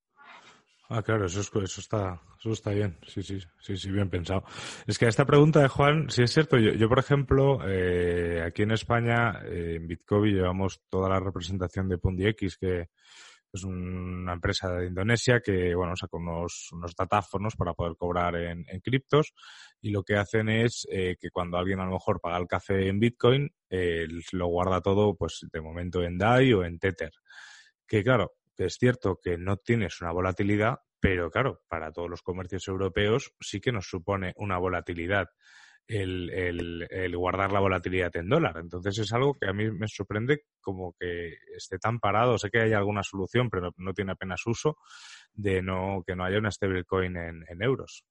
Ah, 0.89 1.01
claro, 1.01 1.25
eso, 1.25 1.39
eso, 1.39 1.81
está, 1.81 2.21
eso 2.37 2.51
está 2.51 2.71
bien, 2.71 2.99
sí, 3.07 3.23
sí, 3.23 3.39
sí, 3.59 3.77
sí, 3.77 3.89
bien 3.89 4.09
pensado. 4.09 4.43
Es 4.85 4.99
que 4.99 5.05
a 5.05 5.09
esta 5.09 5.25
pregunta 5.25 5.61
de 5.61 5.67
Juan, 5.69 6.09
sí 6.09 6.23
es 6.23 6.31
cierto, 6.31 6.57
yo, 6.59 6.73
yo 6.73 6.89
por 6.89 6.99
ejemplo, 6.99 7.59
eh, 7.65 8.43
aquí 8.45 8.63
en 8.63 8.71
España, 8.71 9.41
eh, 9.45 9.75
en 9.77 9.87
Bitcoin 9.87 10.35
llevamos 10.35 10.81
toda 10.89 11.09
la 11.09 11.19
representación 11.19 11.87
de 11.87 11.97
PundiX, 11.97 12.57
que 12.57 12.89
es 13.53 13.63
una 13.63 14.33
empresa 14.33 14.71
de 14.73 14.87
Indonesia 14.87 15.39
que, 15.39 15.75
bueno, 15.75 15.95
saca 15.95 16.17
unos, 16.17 16.69
unos 16.73 16.95
datáfonos 16.95 17.55
para 17.55 17.73
poder 17.73 17.95
cobrar 17.95 18.35
en, 18.35 18.65
en 18.67 18.79
criptos 18.81 19.33
y 19.79 19.91
lo 19.91 20.03
que 20.03 20.17
hacen 20.17 20.49
es 20.49 20.87
eh, 20.91 21.17
que 21.19 21.29
cuando 21.29 21.57
alguien 21.57 21.79
a 21.79 21.85
lo 21.85 21.91
mejor 21.91 22.19
paga 22.19 22.37
el 22.37 22.47
café 22.47 22.87
en 22.87 22.99
Bitcoin, 22.99 23.49
eh, 23.69 24.07
lo 24.31 24.47
guarda 24.47 24.81
todo, 24.81 25.15
pues 25.15 25.45
de 25.51 25.61
momento 25.61 26.01
en 26.01 26.17
DAI 26.17 26.53
o 26.53 26.63
en 26.63 26.79
Tether. 26.79 27.11
Que 27.87 28.03
claro, 28.03 28.33
que 28.55 28.65
es 28.65 28.75
cierto 28.75 29.19
que 29.21 29.37
no 29.37 29.57
tienes 29.57 30.01
una 30.01 30.11
volatilidad, 30.11 30.79
pero 30.99 31.29
claro, 31.29 31.61
para 31.67 31.91
todos 31.91 32.09
los 32.09 32.21
comercios 32.21 32.67
europeos 32.67 33.33
sí 33.39 33.59
que 33.59 33.71
nos 33.71 33.87
supone 33.87 34.33
una 34.37 34.57
volatilidad 34.57 35.27
el, 35.87 36.29
el, 36.89 37.17
guardar 37.17 37.51
la 37.51 37.59
volatilidad 37.59 38.15
en 38.15 38.29
dólar. 38.29 38.57
Entonces 38.57 38.97
es 38.99 39.13
algo 39.13 39.35
que 39.39 39.47
a 39.47 39.53
mí 39.53 39.69
me 39.71 39.87
sorprende 39.87 40.45
como 40.61 40.95
que 40.99 41.35
esté 41.55 41.77
tan 41.77 41.99
parado. 41.99 42.37
Sé 42.37 42.49
que 42.49 42.61
hay 42.61 42.73
alguna 42.73 43.03
solución, 43.03 43.49
pero 43.49 43.71
no, 43.77 43.93
tiene 43.93 44.13
apenas 44.13 44.45
uso 44.45 44.77
de 45.33 45.61
no 45.61 46.03
que 46.05 46.15
no 46.15 46.23
haya 46.23 46.37
una 46.37 46.51
stablecoin 46.51 47.17
en, 47.17 47.43
en 47.47 47.61
euros. 47.61 48.05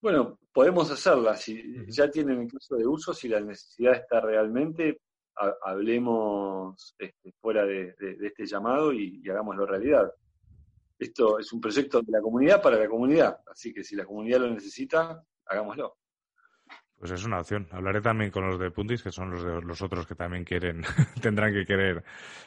Bueno, 0.00 0.38
podemos 0.52 0.90
hacerla. 0.90 1.34
Si 1.36 1.62
ya 1.88 2.10
tienen 2.10 2.42
el 2.42 2.52
caso 2.52 2.76
de 2.76 2.86
uso, 2.86 3.14
si 3.14 3.28
la 3.28 3.40
necesidad 3.40 3.94
está 3.94 4.20
realmente, 4.20 5.00
hablemos 5.62 6.94
este, 6.98 7.32
fuera 7.40 7.64
de, 7.64 7.94
este 8.20 8.46
llamado 8.46 8.92
y, 8.92 9.22
hagámoslo 9.28 9.66
realidad. 9.66 10.12
Esto 10.98 11.38
es 11.38 11.52
un 11.52 11.60
proyecto 11.60 12.00
de 12.00 12.12
la 12.12 12.20
comunidad 12.20 12.62
para 12.62 12.78
la 12.78 12.88
comunidad, 12.88 13.38
así 13.50 13.72
que 13.72 13.82
si 13.82 13.96
la 13.96 14.04
comunidad 14.04 14.40
lo 14.40 14.50
necesita, 14.50 15.22
hagámoslo. 15.46 15.96
Pues 16.96 17.10
es 17.10 17.24
una 17.24 17.40
opción. 17.40 17.68
Hablaré 17.72 18.00
también 18.00 18.30
con 18.30 18.46
los 18.46 18.58
de 18.58 18.70
Puntis, 18.70 19.02
que 19.02 19.10
son 19.10 19.30
los 19.30 19.44
de 19.44 19.60
los 19.60 19.82
otros 19.82 20.06
que 20.06 20.14
también 20.14 20.44
quieren, 20.44 20.82
tendrán 21.20 21.52
que 21.52 21.66
querer 21.66 22.04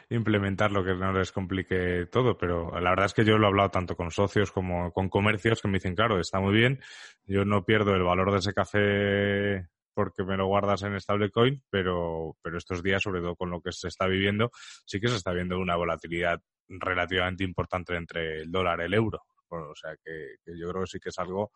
implementar 0.09 0.71
lo 0.71 0.83
que 0.83 0.95
no 0.95 1.11
les 1.11 1.31
complique 1.31 2.07
todo, 2.11 2.37
pero 2.37 2.71
la 2.79 2.89
verdad 2.91 3.05
es 3.07 3.13
que 3.13 3.25
yo 3.25 3.37
lo 3.37 3.45
he 3.45 3.49
hablado 3.49 3.69
tanto 3.69 3.95
con 3.95 4.09
socios 4.09 4.51
como 4.51 4.91
con 4.93 5.09
comercios 5.09 5.61
que 5.61 5.67
me 5.67 5.75
dicen, 5.75 5.95
claro, 5.95 6.19
está 6.19 6.39
muy 6.39 6.53
bien, 6.53 6.79
yo 7.25 7.45
no 7.45 7.65
pierdo 7.65 7.93
el 7.93 8.03
valor 8.03 8.31
de 8.31 8.37
ese 8.39 8.53
café 8.53 9.67
porque 9.97 10.23
me 10.23 10.37
lo 10.37 10.45
guardas 10.45 10.83
en 10.83 11.01
stablecoin, 11.01 11.63
pero, 11.71 12.37
pero 12.43 12.59
estos 12.59 12.83
días, 12.83 13.01
sobre 13.01 13.19
todo 13.19 13.35
con 13.35 13.49
lo 13.49 13.61
que 13.61 13.71
se 13.71 13.87
está 13.87 14.05
viviendo, 14.05 14.51
sí 14.85 14.99
que 14.99 15.07
se 15.07 15.15
está 15.15 15.33
viendo 15.33 15.57
una 15.57 15.75
volatilidad 15.75 16.39
relativamente 16.67 17.43
importante 17.43 17.95
entre 17.95 18.41
el 18.41 18.51
dólar 18.51 18.81
y 18.81 18.83
el 18.83 18.93
euro. 18.93 19.23
o 19.49 19.73
sea 19.73 19.95
que, 19.95 20.35
que 20.45 20.55
yo 20.55 20.69
creo 20.69 20.83
que 20.83 20.87
sí 20.87 20.99
que 20.99 21.09
es 21.09 21.17
algo 21.17 21.51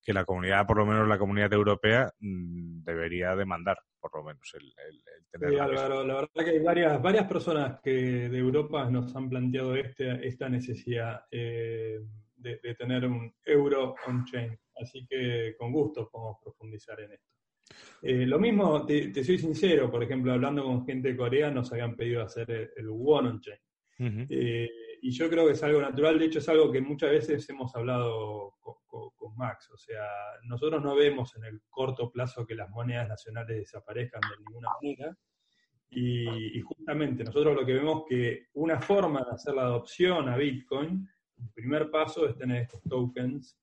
que 0.00 0.12
la 0.12 0.24
comunidad, 0.24 0.68
por 0.68 0.76
lo 0.76 0.86
menos 0.86 1.08
la 1.08 1.18
comunidad 1.18 1.52
europea, 1.52 2.08
mm, 2.20 2.84
debería 2.84 3.34
demandar, 3.34 3.78
por 3.98 4.14
lo 4.14 4.22
menos, 4.22 4.54
el, 4.54 4.72
tener. 5.32 5.50
Sí, 5.50 5.58
Álvaro, 5.58 6.04
la 6.04 6.14
verdad 6.14 6.44
que 6.44 6.50
hay 6.50 6.60
varias, 6.60 7.02
varias 7.02 7.26
personas 7.26 7.80
que 7.82 7.90
de 8.28 8.38
Europa 8.38 8.88
nos 8.88 9.16
han 9.16 9.28
planteado 9.28 9.74
este, 9.74 10.28
esta 10.28 10.48
necesidad 10.48 11.24
eh, 11.28 11.98
de, 12.36 12.74
tener 12.76 13.04
un 13.04 13.34
euro 13.44 13.96
on-chain. 14.06 14.56
Así 14.80 15.04
que 15.08 15.56
con 15.58 15.72
gusto 15.72 16.08
podemos 16.08 16.36
profundizar 16.40 17.00
en 17.00 17.14
esto. 17.14 17.39
Eh, 18.02 18.26
lo 18.26 18.38
mismo, 18.38 18.84
te, 18.86 19.24
soy 19.24 19.38
sincero, 19.38 19.90
por 19.90 20.02
ejemplo, 20.02 20.32
hablando 20.32 20.64
con 20.64 20.84
gente 20.86 21.08
de 21.08 21.16
Corea, 21.16 21.50
nos 21.50 21.72
habían 21.72 21.96
pedido 21.96 22.22
hacer 22.22 22.50
el, 22.50 22.70
el 22.76 22.88
One 22.88 23.28
on-chain 23.28 23.58
y 25.02 25.10
yo 25.12 25.28
creo 25.28 25.46
que 25.46 25.52
es 25.52 25.62
algo 25.62 25.80
natural, 25.80 26.18
de 26.18 26.26
hecho 26.26 26.38
es 26.38 26.48
algo 26.48 26.70
que 26.70 26.80
muchas 26.80 27.10
veces 27.10 27.48
hemos 27.48 27.74
hablado 27.74 28.54
con, 28.60 28.80
Max, 29.36 29.70
o 29.72 29.78
sea, 29.78 30.04
nosotros 30.42 30.82
no 30.82 30.94
vemos 30.94 31.34
en 31.36 31.44
el 31.44 31.62
corto 31.70 32.10
plazo 32.10 32.44
que 32.44 32.54
las 32.54 32.68
monedas 32.68 33.08
nacionales 33.08 33.56
desaparezcan 33.56 34.20
de 34.20 34.44
ninguna 34.44 34.68
manera, 34.82 35.16
y, 35.88 36.60
justamente 36.60 37.24
nosotros 37.24 37.54
lo 37.54 37.64
que 37.64 37.74
vemos 37.74 38.02
que 38.08 38.48
una 38.54 38.80
forma 38.80 39.22
de 39.24 39.30
hacer 39.30 39.54
la 39.54 39.62
adopción 39.62 40.28
a 40.28 40.36
Bitcoin, 40.36 41.08
el 41.38 41.48
primer 41.54 41.90
paso 41.90 42.28
es 42.28 42.36
tener 42.36 42.62
estos 42.62 42.82
tokens, 42.82 43.58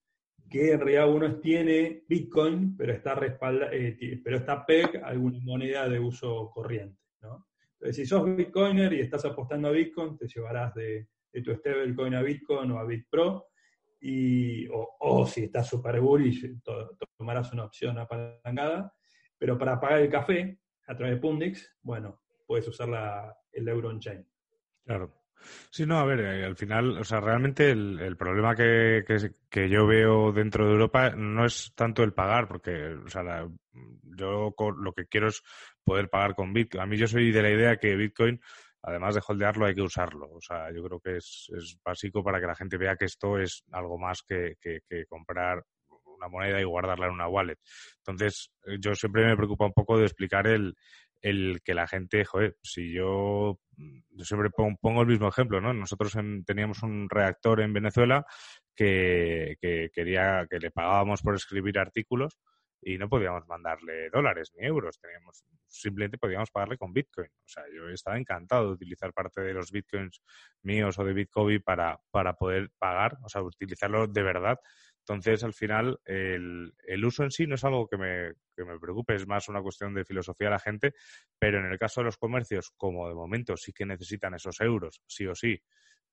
que 0.49 0.71
en 0.71 0.79
realidad 0.79 1.09
uno 1.09 1.39
tiene 1.39 2.03
Bitcoin, 2.07 2.75
pero 2.77 2.93
está 2.93 3.15
respalda, 3.15 3.69
eh, 3.71 4.21
pero 4.23 4.37
está 4.37 4.65
PEG 4.65 5.01
alguna 5.03 5.39
moneda 5.41 5.89
de 5.89 5.99
uso 5.99 6.49
corriente, 6.51 7.01
¿no? 7.21 7.47
Entonces, 7.73 7.95
si 7.95 8.05
sos 8.05 8.23
Bitcoiner 8.35 8.91
y 8.93 9.01
estás 9.01 9.25
apostando 9.25 9.67
a 9.67 9.71
Bitcoin, 9.71 10.17
te 10.17 10.27
llevarás 10.27 10.73
de, 10.73 11.07
de 11.31 11.41
tu 11.41 11.53
stablecoin 11.53 12.15
a 12.15 12.21
Bitcoin 12.21 12.71
o 12.71 12.79
a 12.79 12.85
BitPro, 12.85 13.47
y, 13.99 14.67
o, 14.69 15.25
si 15.25 15.45
estás 15.45 15.67
super 15.67 15.99
bullish, 15.99 16.45
tomarás 17.17 17.51
una 17.51 17.65
opción 17.65 17.97
apalancada, 17.97 18.93
pero 19.37 19.57
para 19.57 19.79
pagar 19.79 20.01
el 20.01 20.09
café 20.09 20.59
a 20.87 20.95
través 20.95 21.15
de 21.15 21.21
Pundix, 21.21 21.75
bueno, 21.81 22.21
puedes 22.45 22.67
usar 22.67 22.89
la, 22.89 23.35
el 23.51 23.67
euro 23.67 23.89
on-chain. 23.89 24.25
Claro. 24.85 25.13
Sí, 25.69 25.85
no, 25.85 25.99
a 25.99 26.05
ver, 26.05 26.19
eh, 26.21 26.45
al 26.45 26.55
final, 26.55 26.97
o 26.97 27.03
sea, 27.03 27.19
realmente 27.19 27.69
el, 27.71 28.17
problema 28.17 28.55
que, 28.55 29.03
que, 29.49 29.69
yo 29.69 29.85
veo 29.85 30.31
dentro 30.31 30.65
de 30.65 30.73
Europa 30.73 31.11
no 31.11 31.45
es 31.45 31.73
tanto 31.75 32.03
el 32.03 32.13
pagar, 32.13 32.47
porque, 32.47 32.95
o 33.05 33.09
sea, 33.09 33.47
yo 34.17 34.53
lo 34.77 34.93
que 34.93 35.05
quiero 35.05 35.27
es 35.27 35.43
poder 35.83 36.09
pagar 36.09 36.35
con 36.35 36.53
Bitcoin. 36.53 36.81
A 36.81 36.85
mí 36.85 36.97
yo 36.97 37.07
soy 37.07 37.31
de 37.31 37.41
la 37.41 37.51
idea 37.51 37.77
que 37.77 37.95
Bitcoin 37.95 38.39
además 38.87 39.15
de 39.15 39.21
holdearlo, 39.27 39.65
hay 39.65 39.75
que 39.75 39.81
usarlo. 39.81 40.29
O 40.31 40.41
sea, 40.41 40.71
yo 40.71 40.81
creo 40.83 40.99
que 40.99 41.17
es, 41.17 41.49
básico 41.83 42.23
para 42.23 42.39
que 42.39 42.47
la 42.47 42.55
gente 42.55 42.77
vea 42.77 42.95
que 42.95 43.05
esto 43.05 43.37
es 43.37 43.63
algo 43.71 43.97
más 43.97 44.23
que, 44.23 44.55
comprar 45.09 45.63
una 46.05 46.29
moneda 46.29 46.59
y 46.59 46.63
guardarla 46.63 47.07
en 47.07 47.13
una 47.13 47.27
wallet. 47.27 47.59
Entonces, 47.97 48.49
eh, 48.65 48.77
yo 48.79 48.95
siempre 48.95 49.25
me 49.25 49.35
preocupa 49.35 49.65
un 49.65 49.73
poco 49.73 49.99
de 49.99 50.05
explicar 50.05 50.47
el, 50.47 50.75
el 51.21 51.61
que 51.63 51.73
la 51.73 51.87
gente, 51.87 52.25
joder, 52.25 52.57
si 52.61 52.91
yo, 52.93 53.59
siempre 54.19 54.49
pongo, 54.49 55.01
el 55.01 55.07
mismo 55.07 55.27
ejemplo, 55.27 55.61
¿no? 55.61 55.73
Nosotros 55.73 56.13
teníamos 56.45 56.83
un 56.83 57.09
reactor 57.09 57.61
en 57.61 57.73
Venezuela 57.73 58.25
que, 58.75 59.57
que 59.59 59.89
quería 59.93 60.47
que 60.49 60.59
le 60.59 60.71
pagábamos 60.71 61.21
por 61.21 61.35
escribir 61.35 61.79
artículos 61.79 62.37
y 62.81 62.97
no 62.97 63.09
podíamos 63.09 63.47
mandarle 63.47 64.09
dólares 64.09 64.53
ni 64.55 64.65
euros, 64.65 64.99
teníamos 64.99 65.43
simplemente 65.67 66.17
podíamos 66.17 66.51
pagarle 66.51 66.77
con 66.77 66.93
Bitcoin. 66.93 67.27
O 67.27 67.47
sea, 67.47 67.63
yo 67.73 67.89
estaba 67.89 68.17
encantado 68.17 68.67
de 68.67 68.73
utilizar 68.73 69.13
parte 69.13 69.41
de 69.41 69.53
los 69.53 69.71
Bitcoins 69.71 70.21
míos 70.63 70.97
o 70.99 71.03
de 71.03 71.13
Bitcoin 71.13 71.61
para, 71.61 71.99
para 72.11 72.33
poder 72.33 72.71
pagar, 72.77 73.17
o 73.23 73.29
sea, 73.29 73.41
utilizarlo 73.41 74.07
de 74.07 74.23
verdad. 74.23 74.57
Entonces, 75.07 75.41
al 75.45 75.53
final, 75.53 76.01
el, 76.03 76.73
el 76.85 77.05
uso 77.05 77.23
en 77.23 77.31
sí 77.31 77.47
no 77.47 77.55
es 77.55 77.63
algo 77.63 77.87
que 77.87 77.95
me, 77.95 78.33
que 78.53 78.65
me 78.65 78.77
preocupe, 78.77 79.15
es 79.15 79.25
más 79.25 79.47
una 79.47 79.61
cuestión 79.61 79.93
de 79.93 80.03
filosofía 80.03 80.47
de 80.47 80.51
la 80.51 80.59
gente, 80.59 80.93
pero 81.39 81.59
en 81.59 81.71
el 81.71 81.79
caso 81.79 82.01
de 82.01 82.05
los 82.05 82.17
comercios, 82.17 82.73
como 82.75 83.07
de 83.07 83.15
momento 83.15 83.55
sí 83.55 83.71
que 83.71 83.85
necesitan 83.85 84.33
esos 84.33 84.59
euros, 84.59 85.01
sí 85.07 85.25
o 85.25 85.33
sí, 85.33 85.57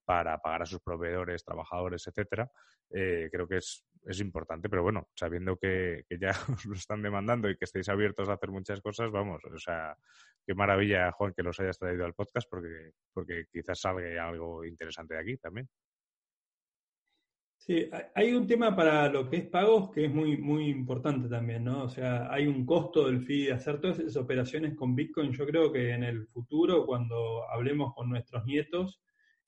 para 0.04 0.38
pagar 0.38 0.62
a 0.62 0.66
sus 0.66 0.80
proveedores, 0.80 1.44
trabajadores, 1.44 2.06
etcétera, 2.06 2.48
eh, 2.90 3.28
creo 3.32 3.48
que 3.48 3.56
es, 3.56 3.84
es, 4.06 4.20
importante. 4.20 4.68
Pero 4.68 4.84
bueno, 4.84 5.08
sabiendo 5.16 5.56
que, 5.56 6.04
ya 6.20 6.30
os 6.56 6.64
lo 6.64 6.74
están 6.74 7.02
demandando 7.02 7.50
y 7.50 7.56
que 7.56 7.64
estéis 7.64 7.88
abiertos 7.88 8.28
a 8.28 8.34
hacer 8.34 8.50
muchas 8.50 8.80
cosas, 8.80 9.10
vamos, 9.10 9.42
o 9.44 9.58
sea, 9.58 9.96
qué 10.46 10.54
maravilla, 10.54 11.10
Juan, 11.10 11.32
que 11.36 11.42
los 11.42 11.58
hayas 11.58 11.78
traído 11.78 12.04
al 12.04 12.14
podcast 12.14 12.48
porque, 12.48 12.92
porque 13.12 13.46
quizás 13.50 13.80
salga 13.80 14.24
algo 14.24 14.64
interesante 14.64 15.14
de 15.14 15.20
aquí 15.20 15.36
también. 15.38 15.68
Sí, 17.66 17.88
hay 18.14 18.34
un 18.34 18.46
tema 18.46 18.76
para 18.76 19.08
lo 19.08 19.26
que 19.30 19.38
es 19.38 19.46
pagos 19.46 19.90
que 19.90 20.04
es 20.04 20.12
muy, 20.12 20.36
muy 20.36 20.68
importante 20.68 21.30
también, 21.30 21.64
¿no? 21.64 21.84
O 21.84 21.88
sea, 21.88 22.30
hay 22.30 22.46
un 22.46 22.66
costo 22.66 23.06
del 23.06 23.22
fee 23.22 23.46
de 23.46 23.52
hacer 23.54 23.80
todas 23.80 23.98
esas 24.00 24.18
operaciones 24.18 24.74
con 24.74 24.94
Bitcoin. 24.94 25.32
Yo 25.32 25.46
creo 25.46 25.72
que 25.72 25.92
en 25.92 26.04
el 26.04 26.26
futuro, 26.26 26.84
cuando 26.84 27.48
hablemos 27.50 27.94
con 27.94 28.10
nuestros 28.10 28.44
nietos, 28.44 29.00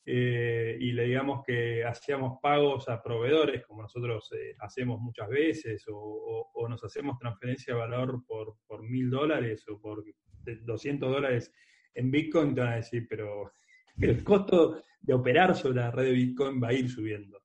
eh, 0.07 0.79
y 0.81 0.93
le 0.93 1.05
digamos 1.05 1.43
que 1.47 1.85
hacíamos 1.85 2.39
pagos 2.41 2.89
a 2.89 3.03
proveedores, 3.03 3.67
como 3.67 3.83
nosotros 3.83 4.33
eh, 4.33 4.55
hacemos 4.61 4.99
muchas 4.99 5.29
veces, 5.29 5.85
o, 5.93 6.67
nos 6.71 6.83
hacemos 6.85 7.19
transferencia 7.19 7.75
de 7.75 7.81
valor 7.81 8.25
por 8.27 8.83
mil 8.83 9.11
dólares 9.11 9.69
o 9.69 9.79
por 9.79 10.03
200 10.65 11.13
dólares 11.13 11.53
en 11.93 12.11
Bitcoin, 12.11 12.55
te 12.55 12.63
van 12.63 12.73
a 12.73 12.77
decir, 12.77 13.07
pero 13.11 13.53
el 14.01 14.25
costo 14.25 14.81
de 15.03 15.13
operar 15.13 15.55
sobre 15.55 15.81
la 15.81 15.91
red 15.91 16.05
de 16.05 16.13
Bitcoin 16.13 16.63
va 16.63 16.69
a 16.69 16.73
ir 16.73 16.89
subiendo. 16.89 17.43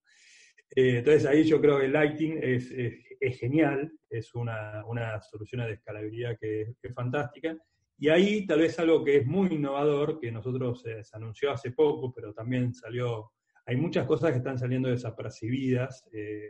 Eh, 0.75 0.99
entonces 0.99 1.25
ahí 1.25 1.43
yo 1.43 1.59
creo 1.59 1.79
que 1.79 1.87
Lighting 1.87 2.39
es, 2.41 2.71
es, 2.71 3.39
genial, 3.39 3.91
es 4.09 4.33
una, 4.33 4.83
una, 4.85 5.21
solución 5.21 5.61
de 5.61 5.73
escalabilidad 5.73 6.37
que, 6.39 6.73
que 6.81 6.87
es 6.87 6.93
fantástica. 6.93 7.57
Y 8.01 8.09
ahí 8.09 8.47
tal 8.47 8.61
vez 8.61 8.79
algo 8.79 9.03
que 9.03 9.17
es 9.17 9.27
muy 9.27 9.49
innovador, 9.53 10.19
que 10.19 10.31
nosotros 10.31 10.83
eh, 10.87 11.03
se 11.03 11.15
anunció 11.15 11.51
hace 11.51 11.69
poco, 11.69 12.11
pero 12.11 12.33
también 12.33 12.73
salió, 12.73 13.31
hay 13.63 13.75
muchas 13.75 14.07
cosas 14.07 14.31
que 14.31 14.39
están 14.39 14.57
saliendo 14.57 14.89
desapercibidas, 14.89 16.09
eh, 16.11 16.49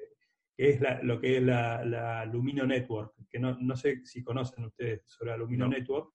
que 0.55 0.69
es 0.69 0.79
lo 1.03 1.19
que 1.19 1.35
es 1.35 1.43
la, 1.43 2.25
Lumino 2.25 2.65
Network, 2.65 3.15
que 3.29 3.37
no, 3.37 3.57
no, 3.59 3.75
sé 3.75 3.99
si 4.05 4.23
conocen 4.23 4.63
ustedes 4.63 5.01
sobre 5.07 5.31
la 5.31 5.37
Lumino 5.37 5.67
Network, 5.67 6.13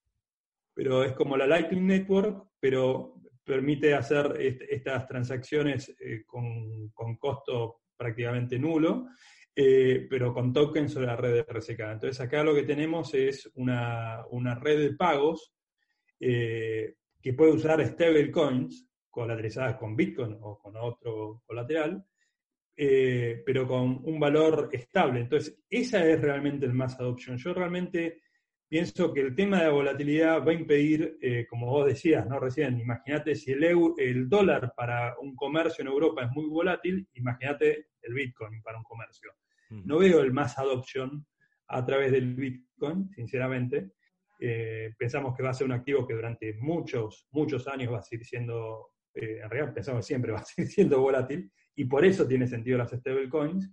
pero 0.72 1.04
es 1.04 1.12
como 1.12 1.36
la 1.36 1.46
Lightning 1.46 1.86
Network, 1.86 2.52
pero 2.58 3.20
permite 3.44 3.92
hacer 3.92 4.38
estas 4.40 5.06
transacciones 5.06 5.94
eh, 6.00 6.24
con, 6.24 6.88
con, 6.94 7.16
costo 7.16 7.82
prácticamente 7.96 8.58
nulo 8.58 9.06
eh, 9.58 10.06
pero 10.10 10.34
con 10.34 10.52
tokens 10.52 10.92
sobre 10.92 11.06
la 11.06 11.16
red 11.16 11.32
de 11.32 11.42
RSK. 11.42 11.80
Entonces 11.80 12.20
acá 12.20 12.44
lo 12.44 12.54
que 12.54 12.64
tenemos 12.64 13.14
es 13.14 13.50
una, 13.54 14.22
red 14.60 14.78
de 14.80 14.94
pagos 14.94 15.54
eh, 16.20 16.96
que 17.22 17.32
puede 17.32 17.52
usar 17.52 17.82
stablecoins 17.82 18.86
colateralizadas 19.08 19.76
con 19.76 19.96
Bitcoin 19.96 20.36
o 20.42 20.58
con 20.58 20.76
otro 20.76 21.42
colateral, 21.46 22.04
eh, 22.76 23.42
pero 23.46 23.66
con 23.66 24.02
un 24.04 24.20
valor 24.20 24.68
estable. 24.72 25.20
Entonces, 25.20 25.58
esa 25.70 26.06
es 26.06 26.20
realmente 26.20 26.66
el 26.66 26.74
más 26.74 27.00
adoption. 27.00 27.38
Yo 27.38 27.54
realmente 27.54 28.24
pienso 28.68 29.12
que 29.12 29.20
el 29.20 29.34
tema 29.34 29.58
de 29.58 29.64
la 29.64 29.70
volatilidad 29.70 30.44
va 30.44 30.50
a 30.50 30.54
impedir, 30.54 31.18
como 31.48 31.66
vos 31.66 31.86
decías, 31.86 32.26
¿no? 32.26 32.40
Recién, 32.40 32.80
imagínate 32.80 33.34
si 33.34 33.52
el, 33.52 33.64
el 33.98 34.28
dólar 34.28 34.72
para 34.76 35.16
un 35.20 35.34
comercio 35.36 35.82
en 35.82 35.88
Europa 35.88 36.24
es 36.24 36.30
muy 36.32 36.48
volátil, 36.48 37.08
imagínate 37.14 37.88
el 38.02 38.14
Bitcoin 38.14 38.62
para 38.62 38.78
un 38.78 38.84
comercio. 38.84 39.32
No 39.70 39.98
veo 39.98 40.20
el 40.20 40.32
más 40.32 40.58
adoption 40.58 41.26
a 41.68 41.84
través 41.84 42.12
del 42.12 42.34
Bitcoin, 42.34 43.10
sinceramente. 43.10 43.92
Eh, 44.38 44.94
pensamos 44.98 45.34
que 45.34 45.42
va 45.42 45.50
a 45.50 45.54
ser 45.54 45.66
un 45.66 45.72
activo 45.72 46.06
que 46.06 46.14
durante 46.14 46.54
muchos, 46.54 47.26
muchos 47.32 47.66
años 47.68 47.92
va 47.92 47.98
a 47.98 48.02
seguir 48.02 48.26
siendo, 48.26 48.90
eh, 49.14 49.40
en 49.42 49.50
realidad 49.50 49.74
pensamos 49.74 50.00
que 50.00 50.08
siempre 50.08 50.32
va 50.32 50.38
a 50.38 50.44
seguir 50.44 50.70
siendo 50.70 51.00
volátil, 51.00 51.50
y 51.74 51.84
por 51.84 52.04
eso 52.04 52.26
tiene 52.26 52.46
sentido 52.46 52.78
las 52.78 52.90
stablecoins. 52.90 53.70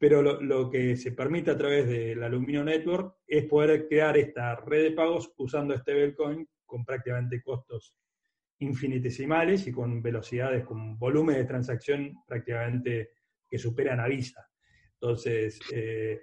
Pero 0.00 0.22
lo, 0.22 0.70
que 0.70 0.96
se 0.96 1.12
permite 1.12 1.50
a 1.50 1.58
través 1.58 1.86
de 1.86 2.16
la 2.16 2.30
Lumino 2.30 2.64
Network 2.64 3.16
es 3.26 3.44
poder 3.44 3.86
crear 3.86 4.16
esta 4.16 4.56
red 4.56 4.84
de 4.84 4.90
pagos 4.92 5.30
usando 5.36 5.76
stablecoin 5.76 6.48
con 6.64 6.86
prácticamente 6.86 7.42
costos 7.42 7.94
infinitesimales 8.60 9.66
y 9.66 9.72
con 9.72 10.00
velocidades, 10.00 10.64
con 10.64 10.98
volumen 10.98 11.36
de 11.36 11.44
transacción 11.44 12.14
prácticamente 12.26 13.10
que 13.46 13.58
superan 13.58 14.00
a 14.00 14.08
Visa. 14.08 14.48
Entonces, 14.94 15.60
eh, 15.70 16.22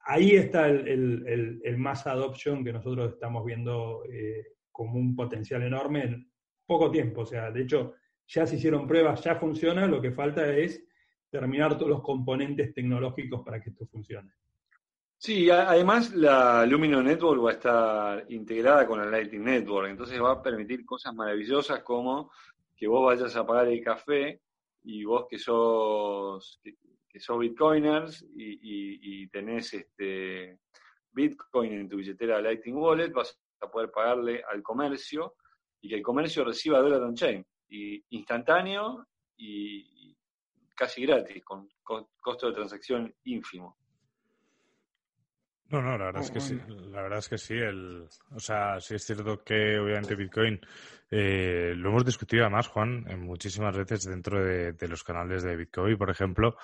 ahí 0.00 0.32
está 0.32 0.68
el, 0.68 1.60
el, 1.64 1.78
más 1.78 2.04
adoption 2.08 2.64
que 2.64 2.72
nosotros 2.72 3.12
estamos 3.12 3.44
viendo 3.44 4.02
eh, 4.10 4.46
como 4.72 4.98
un 4.98 5.14
potencial 5.14 5.62
enorme 5.62 6.02
en 6.02 6.32
poco 6.66 6.90
tiempo. 6.90 7.20
O 7.20 7.26
sea, 7.26 7.52
de 7.52 7.62
hecho, 7.62 7.94
ya 8.26 8.46
se 8.46 8.56
hicieron 8.56 8.88
pruebas, 8.88 9.22
ya 9.22 9.36
funciona, 9.36 9.86
lo 9.86 10.02
que 10.02 10.10
falta 10.10 10.56
es 10.56 10.84
terminar 11.32 11.78
todos 11.78 11.88
los 11.88 12.02
componentes 12.02 12.74
tecnológicos 12.74 13.42
para 13.42 13.60
que 13.60 13.70
esto 13.70 13.86
funcione. 13.86 14.34
Sí, 15.16 15.48
además 15.48 16.12
la 16.14 16.66
Lumino 16.66 17.02
Network 17.02 17.42
va 17.42 17.50
a 17.50 17.54
estar 17.54 18.26
integrada 18.28 18.86
con 18.86 18.98
la 18.98 19.06
Lightning 19.06 19.44
Network, 19.44 19.88
entonces 19.88 20.20
va 20.20 20.32
a 20.32 20.42
permitir 20.42 20.84
cosas 20.84 21.14
maravillosas 21.14 21.82
como 21.82 22.30
que 22.76 22.86
vos 22.86 23.06
vayas 23.06 23.34
a 23.34 23.46
pagar 23.46 23.68
el 23.68 23.82
café 23.82 24.42
y 24.82 25.04
vos 25.04 25.26
que 25.30 25.38
sos 25.38 26.60
que, 27.08 27.20
sos 27.20 27.38
bitcoiners 27.38 28.26
y, 28.34 29.26
tenés 29.28 29.72
este 29.72 30.58
bitcoin 31.12 31.72
en 31.72 31.88
tu 31.88 31.96
billetera 31.96 32.42
Lightning 32.42 32.76
Wallet, 32.76 33.12
vas 33.12 33.40
a 33.60 33.70
poder 33.70 33.90
pagarle 33.90 34.42
al 34.50 34.62
comercio 34.62 35.36
y 35.80 35.88
que 35.88 35.94
el 35.94 36.02
comercio 36.02 36.44
reciba 36.44 36.80
dólar 36.80 37.02
on 37.02 37.14
chain 37.14 37.46
y 37.68 38.04
instantáneo 38.10 39.06
y 39.36 39.91
casi 40.74 41.06
gratis 41.06 41.42
con 41.44 41.68
costo 42.20 42.48
de 42.48 42.54
transacción 42.54 43.14
ínfimo. 43.24 43.76
No, 45.72 45.80
no, 45.80 45.96
la 45.96 46.04
verdad 46.04 46.22
es 46.22 46.30
que 46.30 46.40
sí. 46.40 46.60
La 46.90 47.00
verdad 47.00 47.18
es 47.20 47.28
que 47.30 47.38
sí. 47.38 47.54
El, 47.54 48.06
o 48.34 48.38
sea, 48.38 48.78
sí 48.78 48.94
es 48.94 49.04
cierto 49.06 49.42
que 49.42 49.78
obviamente 49.78 50.14
Bitcoin 50.14 50.60
eh, 51.10 51.72
lo 51.74 51.88
hemos 51.88 52.04
discutido 52.04 52.42
además, 52.42 52.68
Juan, 52.68 53.06
en 53.08 53.22
muchísimas 53.22 53.74
veces 53.74 54.04
dentro 54.04 54.44
de, 54.44 54.76
los 54.86 55.02
canales 55.02 55.42
de 55.42 55.56
Bitcoin, 55.56 55.96
por 55.96 56.10
ejemplo, 56.10 56.58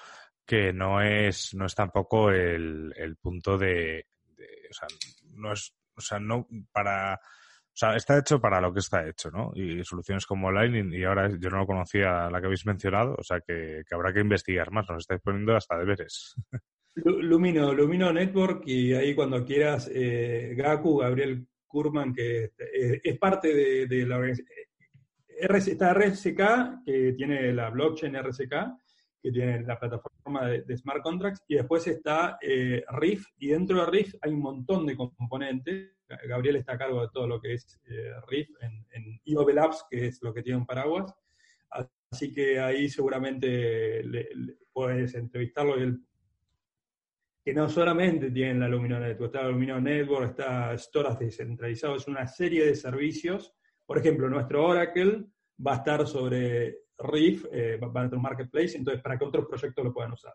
que 0.44 0.74
no 0.74 1.00
es 1.00 1.54
no 1.54 1.64
es 1.64 1.74
tampoco 1.74 2.30
el, 2.30 2.92
el 2.96 3.16
punto 3.16 3.56
de, 3.56 4.09
o 4.70 4.74
sea, 4.74 4.88
no 5.30 5.54
es, 5.54 5.74
o 5.96 6.02
sea, 6.02 6.18
no 6.18 6.46
para 6.70 7.18
sea, 7.79 7.95
está 7.95 8.18
hecho 8.18 8.41
para 8.41 8.61
lo 8.61 8.72
que 8.72 8.81
está 8.81 9.09
hecho, 9.09 9.31
¿no? 9.31 9.53
Y 9.55 9.85
soluciones 9.85 10.26
como 10.26 10.51
Lightning, 10.51 10.93
y 10.93 11.05
ahora 11.05 11.29
yo 11.29 11.49
no 11.49 11.59
lo 11.59 11.66
conocía 11.66 12.29
la 12.29 12.41
que 12.41 12.47
habéis 12.47 12.66
mencionado, 12.66 13.14
o 13.16 13.22
sea 13.22 13.41
que, 13.41 13.83
habrá 13.93 14.12
que 14.12 14.18
investigar 14.20 14.72
más, 14.72 14.89
nos 14.89 14.99
estáis 14.99 15.20
poniendo 15.20 15.55
hasta 15.55 15.79
deberes. 15.79 16.35
Lumino, 16.97 17.72
Lumino 17.72 18.12
Network 18.12 18.64
y 18.66 18.93
ahí 18.95 19.14
cuando 19.14 19.45
quieras, 19.45 19.89
eh, 19.95 20.55
Gaku, 20.57 20.97
Gabriel 20.97 21.47
Kurman, 21.68 22.12
que 22.12 22.47
eh, 22.59 23.01
es 23.05 23.18
parte 23.18 23.87
de, 23.87 24.07
la 24.07 24.16
organización. 24.16 24.59
Está 25.29 25.95
RSK, 25.95 26.85
que 26.85 27.12
tiene 27.16 27.53
la 27.53 27.70
blockchain 27.70 28.20
RSK, 28.20 28.51
que 29.22 29.31
tiene 29.31 29.62
la 29.62 29.79
plataforma 29.79 30.49
de, 30.49 30.76
smart 30.76 31.01
contracts, 31.01 31.45
y 31.47 31.55
después 31.55 31.87
está 31.87 32.39
eh, 32.43 32.83
Riff, 32.89 33.26
y 33.39 33.51
dentro 33.51 33.79
de 33.79 33.87
Riff 33.87 34.14
hay 34.20 34.33
un 34.33 34.41
montón 34.41 34.85
de 34.85 34.97
componentes. 34.97 35.97
Gabriel 36.09 36.56
está 36.56 36.72
a 36.72 36.78
cargo 36.78 37.02
de 37.02 37.09
todo 37.12 37.26
lo 37.26 37.40
que 37.40 37.54
es 37.54 37.80
eh, 37.86 38.12
Riff 38.26 38.48
en, 38.61 38.86
en 38.90 39.20
que 39.90 40.06
es 40.06 40.22
lo 40.22 40.32
que 40.32 40.42
tiene 40.42 40.59
un 40.59 40.66
paraguas. 40.66 41.14
Así 42.11 42.32
que 42.32 42.59
ahí 42.59 42.88
seguramente 42.88 44.02
puedes 44.72 45.14
entrevistarlo 45.14 45.74
que 47.44 47.54
no 47.54 47.68
solamente 47.68 48.30
tienen 48.30 48.61
la 48.61 48.68
Lumino 48.68 48.98
Network, 48.98 49.34
está 49.34 49.42
la 49.44 49.50
Lumino 49.50 49.80
Network, 49.80 50.30
está 50.30 50.76
Storas 50.76 51.18
descentralizado, 51.18 51.96
es 51.96 52.09
una 52.09 52.26
serie 52.26 52.64
de 52.64 52.74
servicios. 52.74 53.54
Por 53.86 53.98
ejemplo, 53.98 54.28
nuestro 54.28 54.66
Oracle 54.66 55.26
va 55.66 55.72
a 55.72 55.76
estar 55.76 56.06
sobre 56.06 56.78
Riff, 56.98 57.44
eh, 57.52 57.78
va 57.78 57.86
a 57.86 58.04
estar 58.04 58.14
un 58.14 58.22
marketplace, 58.22 58.76
entonces 58.76 59.02
para 59.02 59.18
que 59.18 59.24
otros 59.24 59.46
proyectos 59.46 59.84
lo 59.84 59.92
puedan 59.92 60.12
usar. 60.12 60.34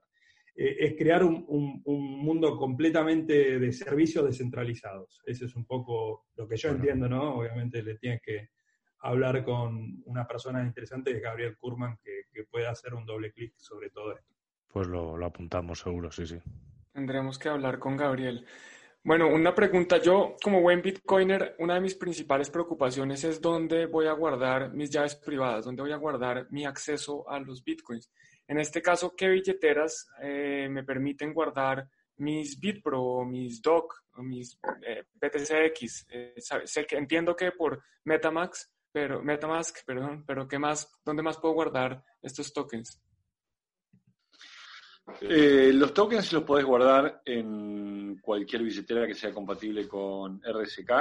Eh, 0.55 0.75
es 0.79 0.95
crear 0.97 1.23
un, 1.23 1.45
mundo 1.85 2.57
completamente 2.57 3.59
de 3.59 3.71
servicios 3.71 4.25
descentralizados. 4.25 5.21
Ese 5.25 5.45
es 5.45 5.55
un 5.55 5.65
poco 5.65 6.27
lo 6.35 6.47
que 6.47 6.57
yo 6.57 6.69
entiendo, 6.69 7.09
¿no? 7.09 7.35
Obviamente 7.35 7.83
le 7.83 7.95
tienes 7.95 8.21
que 8.21 8.49
hablar 8.99 9.43
con 9.43 10.01
una 10.05 10.25
persona 10.25 10.63
interesante, 10.63 11.19
Gabriel 11.19 11.57
Kurman, 11.57 11.97
que, 12.03 12.23
pueda 12.49 12.71
hacer 12.71 12.93
un 12.93 13.05
doble 13.05 13.31
clic 13.31 13.53
sobre 13.57 13.89
todo 13.89 14.15
esto. 14.15 14.33
Pues 14.67 14.87
lo 14.87 15.25
apuntamos 15.25 15.79
seguro, 15.79 16.11
sí, 16.11 16.25
sí. 16.27 16.39
Tendremos 16.93 17.39
que 17.39 17.49
hablar 17.49 17.79
con 17.79 17.97
Gabriel. 17.97 18.45
Bueno, 19.05 19.27
una 19.27 19.53
pregunta. 19.53 19.97
Yo, 19.97 20.37
como 20.41 20.61
buen 20.61 20.81
Bitcoiner, 20.81 21.55
una 21.59 21.73
de 21.73 21.81
mis 21.81 21.95
principales 21.95 22.49
preocupaciones 22.49 23.23
es 23.25 23.41
dónde 23.41 23.85
voy 23.87 24.05
a 24.05 24.13
guardar 24.13 24.71
mis 24.73 24.91
llaves 24.91 25.15
privadas, 25.15 25.65
dónde 25.65 25.81
voy 25.81 25.91
a 25.91 25.97
guardar 25.97 26.47
mi 26.51 26.65
acceso 26.65 27.27
a 27.29 27.37
los 27.39 27.63
Bitcoins. 27.65 28.11
En 28.47 28.59
este 28.59 28.81
caso, 28.81 29.15
¿qué 29.15 29.29
billeteras 29.29 30.07
eh, 30.21 30.67
me 30.69 30.83
permiten 30.83 31.33
guardar 31.33 31.87
mis 32.17 32.59
BitPro, 32.59 33.25
mis 33.25 33.61
DOC, 33.61 33.93
mis 34.17 34.59
eh, 34.85 35.05
BTCX? 35.13 36.07
Eh, 36.09 36.35
sé 36.65 36.85
que 36.85 36.97
entiendo 36.97 37.35
que 37.35 37.51
por 37.51 37.83
Metamask, 38.03 38.69
pero 38.91 39.23
Metamask, 39.23 39.85
perdón, 39.85 40.23
pero 40.25 40.47
¿qué 40.47 40.59
más? 40.59 40.91
¿Dónde 41.03 41.23
más 41.23 41.37
puedo 41.37 41.53
guardar 41.53 42.03
estos 42.21 42.53
tokens? 42.53 43.01
Eh, 45.21 45.71
los 45.73 45.93
tokens 45.93 46.31
los 46.31 46.43
podés 46.43 46.65
guardar 46.65 47.21
en 47.25 48.17
cualquier 48.21 48.63
billetera 48.63 49.05
que 49.05 49.13
sea 49.13 49.33
compatible 49.33 49.87
con 49.87 50.41
RSK. 50.41 50.91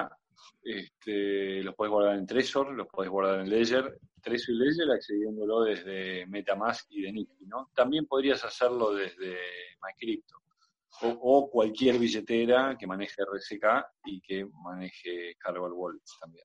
Este, 0.63 1.63
los 1.63 1.75
podés 1.75 1.91
guardar 1.91 2.17
en 2.17 2.27
Trezor, 2.27 2.73
los 2.73 2.87
podés 2.89 3.11
guardar 3.11 3.41
en 3.41 3.51
Ledger. 3.51 3.99
Trezor 4.21 4.55
y 4.55 4.59
Ledger 4.59 4.91
accediéndolo 4.91 5.63
desde 5.63 6.27
Metamask 6.27 6.87
y 6.91 7.03
de 7.03 7.13
Nifty, 7.13 7.47
¿no? 7.47 7.71
También 7.75 8.07
podrías 8.07 8.45
hacerlo 8.45 8.95
desde 8.95 9.37
MyCrypto 9.83 10.43
o, 11.01 11.51
cualquier 11.51 11.99
billetera 11.99 12.77
que 12.79 12.87
maneje 12.87 13.23
RSK 13.25 13.65
y 14.05 14.21
que 14.21 14.47
maneje 14.63 15.35
Cargo 15.39 15.67
Wallets 15.69 16.19
también. 16.21 16.45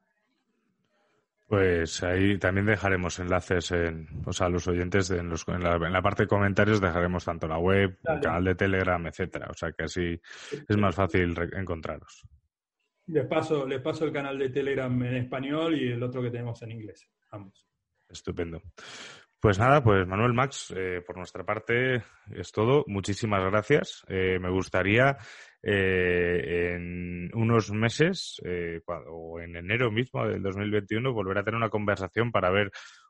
Pues 1.48 2.04
ahí 2.04 2.38
también 2.38 2.68
dejaremos 2.68 3.18
enlaces 3.18 3.72
en, 3.72 4.08
o 4.28 4.34
sea, 4.34 4.46
a 4.46 4.50
los 4.52 4.68
oyentes 4.68 5.10
en, 5.10 5.30
los, 5.30 5.48
en, 5.48 5.64
la, 5.64 6.02
parte 6.04 6.24
de 6.24 6.28
comentarios 6.28 6.80
dejaremos 6.80 7.26
tanto 7.26 7.48
la 7.48 7.58
web, 7.58 7.98
el 8.04 8.20
canal 8.20 8.44
de 8.44 8.54
Telegram, 8.54 9.04
etcétera. 9.08 9.48
O 9.50 9.56
sea 9.56 9.72
que 9.72 9.86
así 9.86 10.22
es 10.52 10.78
más 10.78 10.94
fácil 10.94 11.34
encontraros. 11.54 12.24
Les 13.08 13.26
paso, 13.26 13.66
les 13.66 13.82
paso 13.82 14.06
el 14.06 14.14
canal 14.14 14.38
de 14.38 14.50
Telegram 14.50 14.94
en 15.02 15.16
español 15.16 15.76
y 15.76 15.88
el 15.92 16.04
otro 16.04 16.22
que 16.22 16.30
tenemos 16.30 16.62
en 16.62 16.70
inglés, 16.74 17.10
ambos. 17.32 17.69
Estupendo. 18.10 18.62
Pues 19.40 19.58
nada, 19.58 19.82
pues 19.82 20.06
Manuel 20.06 20.34
Max, 20.34 20.74
eh, 20.76 21.02
por 21.06 21.16
nuestra 21.16 21.46
parte 21.46 22.04
es 22.32 22.52
todo. 22.52 22.84
Muchísimas 22.88 23.42
gracias. 23.46 24.04
Eh, 24.10 24.38
me 24.38 24.50
gustaría 24.50 25.18
eh, 25.64 26.74
en 26.76 27.32
unos 27.34 27.72
meses 27.72 28.42
o 29.08 29.40
en 29.40 29.56
enero 29.56 29.92
mismo 29.92 30.28
del 30.28 30.44
2021 30.44 31.14
volver 31.14 31.38
a 31.38 31.44
tener 31.44 31.56
una 31.56 31.70
conversación 31.70 32.32
para 32.32 32.50
ver 32.50 32.70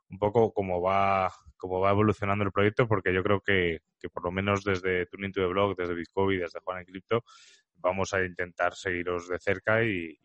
un 0.09 0.19
poco 0.19 0.53
cómo 0.53 0.81
va 0.81 1.31
cómo 1.59 1.81
va 1.81 1.91
evolucionando 1.91 2.45
el 2.45 2.51
proyecto, 2.51 2.87
porque 2.87 3.13
yo 3.13 3.21
creo 3.21 3.41
que, 3.41 3.79
por 4.13 4.23
lo 4.23 4.31
menos 4.31 4.63
desde 4.63 5.05
Tuning 5.07 5.31
to 5.31 5.41
the 5.41 5.47
Blog, 5.47 5.75
desde 5.75 5.93
Bitcoin, 5.93 6.39
desde 6.39 6.61
Juan 6.61 6.79
en 6.79 6.85
Crypto, 6.85 7.23
vamos 7.75 8.13
a 8.13 8.23
intentar 8.23 8.73
seguiros 8.73 9.27
de 9.27 9.39
cerca 9.39 9.83
y, 9.83 10.17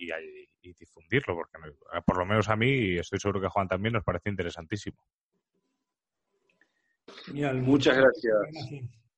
difundirlo, 0.73 1.35
porque 1.35 1.59
por 2.07 2.17
lo 2.17 2.25
menos 2.25 2.49
a 2.49 2.57
mí, 2.57 2.71
y 2.71 2.99
estoy 2.99 3.19
seguro 3.19 3.41
que 3.41 3.47
a 3.47 3.51
Juan 3.51 3.69
también, 3.69 3.93
nos 3.93 4.05
parece 4.05 4.31
interesantísimo. 4.31 4.97
Genial. 7.27 7.62
Muchas 7.62 7.97
gracias. 7.97 8.35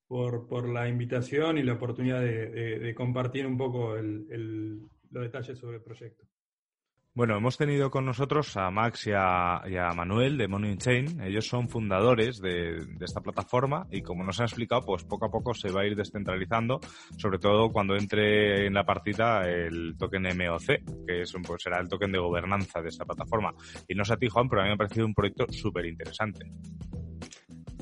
por, 0.07 0.47
por, 0.47 0.69
la 0.69 0.87
invitación 0.87 1.57
y 1.57 1.63
la 1.63 1.73
oportunidad 1.73 2.21
de, 2.21 2.93
compartir 2.95 3.45
un 3.45 3.57
poco 3.57 3.95
los 3.97 5.23
detalles 5.23 5.57
sobre 5.57 5.77
el 5.77 5.83
proyecto. 5.83 6.25
Bueno, 7.17 7.35
hemos 7.35 7.57
tenido 7.57 7.89
con 7.89 8.05
nosotros 8.05 8.55
a 8.57 8.69
Max 8.69 9.07
y 9.07 9.11
a, 9.11 9.91
Manuel 9.95 10.37
de 10.37 10.47
Money 10.47 10.77
Chain. 10.77 11.19
Ellos 11.21 11.47
son 11.47 11.67
fundadores 11.67 12.39
de, 12.39 12.77
esta 13.01 13.21
plataforma 13.21 13.87
y 13.89 14.03
como 14.03 14.23
nos 14.23 14.39
han 14.39 14.45
explicado, 14.45 14.83
pues 14.83 15.03
poco 15.03 15.25
a 15.25 15.31
poco 15.31 15.51
se 15.55 15.71
va 15.71 15.81
a 15.81 15.87
ir 15.87 15.95
descentralizando, 15.95 16.79
sobre 17.17 17.39
todo 17.39 17.71
cuando 17.71 17.95
entre 17.95 18.67
en 18.67 18.75
la 18.75 18.85
partida 18.85 19.49
el 19.49 19.95
token 19.97 20.25
MOC, 20.37 21.07
que 21.07 21.21
es 21.23 21.33
un, 21.33 21.41
pues 21.41 21.63
será 21.63 21.79
el 21.79 21.89
token 21.89 22.11
de 22.11 22.19
gobernanza 22.19 22.83
de 22.83 22.89
esta 22.89 23.03
plataforma. 23.03 23.51
Y 23.87 23.95
no 23.95 24.05
sé 24.05 24.13
a 24.13 24.17
ti, 24.17 24.27
Juan, 24.29 24.47
pero 24.47 24.61
a 24.61 24.65
mí 24.65 24.69
me 24.69 24.75
ha 24.75 24.77
parecido 24.77 25.07
un 25.07 25.15
proyecto 25.15 25.47
súper 25.51 25.87
interesante. 25.87 26.45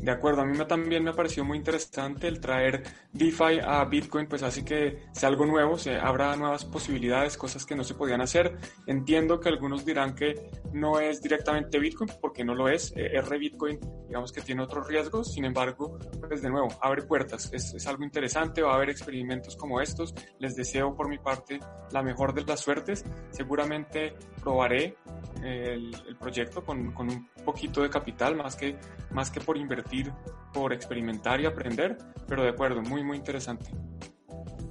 De 0.02 0.12
acuerdo, 0.12 0.42
a 0.42 0.46
mí 0.46 0.58
también 0.68 1.04
me 1.04 1.12
ha 1.12 1.14
parecido 1.14 1.46
muy 1.46 1.58
interesante 1.58 2.28
el 2.28 2.40
traer 2.40 2.84
DeFi 3.14 3.60
a 3.64 3.84
Bitcoin, 3.86 4.28
pues 4.28 4.44
así 4.44 4.64
que 4.64 5.04
sea 5.14 5.30
algo 5.30 5.46
nuevo, 5.46 5.78
se 5.78 5.96
abra 5.96 6.36
nuevas 6.36 6.66
posibilidades, 6.66 7.38
cosas 7.38 7.66
que 7.66 7.76
no 7.76 7.84
se 7.84 7.96
podían 7.96 8.22
hacer. 8.22 8.58
Entiendo 8.88 9.40
que 9.40 9.50
algunos 9.50 9.86
dirán 9.86 10.14
que 10.14 10.52
no 10.74 11.00
es 11.00 11.22
directamente 11.22 11.80
Bitcoin, 11.80 12.12
porque 12.22 12.44
no 12.44 12.54
lo 12.54 12.68
es, 12.68 12.92
eh, 12.96 13.16
R 13.16 13.38
Bitcoin, 13.38 13.80
digamos 14.08 14.32
que 14.32 14.42
tiene 14.42 14.64
otros 14.64 14.86
riesgos, 14.88 15.34
sin 15.34 15.46
embargo, 15.46 15.98
pues 16.28 16.42
de 16.42 16.50
nuevo, 16.50 16.68
abre 16.82 17.04
puertas, 17.04 17.50
es, 17.54 17.74
es 17.74 17.88
algo 17.88 18.04
interesante, 18.04 18.62
va 18.62 18.74
a 18.74 18.76
haber 18.76 18.90
experimentos 18.90 19.56
como 19.56 19.80
estos, 19.82 20.14
les 20.40 20.56
deseo 20.56 20.94
por 20.96 21.08
mi 21.08 21.18
parte 21.18 21.60
la 21.92 22.04
mejor 22.04 22.34
de 22.34 22.44
las 22.44 22.60
suertes, 22.60 23.06
seguramente 23.32 24.14
probaré 24.42 24.98
el, 25.42 25.96
el 26.08 26.16
proyecto 26.18 26.64
con, 26.64 26.92
con 26.92 27.10
un 27.10 27.28
poquito 27.46 27.82
de 27.82 27.90
capital, 27.90 28.36
más 28.36 28.56
que, 28.56 28.78
más 29.12 29.32
que 29.32 29.40
por 29.40 29.58
invertir 29.58 29.85
por 30.54 30.74
experimentar 30.74 31.42
y 31.42 31.46
aprender, 31.46 31.98
pero 32.28 32.44
de 32.44 32.50
acuerdo, 32.50 32.82
muy, 32.82 33.04
muy 33.04 33.18
interesante. 33.18 33.72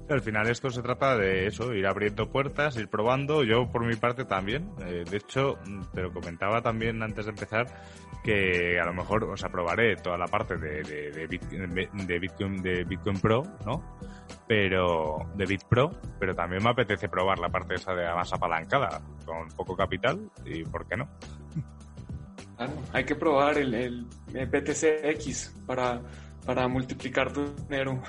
Al 0.09 0.21
final 0.21 0.49
esto 0.51 0.69
se 0.69 0.83
trata 0.83 1.17
de 1.17 1.47
eso, 1.47 1.73
ir 1.73 1.87
abriendo 1.87 2.31
puertas, 2.31 2.77
ir 2.77 2.89
probando. 2.89 3.43
Yo 3.43 3.71
por 3.71 3.87
mi 3.87 3.97
parte 3.97 4.27
también. 4.27 4.71
Eh, 4.85 5.05
de 5.09 5.17
hecho, 5.17 5.59
te 5.95 6.03
lo 6.03 6.13
comentaba 6.13 6.61
también 6.61 7.03
antes 7.03 7.25
de 7.25 7.31
empezar 7.31 7.67
que 8.23 8.79
a 8.81 8.85
lo 8.85 8.93
mejor 8.93 9.25
os 9.25 9.45
aprobaré 9.45 9.97
toda 9.97 10.19
la 10.19 10.27
parte 10.27 10.57
de, 10.57 10.83
de, 10.83 11.27
Bitcoin, 11.27 12.63
de 12.63 12.85
Bitcoin 12.85 13.21
Pro, 13.21 13.43
¿no? 13.65 13.99
Pero 14.47 15.31
de 15.35 15.47
BitPro, 15.47 15.91
pero 16.19 16.35
también 16.35 16.63
me 16.63 16.71
apetece 16.71 17.09
probar 17.09 17.39
la 17.39 17.49
parte 17.49 17.75
esa 17.75 17.95
de 17.95 18.05
la 18.05 18.15
más 18.15 18.33
apalancada 18.33 19.01
con 19.25 19.49
poco 19.49 19.77
capital 19.77 20.31
y 20.45 20.65
por 20.65 20.87
qué 20.87 20.97
no. 20.97 21.09
Hay 22.93 23.05
que 23.05 23.15
probar 23.15 23.59
el, 23.59 23.75
el, 23.75 24.07
BTC 24.33 25.67
para, 25.67 26.01
para 26.45 26.69
multiplicar 26.69 27.33
tu 27.33 27.45
dinero. 27.69 28.03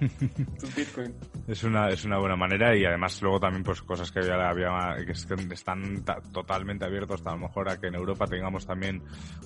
tu 0.58 0.66
Bitcoin. 0.74 1.14
Es 1.46 1.62
una, 1.62 1.88
es 1.88 2.04
una 2.04 2.18
buena 2.18 2.36
manera 2.36 2.74
y 2.74 2.84
además 2.84 3.20
luego 3.20 3.38
también 3.38 3.62
pues 3.62 3.82
cosas 3.82 4.10
que 4.10 4.22
ya 4.22 4.34
había 4.48 4.70
que 5.04 5.12
están 5.52 6.02
totalmente 6.32 6.86
abiertos 6.86 7.20
a 7.26 7.32
lo 7.32 7.38
mejor 7.38 7.68
a 7.68 7.78
que 7.78 7.88
en 7.88 7.96
Europa 7.96 8.26
tengamos 8.26 8.66
también 8.66 9.02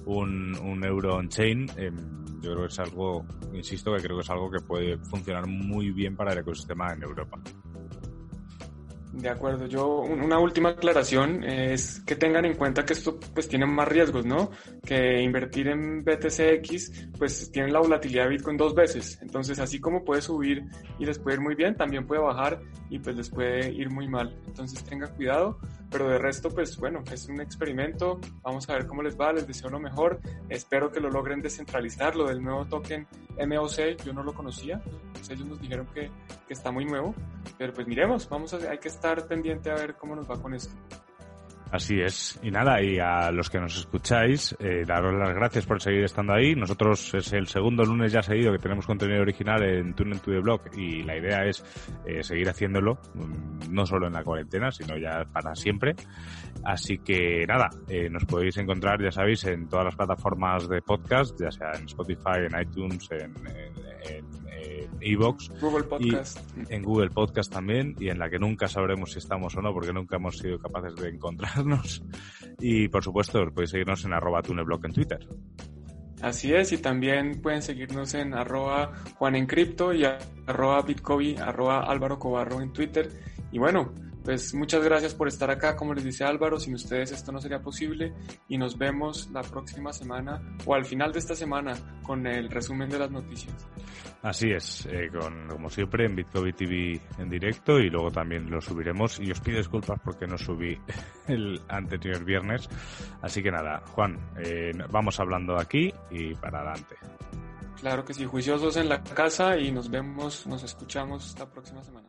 un, 0.06 0.56
un 0.58 0.84
euro 0.84 1.16
on-chain. 1.16 1.66
Em, 1.76 1.96
yo 2.40 2.52
creo 2.52 2.66
que 2.66 2.72
es 2.72 2.78
algo, 2.78 3.26
insisto, 3.52 3.94
que 3.94 4.02
creo 4.02 4.16
que 4.16 4.22
es 4.22 4.30
algo 4.30 4.50
que 4.50 4.60
puede 4.60 4.98
funcionar 4.98 5.46
muy 5.46 5.90
bien 5.90 6.14
para 6.14 6.32
el 6.32 6.38
ecosistema 6.38 6.92
en 6.92 7.02
Europa. 7.02 7.40
De 9.14 9.28
acuerdo, 9.28 9.66
yo 9.66 10.00
una 10.00 10.40
última 10.40 10.70
aclaración 10.70 11.44
es 11.44 12.00
que 12.00 12.16
tengan 12.16 12.44
en 12.46 12.54
cuenta 12.54 12.84
que 12.84 12.94
esto 12.94 13.20
pues 13.32 13.48
tiene 13.48 13.64
más 13.64 13.86
riesgos, 13.86 14.26
¿no? 14.26 14.50
Que 14.84 15.22
invertir 15.22 15.68
en 15.68 16.04
BTCX 16.04 17.10
pues 17.16 17.50
tiene 17.52 17.70
la 17.70 17.78
volatilidad 17.78 18.24
de 18.24 18.30
Bitcoin 18.30 18.56
dos 18.56 18.74
veces, 18.74 19.18
entonces 19.22 19.60
así 19.60 19.80
como 19.80 20.04
puede 20.04 20.20
subir 20.20 20.64
y 20.98 21.06
les 21.06 21.20
puede 21.20 21.36
ir 21.36 21.42
muy 21.42 21.54
bien, 21.54 21.76
también 21.76 22.08
puede 22.08 22.22
bajar 22.22 22.60
y 22.90 22.98
pues 22.98 23.14
les 23.14 23.30
puede 23.30 23.72
ir 23.72 23.88
muy 23.88 24.08
mal, 24.08 24.36
entonces 24.48 24.82
tengan 24.82 25.14
cuidado, 25.14 25.60
pero 25.94 26.08
de 26.08 26.18
resto 26.18 26.50
pues 26.50 26.76
bueno, 26.76 27.04
es 27.12 27.28
un 27.28 27.40
experimento, 27.40 28.18
vamos 28.42 28.68
a 28.68 28.72
ver 28.72 28.88
cómo 28.88 29.00
les 29.00 29.16
va, 29.16 29.32
les 29.32 29.46
deseo 29.46 29.70
lo 29.70 29.78
mejor, 29.78 30.18
espero 30.48 30.90
que 30.90 30.98
lo 30.98 31.08
logren 31.08 31.40
descentralizar, 31.40 32.16
lo 32.16 32.26
del 32.26 32.42
nuevo 32.42 32.64
token 32.64 33.06
MOC 33.38 34.02
yo 34.04 34.12
no 34.12 34.24
lo 34.24 34.34
conocía, 34.34 34.82
pues 35.12 35.30
ellos 35.30 35.46
nos 35.46 35.60
dijeron 35.60 35.86
que, 35.94 36.10
que 36.48 36.52
está 36.52 36.72
muy 36.72 36.84
nuevo, 36.84 37.14
pero 37.58 37.72
pues 37.72 37.86
miremos, 37.86 38.28
vamos 38.28 38.52
a, 38.54 38.56
hay 38.68 38.78
que 38.78 38.88
estar 38.88 39.24
pendiente 39.28 39.70
a 39.70 39.74
ver 39.74 39.94
cómo 39.94 40.16
nos 40.16 40.28
va 40.28 40.42
con 40.42 40.52
esto. 40.54 40.74
Así 41.70 42.00
es. 42.00 42.38
Y 42.42 42.50
nada, 42.50 42.80
y 42.80 42.98
a 42.98 43.32
los 43.32 43.50
que 43.50 43.58
nos 43.58 43.76
escucháis, 43.76 44.54
eh, 44.60 44.84
daros 44.86 45.14
las 45.14 45.34
gracias 45.34 45.66
por 45.66 45.82
seguir 45.82 46.04
estando 46.04 46.32
ahí. 46.32 46.54
Nosotros 46.54 47.12
es 47.14 47.32
el 47.32 47.48
segundo 47.48 47.84
lunes 47.84 48.12
ya 48.12 48.22
seguido 48.22 48.52
que 48.52 48.58
tenemos 48.58 48.86
contenido 48.86 49.22
original 49.22 49.62
en 49.62 49.94
Tune 49.94 50.18
to 50.18 50.30
the 50.30 50.38
Blog 50.38 50.60
y 50.76 51.02
la 51.02 51.16
idea 51.16 51.44
es 51.44 51.64
eh, 52.06 52.22
seguir 52.22 52.48
haciéndolo, 52.48 52.98
mm, 53.14 53.72
no 53.72 53.86
solo 53.86 54.06
en 54.06 54.12
la 54.12 54.22
cuarentena, 54.22 54.70
sino 54.70 54.96
ya 54.96 55.24
para 55.24 55.54
siempre. 55.56 55.96
Así 56.64 56.98
que 56.98 57.44
nada, 57.46 57.68
eh, 57.88 58.08
nos 58.08 58.24
podéis 58.24 58.56
encontrar, 58.58 59.02
ya 59.02 59.10
sabéis, 59.10 59.44
en 59.44 59.68
todas 59.68 59.86
las 59.86 59.96
plataformas 59.96 60.68
de 60.68 60.80
podcast, 60.80 61.38
ya 61.40 61.50
sea 61.50 61.72
en 61.74 61.86
Spotify, 61.86 62.46
en 62.48 62.60
iTunes, 62.60 63.08
en, 63.10 63.34
en 64.08 64.44
Evox. 65.00 65.50
Google 65.60 65.84
Podcast. 65.84 66.38
en 66.70 66.82
Google 66.82 67.10
Podcast 67.10 67.52
también, 67.52 67.94
y 67.98 68.08
en 68.08 68.18
la 68.18 68.30
que 68.30 68.38
nunca 68.38 68.68
sabremos 68.68 69.12
si 69.12 69.18
estamos 69.18 69.54
o 69.56 69.62
no, 69.62 69.72
porque 69.72 69.92
nunca 69.92 70.16
hemos 70.16 70.38
sido 70.38 70.58
capaces 70.58 70.94
de 70.96 71.10
encontrarnos. 71.54 72.02
Y 72.60 72.88
por 72.88 73.02
supuesto, 73.02 73.44
podéis 73.52 73.70
seguirnos 73.70 74.04
en 74.04 74.12
arroba 74.12 74.42
tuneblog 74.42 74.84
en 74.86 74.92
Twitter. 74.92 75.28
Así 76.22 76.54
es, 76.54 76.72
y 76.72 76.78
también 76.78 77.42
pueden 77.42 77.60
seguirnos 77.60 78.14
en 78.14 78.32
arroba 78.32 78.92
Juan 79.16 79.36
y 79.36 80.04
arroba 80.46 80.82
Bitcovi, 80.82 81.36
arroba 81.36 81.80
Álvaro 81.80 82.18
Cobarro 82.18 82.62
en 82.62 82.72
Twitter. 82.72 83.10
Y 83.52 83.58
bueno, 83.58 83.92
pues 84.24 84.54
muchas 84.54 84.82
gracias 84.82 85.14
por 85.14 85.28
estar 85.28 85.50
acá, 85.50 85.76
como 85.76 85.92
les 85.92 86.04
dice 86.04 86.24
Álvaro, 86.24 86.58
sin 86.58 86.74
ustedes 86.74 87.12
esto 87.12 87.30
no 87.30 87.40
sería 87.40 87.60
posible 87.60 88.14
y 88.48 88.56
nos 88.56 88.78
vemos 88.78 89.28
la 89.32 89.42
próxima 89.42 89.92
semana 89.92 90.40
o 90.64 90.74
al 90.74 90.86
final 90.86 91.12
de 91.12 91.18
esta 91.18 91.34
semana 91.34 91.74
con 92.02 92.26
el 92.26 92.48
resumen 92.48 92.88
de 92.88 93.00
las 93.00 93.10
noticias. 93.10 93.54
Así 94.24 94.50
es, 94.52 94.86
eh, 94.86 95.10
con, 95.12 95.48
como 95.48 95.68
siempre 95.68 96.06
en 96.06 96.16
Bitcoin 96.16 96.54
TV 96.54 96.98
en 97.18 97.28
directo 97.28 97.78
y 97.78 97.90
luego 97.90 98.10
también 98.10 98.50
lo 98.50 98.58
subiremos 98.58 99.20
y 99.20 99.30
os 99.30 99.38
pido 99.40 99.58
disculpas 99.58 100.00
porque 100.02 100.26
no 100.26 100.38
subí 100.38 100.80
el 101.28 101.60
anterior 101.68 102.24
viernes. 102.24 102.66
Así 103.20 103.42
que 103.42 103.50
nada, 103.50 103.82
Juan, 103.88 104.18
eh, 104.38 104.72
vamos 104.90 105.20
hablando 105.20 105.58
aquí 105.58 105.92
y 106.10 106.34
para 106.36 106.60
adelante. 106.60 106.96
Claro 107.78 108.02
que 108.06 108.14
sí, 108.14 108.24
juiciosos 108.24 108.78
en 108.78 108.88
la 108.88 109.02
casa 109.02 109.58
y 109.58 109.70
nos 109.70 109.90
vemos, 109.90 110.46
nos 110.46 110.62
escuchamos 110.62 111.38
la 111.38 111.44
próxima 111.44 111.84
semana. 111.84 112.03